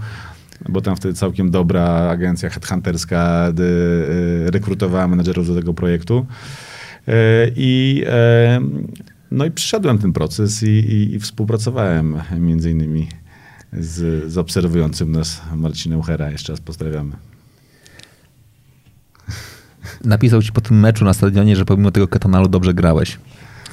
bo 0.70 0.82
tam 0.82 0.96
wtedy 0.96 1.14
całkiem 1.14 1.52
dobra 1.52 1.84
agencja 2.10 2.50
headhunterska 2.50 3.52
dy, 3.52 3.64
e, 4.48 4.52
rekrutowała 4.52 5.08
menedżerów 5.08 5.48
do 5.48 5.56
tego 5.56 5.74
projektu. 5.74 6.26
E, 7.08 7.14
I, 7.56 8.04
e, 8.08 8.62
no 9.34 9.46
i 9.46 9.52
przyszedłem 9.52 9.98
ten 9.98 10.14
proces 10.14 10.64
i, 10.64 10.68
i, 10.68 11.16
i 11.16 11.20
współpracowałem 11.20 12.18
między 12.40 12.72
innymi 12.72 13.08
z, 13.74 14.32
z 14.32 14.38
obserwującym 14.38 15.12
nas 15.12 15.42
Marcinem 15.56 16.00
Uchera. 16.00 16.32
Jeszcze 16.32 16.54
raz 16.54 16.62
pozdrawiamy. 16.62 17.16
Napisał 20.04 20.42
ci 20.42 20.52
po 20.52 20.62
tym 20.62 20.80
meczu 20.80 21.06
na 21.06 21.14
stadionie, 21.14 21.56
że 21.56 21.66
pomimo 21.66 21.92
tego 21.92 22.08
ketonalu 22.08 22.48
dobrze 22.48 22.74
grałeś. 22.74 23.18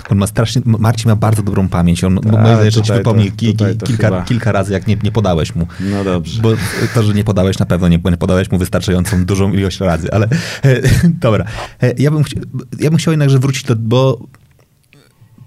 On 0.09 0.19
ma 0.19 0.27
strasznie, 0.27 0.63
Marcin 0.65 1.11
ma 1.11 1.17
bardzo 1.17 1.43
dobrą 1.43 1.69
pamięć. 1.69 2.05
On 2.05 2.19
Tak, 2.19 2.33
tak, 2.33 2.65
jeszcze 2.65 2.83
ci 2.83 2.93
wypomni 2.93 3.33
kilka, 3.33 4.23
kilka 4.23 4.53
razy, 4.53 4.73
jak 4.73 4.87
nie, 4.87 4.97
nie 5.03 5.13
podałeś 5.13 5.55
mu. 5.55 5.67
No 5.81 6.05
dobrze. 6.05 6.43
Bo 6.43 6.51
to, 6.95 7.03
że 7.03 7.15
nie 7.15 7.25
podałeś 7.25 7.59
na 7.59 7.67
pewno, 7.67 7.89
nie, 7.89 7.99
nie 8.05 8.17
podałeś 8.17 8.51
mu 8.51 8.59
wystarczającą 8.59 9.25
dużą 9.25 9.53
ilość 9.53 9.81
razy, 9.81 10.13
ale 10.13 10.29
e, 10.65 10.81
dobra. 11.09 11.45
E, 11.83 11.93
ja, 11.99 12.11
bym, 12.11 12.23
chci- 12.23 12.41
ja 12.81 12.91
bym 12.91 12.99
chciał 12.99 13.13
jednakże 13.13 13.39
wrócić 13.39 13.65
do, 13.65 13.77
bo 13.77 14.19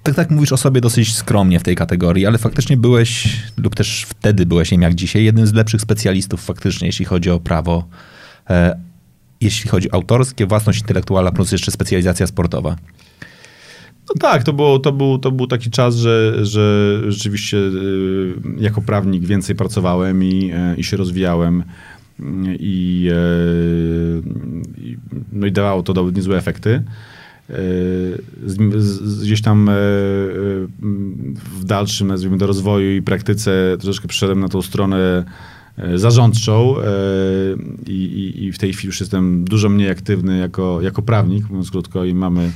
tak, 0.03 0.15
tak 0.15 0.29
mówisz 0.29 0.51
o 0.51 0.57
sobie 0.57 0.81
dosyć 0.81 1.15
skromnie 1.15 1.59
w 1.59 1.63
tej 1.63 1.75
kategorii, 1.75 2.25
ale 2.25 2.37
faktycznie 2.37 2.77
byłeś, 2.77 3.37
lub 3.57 3.75
też 3.75 4.05
wtedy 4.09 4.45
byłeś, 4.45 4.71
nie 4.71 4.75
wiem 4.75 4.81
jak 4.81 4.95
dzisiaj, 4.95 5.23
jednym 5.23 5.47
z 5.47 5.53
lepszych 5.53 5.81
specjalistów 5.81 6.45
faktycznie, 6.45 6.87
jeśli 6.87 7.05
chodzi 7.05 7.29
o 7.29 7.39
prawo, 7.39 7.87
e, 8.49 8.79
jeśli 9.41 9.69
chodzi 9.69 9.91
o 9.91 9.93
autorskie, 9.93 10.45
własność 10.45 10.79
intelektualna, 10.79 11.31
plus 11.31 11.51
jeszcze 11.51 11.71
specjalizacja 11.71 12.27
sportowa. 12.27 12.75
No 14.09 14.15
tak, 14.19 14.43
to, 14.43 14.53
było, 14.53 14.79
to, 14.79 14.91
był, 14.91 15.17
to 15.17 15.31
był 15.31 15.47
taki 15.47 15.71
czas, 15.71 15.95
że, 15.95 16.45
że 16.45 16.99
rzeczywiście 17.07 17.57
y, 17.57 18.33
jako 18.57 18.81
prawnik 18.81 19.25
więcej 19.25 19.55
pracowałem 19.55 20.23
i, 20.23 20.51
e, 20.53 20.75
i 20.77 20.83
się 20.83 20.97
rozwijałem. 20.97 21.63
I, 22.59 23.09
e, 23.11 23.17
i, 24.81 24.97
no 25.31 25.47
i 25.47 25.51
dawało 25.51 25.83
to 25.83 26.11
niezłe 26.11 26.37
efekty. 26.37 26.83
E, 27.53 27.57
Z, 28.45 28.83
z, 28.83 29.23
gdzieś 29.23 29.41
tam 29.41 29.69
e, 29.69 29.71
e, 29.71 29.75
w 31.59 31.63
dalszym, 31.63 32.07
nazwijmy 32.07 32.37
rozwoju 32.37 32.95
i 32.95 33.01
praktyce 33.01 33.77
troszeczkę 33.79 34.07
przeszedłem 34.07 34.39
na 34.39 34.49
tą 34.49 34.61
stronę 34.61 35.25
zarządczą 35.95 36.75
i, 37.87 37.91
i, 37.91 38.43
i 38.43 38.51
w 38.51 38.57
tej 38.57 38.73
chwili 38.73 38.87
już 38.87 38.99
jestem 38.99 39.43
dużo 39.43 39.69
mniej 39.69 39.89
aktywny 39.89 40.37
jako, 40.37 40.81
jako 40.81 41.01
prawnik, 41.01 41.49
mówiąc 41.49 41.71
krótko, 41.71 42.05
i 42.05 42.13
mamy 42.13 42.51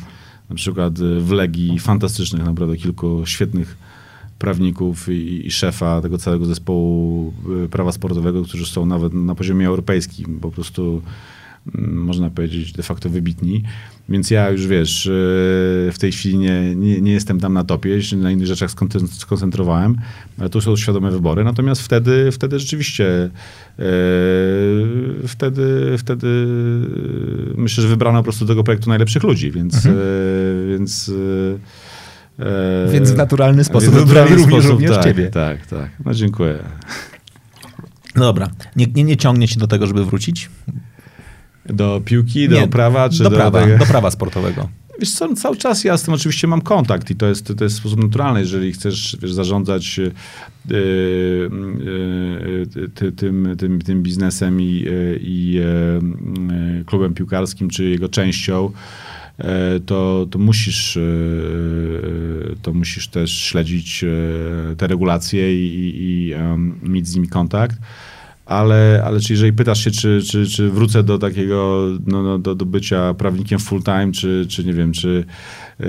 na 0.49 0.55
przykład 0.55 0.99
w 0.99 1.31
Legii 1.31 1.79
fantastycznych 1.79 2.45
naprawdę 2.45 2.77
kilku 2.77 3.23
świetnych 3.25 3.77
prawników 4.39 5.09
i, 5.09 5.47
i 5.47 5.51
szefa 5.51 6.01
tego 6.01 6.17
całego 6.17 6.45
zespołu 6.45 7.33
prawa 7.71 7.91
sportowego, 7.91 8.43
którzy 8.43 8.65
są 8.65 8.85
nawet 8.85 9.13
na 9.13 9.35
poziomie 9.35 9.67
europejskim, 9.67 10.39
po 10.39 10.51
prostu 10.51 11.01
można 11.75 12.29
powiedzieć 12.29 12.71
de 12.71 12.83
facto 12.83 13.09
wybitni. 13.09 13.63
Więc 14.09 14.31
ja 14.31 14.49
już 14.49 14.67
wiesz, 14.67 15.05
y, 15.05 15.09
w 15.93 15.95
tej 15.99 16.11
chwili 16.11 16.37
nie, 16.37 16.75
nie, 16.75 17.01
nie 17.01 17.11
jestem 17.11 17.39
tam 17.39 17.53
na 17.53 17.63
topie, 17.63 18.03
się 18.03 18.17
na 18.17 18.31
innych 18.31 18.47
rzeczach 18.47 18.71
skon- 18.71 19.07
skoncentrowałem, 19.07 19.95
ale 20.39 20.49
tu 20.49 20.61
są 20.61 20.75
świadome 20.77 21.11
wybory. 21.11 21.43
Natomiast 21.43 21.81
wtedy, 21.81 22.31
wtedy 22.31 22.59
rzeczywiście 22.59 23.29
e, 23.79 23.83
wtedy, 25.27 25.95
wtedy 25.97 26.27
e, 27.57 27.61
myślę, 27.61 27.81
że 27.81 27.87
wybrano 27.87 28.19
po 28.19 28.23
prostu 28.23 28.45
do 28.45 28.53
tego 28.53 28.63
projektu 28.63 28.89
najlepszych 28.89 29.23
ludzi, 29.23 29.51
więc 29.51 29.85
e, 29.85 29.89
więc 30.69 31.11
e, 32.39 32.45
e, 32.45 32.91
Więc 32.91 33.11
w 33.11 33.15
naturalny 33.17 33.63
sposób 33.63 33.93
więc 33.93 34.05
wybrali 34.05 34.35
również, 34.35 34.65
również 34.65 34.91
tak, 34.91 35.03
ciebie. 35.03 35.27
Tak, 35.29 35.67
tak. 35.67 35.89
No 36.05 36.13
dziękuję. 36.13 36.59
Dobra, 38.15 38.49
nie, 38.75 38.87
nie, 38.95 39.03
nie 39.03 39.17
ciągnie 39.17 39.47
się 39.47 39.59
do 39.59 39.67
tego, 39.67 39.87
żeby 39.87 40.05
wrócić? 40.05 40.49
Do 41.69 42.01
piłki, 42.05 42.49
do 42.49 42.55
Nie, 42.55 42.67
prawa, 42.67 43.09
czy 43.09 43.23
do, 43.23 43.29
do, 43.29 43.35
prawa, 43.35 43.63
tego- 43.63 43.77
do 43.77 43.85
prawa 43.85 44.11
sportowego. 44.11 44.69
Wiesz 44.99 45.11
co, 45.11 45.27
no 45.27 45.35
cały 45.35 45.57
czas 45.57 45.83
ja 45.83 45.97
z 45.97 46.03
tym 46.03 46.13
oczywiście 46.13 46.47
mam 46.47 46.61
kontakt 46.61 47.11
i 47.11 47.15
to 47.15 47.25
jest, 47.25 47.53
to 47.57 47.63
jest 47.63 47.75
w 47.75 47.79
sposób 47.79 48.03
naturalny, 48.03 48.39
jeżeli 48.39 48.71
chcesz 48.71 49.17
wiesz, 49.21 49.33
zarządzać 49.33 49.97
yy, 49.97 50.11
yy, 50.69 51.49
ty, 52.95 53.11
tym, 53.11 53.55
tym, 53.57 53.81
tym 53.81 54.03
biznesem 54.03 54.61
i, 54.61 54.85
i 55.21 55.51
yy, 55.51 56.01
klubem 56.85 57.13
piłkarskim, 57.13 57.69
czy 57.69 57.83
jego 57.83 58.09
częścią, 58.09 58.71
to, 59.85 60.27
to, 60.31 60.39
musisz, 60.39 60.99
to 62.61 62.73
musisz 62.73 63.07
też 63.07 63.31
śledzić 63.31 64.05
te 64.77 64.87
regulacje 64.87 65.55
i, 65.55 65.75
i, 65.75 65.93
i 65.99 66.33
mieć 66.89 67.07
z 67.07 67.15
nimi 67.15 67.27
kontakt. 67.27 67.77
Ale, 68.47 69.03
ale 69.05 69.19
czy 69.19 69.33
jeżeli 69.33 69.53
pytasz 69.53 69.83
się, 69.83 69.91
czy, 69.91 70.21
czy, 70.29 70.47
czy 70.47 70.69
wrócę 70.69 71.03
do 71.03 71.17
takiego, 71.19 71.87
no, 72.05 72.23
no, 72.23 72.39
do, 72.39 72.55
do 72.55 72.65
bycia 72.65 73.13
prawnikiem 73.13 73.59
full 73.59 73.83
time, 73.83 74.11
czy, 74.11 74.45
czy 74.49 74.63
nie 74.65 74.73
wiem, 74.73 74.91
czy 74.91 75.25
y, 75.81 75.85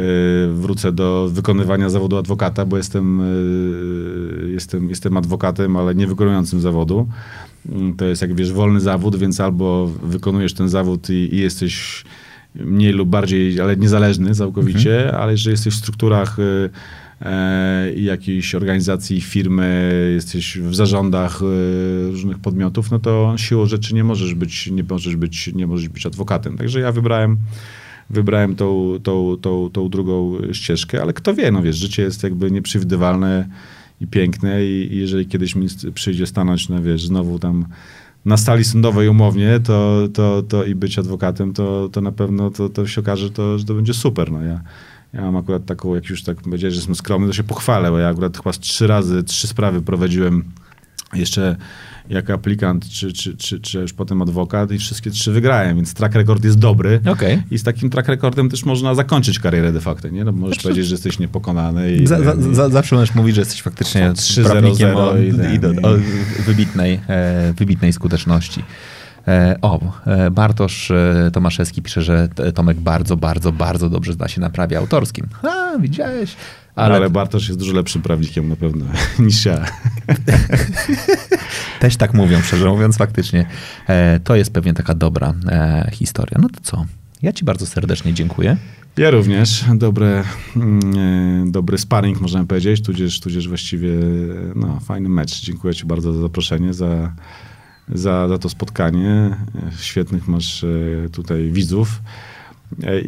wrócę 0.52 0.92
do 0.92 1.28
wykonywania 1.32 1.88
zawodu 1.90 2.16
adwokata, 2.16 2.64
bo 2.66 2.76
jestem, 2.76 3.20
y, 3.20 4.50
jestem, 4.52 4.88
jestem 4.88 5.16
adwokatem, 5.16 5.76
ale 5.76 5.94
nie 5.94 6.06
wykonującym 6.06 6.60
zawodu. 6.60 7.08
Mm, 7.68 7.96
To 7.96 8.04
jest, 8.04 8.22
jak 8.22 8.34
wiesz, 8.34 8.52
wolny 8.52 8.80
zawód, 8.80 9.16
więc 9.16 9.40
albo 9.40 9.90
wykonujesz 10.02 10.54
ten 10.54 10.68
zawód 10.68 11.10
i, 11.10 11.34
i 11.34 11.38
jesteś 11.38 12.04
mniej 12.54 12.92
lub 12.92 13.08
bardziej, 13.08 13.60
ale 13.60 13.76
niezależny 13.76 14.34
całkowicie, 14.34 15.16
ale 15.18 15.32
jeżeli 15.32 15.52
jesteś 15.54 15.74
w 15.74 15.78
strukturach 15.78 16.36
e, 17.20 17.92
jakiejś 17.92 18.54
organizacji, 18.54 19.20
firmy, 19.20 20.10
jesteś 20.14 20.58
w 20.58 20.74
zarządach 20.74 21.40
e, 21.42 22.10
różnych 22.10 22.38
podmiotów, 22.38 22.90
no 22.90 22.98
to 22.98 23.34
siłą 23.36 23.66
rzeczy 23.66 23.94
nie 23.94 24.04
możesz 24.04 24.34
być, 24.34 24.70
nie 24.70 24.84
możesz 24.84 25.16
być, 25.16 25.50
nie 25.54 25.66
możesz 25.66 25.88
być 25.88 26.06
adwokatem. 26.06 26.58
Także 26.58 26.80
ja 26.80 26.92
wybrałem 26.92 27.36
wybrałem 28.10 28.56
tą, 28.56 28.98
tą, 29.02 29.36
tą, 29.40 29.70
tą 29.70 29.88
drugą 29.88 30.38
ścieżkę, 30.52 31.02
ale 31.02 31.12
kto 31.12 31.34
wie, 31.34 31.50
no 31.50 31.62
wiesz, 31.62 31.76
życie 31.76 32.02
jest 32.02 32.22
jakby 32.22 32.50
nieprzewidywalne 32.50 33.48
i 34.00 34.06
piękne 34.06 34.64
i, 34.64 34.92
i 34.92 34.96
jeżeli 34.96 35.26
kiedyś 35.26 35.56
mi 35.56 35.66
przyjdzie 35.94 36.26
stanąć, 36.26 36.68
no 36.68 36.82
wiesz, 36.82 37.06
znowu 37.06 37.38
tam 37.38 37.66
na 38.24 38.36
stali 38.36 38.64
sądowej 38.64 39.08
umownie, 39.08 39.60
to, 39.60 40.08
to, 40.14 40.42
to 40.42 40.64
i 40.64 40.74
być 40.74 40.98
adwokatem, 40.98 41.52
to, 41.52 41.88
to 41.92 42.00
na 42.00 42.12
pewno 42.12 42.50
to, 42.50 42.68
to 42.68 42.86
się 42.86 43.00
okaże, 43.00 43.30
to, 43.30 43.58
że 43.58 43.64
to 43.64 43.74
będzie 43.74 43.94
super. 43.94 44.32
No 44.32 44.42
ja, 44.42 44.60
ja 45.12 45.20
mam 45.20 45.36
akurat 45.36 45.66
taką, 45.66 45.94
jak 45.94 46.10
już 46.10 46.22
tak 46.22 46.36
powiedziałeś, 46.36 46.74
że 46.74 46.78
jestem 46.78 46.94
skromny, 46.94 47.26
to 47.26 47.32
się 47.32 47.44
pochwalę, 47.44 47.90
bo 47.90 47.98
ja 47.98 48.08
akurat 48.08 48.36
chyba 48.36 48.52
trzy 48.52 48.86
razy, 48.86 49.22
trzy 49.24 49.46
sprawy 49.46 49.82
prowadziłem 49.82 50.44
jeszcze 51.14 51.56
jako 52.08 52.32
aplikant, 52.32 52.88
czy, 52.88 53.12
czy, 53.12 53.36
czy, 53.36 53.60
czy 53.60 53.78
już 53.78 53.92
potem 53.92 54.22
adwokat 54.22 54.72
i 54.72 54.78
wszystkie 54.78 55.10
trzy 55.10 55.32
wygrałem, 55.32 55.76
więc 55.76 55.94
track 55.94 56.14
record 56.14 56.44
jest 56.44 56.58
dobry. 56.58 57.00
Okay. 57.06 57.42
I 57.50 57.58
z 57.58 57.62
takim 57.62 57.90
track 57.90 58.08
recordem 58.08 58.48
też 58.48 58.64
można 58.64 58.94
zakończyć 58.94 59.38
karierę 59.38 59.72
de 59.72 59.80
facto, 59.80 60.08
nie? 60.08 60.24
No, 60.24 60.32
możesz 60.32 60.56
znaczy, 60.56 60.62
powiedzieć, 60.62 60.86
że 60.86 60.94
jesteś 60.94 61.18
niepokonany. 61.18 61.96
I, 61.96 62.06
za, 62.06 62.22
za, 62.22 62.54
za, 62.54 62.68
zawsze 62.68 62.96
możesz 62.96 63.14
mówić, 63.14 63.34
że 63.34 63.40
jesteś 63.40 63.62
faktycznie 63.62 64.12
prawnikiem 64.44 64.96
o, 64.96 65.18
i, 65.18 65.28
i, 65.28 65.84
o 65.84 65.90
wybitnej, 66.46 67.00
e, 67.08 67.52
wybitnej 67.52 67.92
skuteczności. 67.92 68.62
E, 69.28 69.56
o, 69.62 69.80
e, 70.06 70.30
Bartosz 70.30 70.92
Tomaszewski 71.32 71.82
pisze, 71.82 72.02
że 72.02 72.28
Tomek 72.54 72.80
bardzo, 72.80 73.16
bardzo, 73.16 73.52
bardzo 73.52 73.90
dobrze 73.90 74.12
zna 74.12 74.28
się 74.28 74.40
na 74.40 74.50
prawie 74.50 74.78
autorskim. 74.78 75.26
A, 75.42 75.78
widziałeś? 75.78 76.36
Ale... 76.78 76.96
Ale 76.96 77.10
Bartosz 77.10 77.48
jest 77.48 77.60
dużo 77.60 77.72
lepszym 77.72 78.02
prawnikiem 78.02 78.48
na 78.48 78.56
pewno 78.56 78.84
niż 79.26 79.44
ja. 79.44 79.64
Też 81.80 81.96
tak 81.96 82.14
mówią, 82.14 82.42
szczerze 82.42 82.68
mówiąc, 82.68 82.96
faktycznie. 82.96 83.46
E, 83.88 84.20
to 84.20 84.36
jest 84.36 84.52
pewnie 84.52 84.74
taka 84.74 84.94
dobra 84.94 85.34
e, 85.48 85.90
historia. 85.92 86.38
No 86.42 86.48
to 86.48 86.60
co? 86.62 86.84
Ja 87.22 87.32
ci 87.32 87.44
bardzo 87.44 87.66
serdecznie 87.66 88.14
dziękuję. 88.14 88.56
Ja 88.96 89.10
również. 89.10 89.64
Dobre, 89.74 90.24
mm, 90.56 90.80
e, 91.48 91.50
dobry 91.50 91.78
sparring, 91.78 92.20
możemy 92.20 92.46
powiedzieć, 92.46 92.82
tudzież, 92.82 93.20
tudzież 93.20 93.48
właściwie 93.48 93.90
no, 94.54 94.80
fajny 94.80 95.08
mecz. 95.08 95.40
Dziękuję 95.40 95.74
ci 95.74 95.86
bardzo 95.86 96.12
za 96.12 96.20
zaproszenie, 96.20 96.74
za, 96.74 97.12
za, 97.94 98.28
za 98.28 98.38
to 98.38 98.48
spotkanie. 98.48 99.36
Świetnych 99.80 100.28
masz 100.28 100.64
tutaj 101.12 101.50
widzów. 101.52 102.00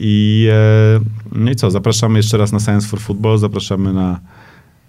I, 0.01 0.49
e, 0.53 1.01
no 1.33 1.51
i 1.51 1.57
co, 1.57 1.71
zapraszamy 1.71 2.19
jeszcze 2.19 2.39
raz 2.39 2.53
na 2.53 2.61
Science 2.61 2.89
for 2.89 3.01
Football, 3.01 3.39
zapraszamy 3.39 3.93
na, 3.93 4.21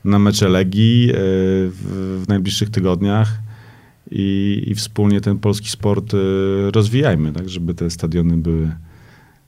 na 0.06 0.20
mecze 0.20 0.50
Legii 0.50 1.10
e, 1.10 1.14
w, 1.16 2.24
w 2.26 2.28
najbliższych 2.28 2.70
tygodniach 2.70 3.39
i, 4.12 4.64
i 4.68 4.76
wspólnie 4.76 5.22
ten 5.22 5.39
polski 5.39 5.70
sport 5.70 6.14
e, 6.14 6.18
rozwijajmy, 6.72 7.34
tak, 7.34 7.50
żeby 7.50 7.74
te 7.74 7.89
stadiony 7.89 8.38
były, 8.38 8.72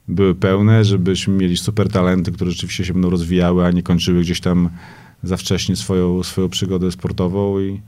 były 0.07 0.35
pełne, 0.35 0.85
żebyśmy 0.85 1.33
mieli 1.33 1.57
super 1.57 1.89
talenty, 1.89 2.31
które 2.31 2.51
rzeczywiście 2.51 2.85
się 2.85 2.93
będą 2.93 3.09
rozwijały, 3.09 3.65
a 3.65 3.71
nie 3.71 3.83
kończyły 3.83 4.21
gdzieś 4.21 4.41
tam 4.41 4.69
za 5.23 5.37
wcześnie 5.37 5.75
swoją, 5.75 6.23
swoją 6.23 6.49
przygodę 6.49 6.91
sportową 6.91 7.59
i 7.59 7.81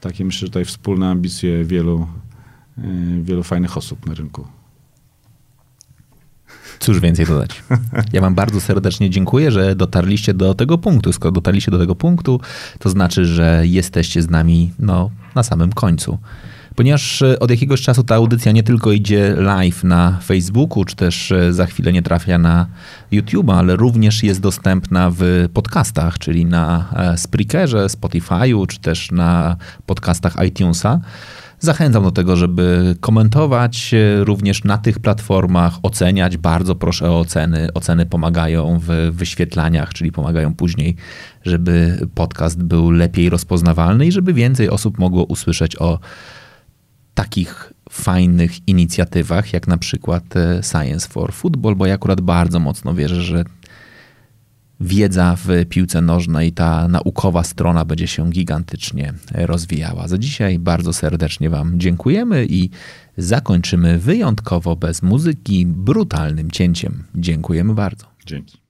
takie 0.00 0.24
myślę, 0.24 0.40
że 0.40 0.46
tutaj 0.46 0.64
wspólne 0.64 1.10
ambicje 1.10 1.64
wielu, 1.64 2.06
wielu 3.22 3.42
fajnych 3.42 3.76
osób 3.76 4.06
na 4.06 4.14
rynku. 4.14 4.46
Cóż 6.80 7.00
więcej 7.00 7.26
dodać. 7.26 7.62
Ja 8.12 8.20
wam 8.20 8.34
bardzo 8.34 8.60
serdecznie 8.60 9.10
dziękuję, 9.10 9.50
że 9.50 9.74
dotarliście 9.74 10.34
do 10.34 10.54
tego 10.54 10.78
punktu. 10.78 11.12
Skoro 11.12 11.32
dotarliście 11.32 11.70
do 11.70 11.78
tego 11.78 11.94
punktu, 11.94 12.40
to 12.78 12.90
znaczy, 12.90 13.24
że 13.24 13.62
jesteście 13.64 14.22
z 14.22 14.30
nami 14.30 14.72
no, 14.78 15.10
na 15.34 15.42
samym 15.42 15.72
końcu. 15.72 16.18
Ponieważ 16.80 17.22
e, 17.22 17.38
od 17.38 17.50
jakiegoś 17.50 17.82
czasu 17.82 18.02
ta 18.04 18.14
audycja 18.14 18.52
nie 18.52 18.62
tylko 18.62 18.92
idzie 18.92 19.34
live 19.36 19.84
na 19.84 20.18
Facebooku, 20.24 20.84
czy 20.84 20.96
też 20.96 21.32
e, 21.32 21.52
za 21.52 21.66
chwilę 21.66 21.92
nie 21.92 22.02
trafia 22.02 22.38
na 22.38 22.66
YouTube, 23.12 23.50
ale 23.50 23.76
również 23.76 24.22
jest 24.22 24.40
dostępna 24.40 25.10
w 25.18 25.48
podcastach, 25.54 26.18
czyli 26.18 26.44
na 26.44 26.88
e, 26.96 27.18
Spreakerze, 27.18 27.86
Spotify'u, 27.86 28.66
czy 28.66 28.80
też 28.80 29.10
na 29.10 29.56
podcastach 29.86 30.36
iTunesa. 30.46 31.00
Zachęcam 31.58 32.02
do 32.02 32.10
tego, 32.10 32.36
żeby 32.36 32.96
komentować 33.00 33.94
również 34.20 34.64
na 34.64 34.78
tych 34.78 34.98
platformach, 34.98 35.74
oceniać. 35.82 36.36
Bardzo 36.36 36.74
proszę 36.74 37.10
o 37.10 37.18
oceny. 37.18 37.68
Oceny 37.74 38.06
pomagają 38.06 38.80
w 38.82 39.10
wyświetlaniach, 39.12 39.94
czyli 39.94 40.12
pomagają 40.12 40.54
później, 40.54 40.96
żeby 41.44 42.06
podcast 42.14 42.62
był 42.62 42.90
lepiej 42.90 43.30
rozpoznawalny 43.30 44.06
i 44.06 44.12
żeby 44.12 44.34
więcej 44.34 44.70
osób 44.70 44.98
mogło 44.98 45.24
usłyszeć 45.24 45.76
o 45.76 45.98
takich 47.20 47.72
fajnych 47.90 48.68
inicjatywach, 48.68 49.52
jak 49.52 49.68
na 49.68 49.76
przykład 49.76 50.36
e, 50.36 50.62
Science 50.62 51.08
for 51.08 51.32
Football, 51.32 51.76
bo 51.76 51.86
ja 51.86 51.94
akurat 51.94 52.20
bardzo 52.20 52.60
mocno 52.60 52.94
wierzę, 52.94 53.22
że 53.22 53.44
wiedza 54.80 55.36
w 55.36 55.48
piłce 55.68 56.00
nożnej, 56.00 56.52
ta 56.52 56.88
naukowa 56.88 57.44
strona 57.44 57.84
będzie 57.84 58.06
się 58.06 58.30
gigantycznie 58.30 59.14
rozwijała. 59.34 60.08
Za 60.08 60.18
dzisiaj 60.18 60.58
bardzo 60.58 60.92
serdecznie 60.92 61.50
Wam 61.50 61.80
dziękujemy 61.80 62.46
i 62.50 62.70
zakończymy 63.16 63.98
wyjątkowo 63.98 64.76
bez 64.76 65.02
muzyki, 65.02 65.66
brutalnym 65.66 66.50
cięciem. 66.50 67.04
Dziękujemy 67.14 67.74
bardzo. 67.74 68.06
Dzięki. 68.26 68.60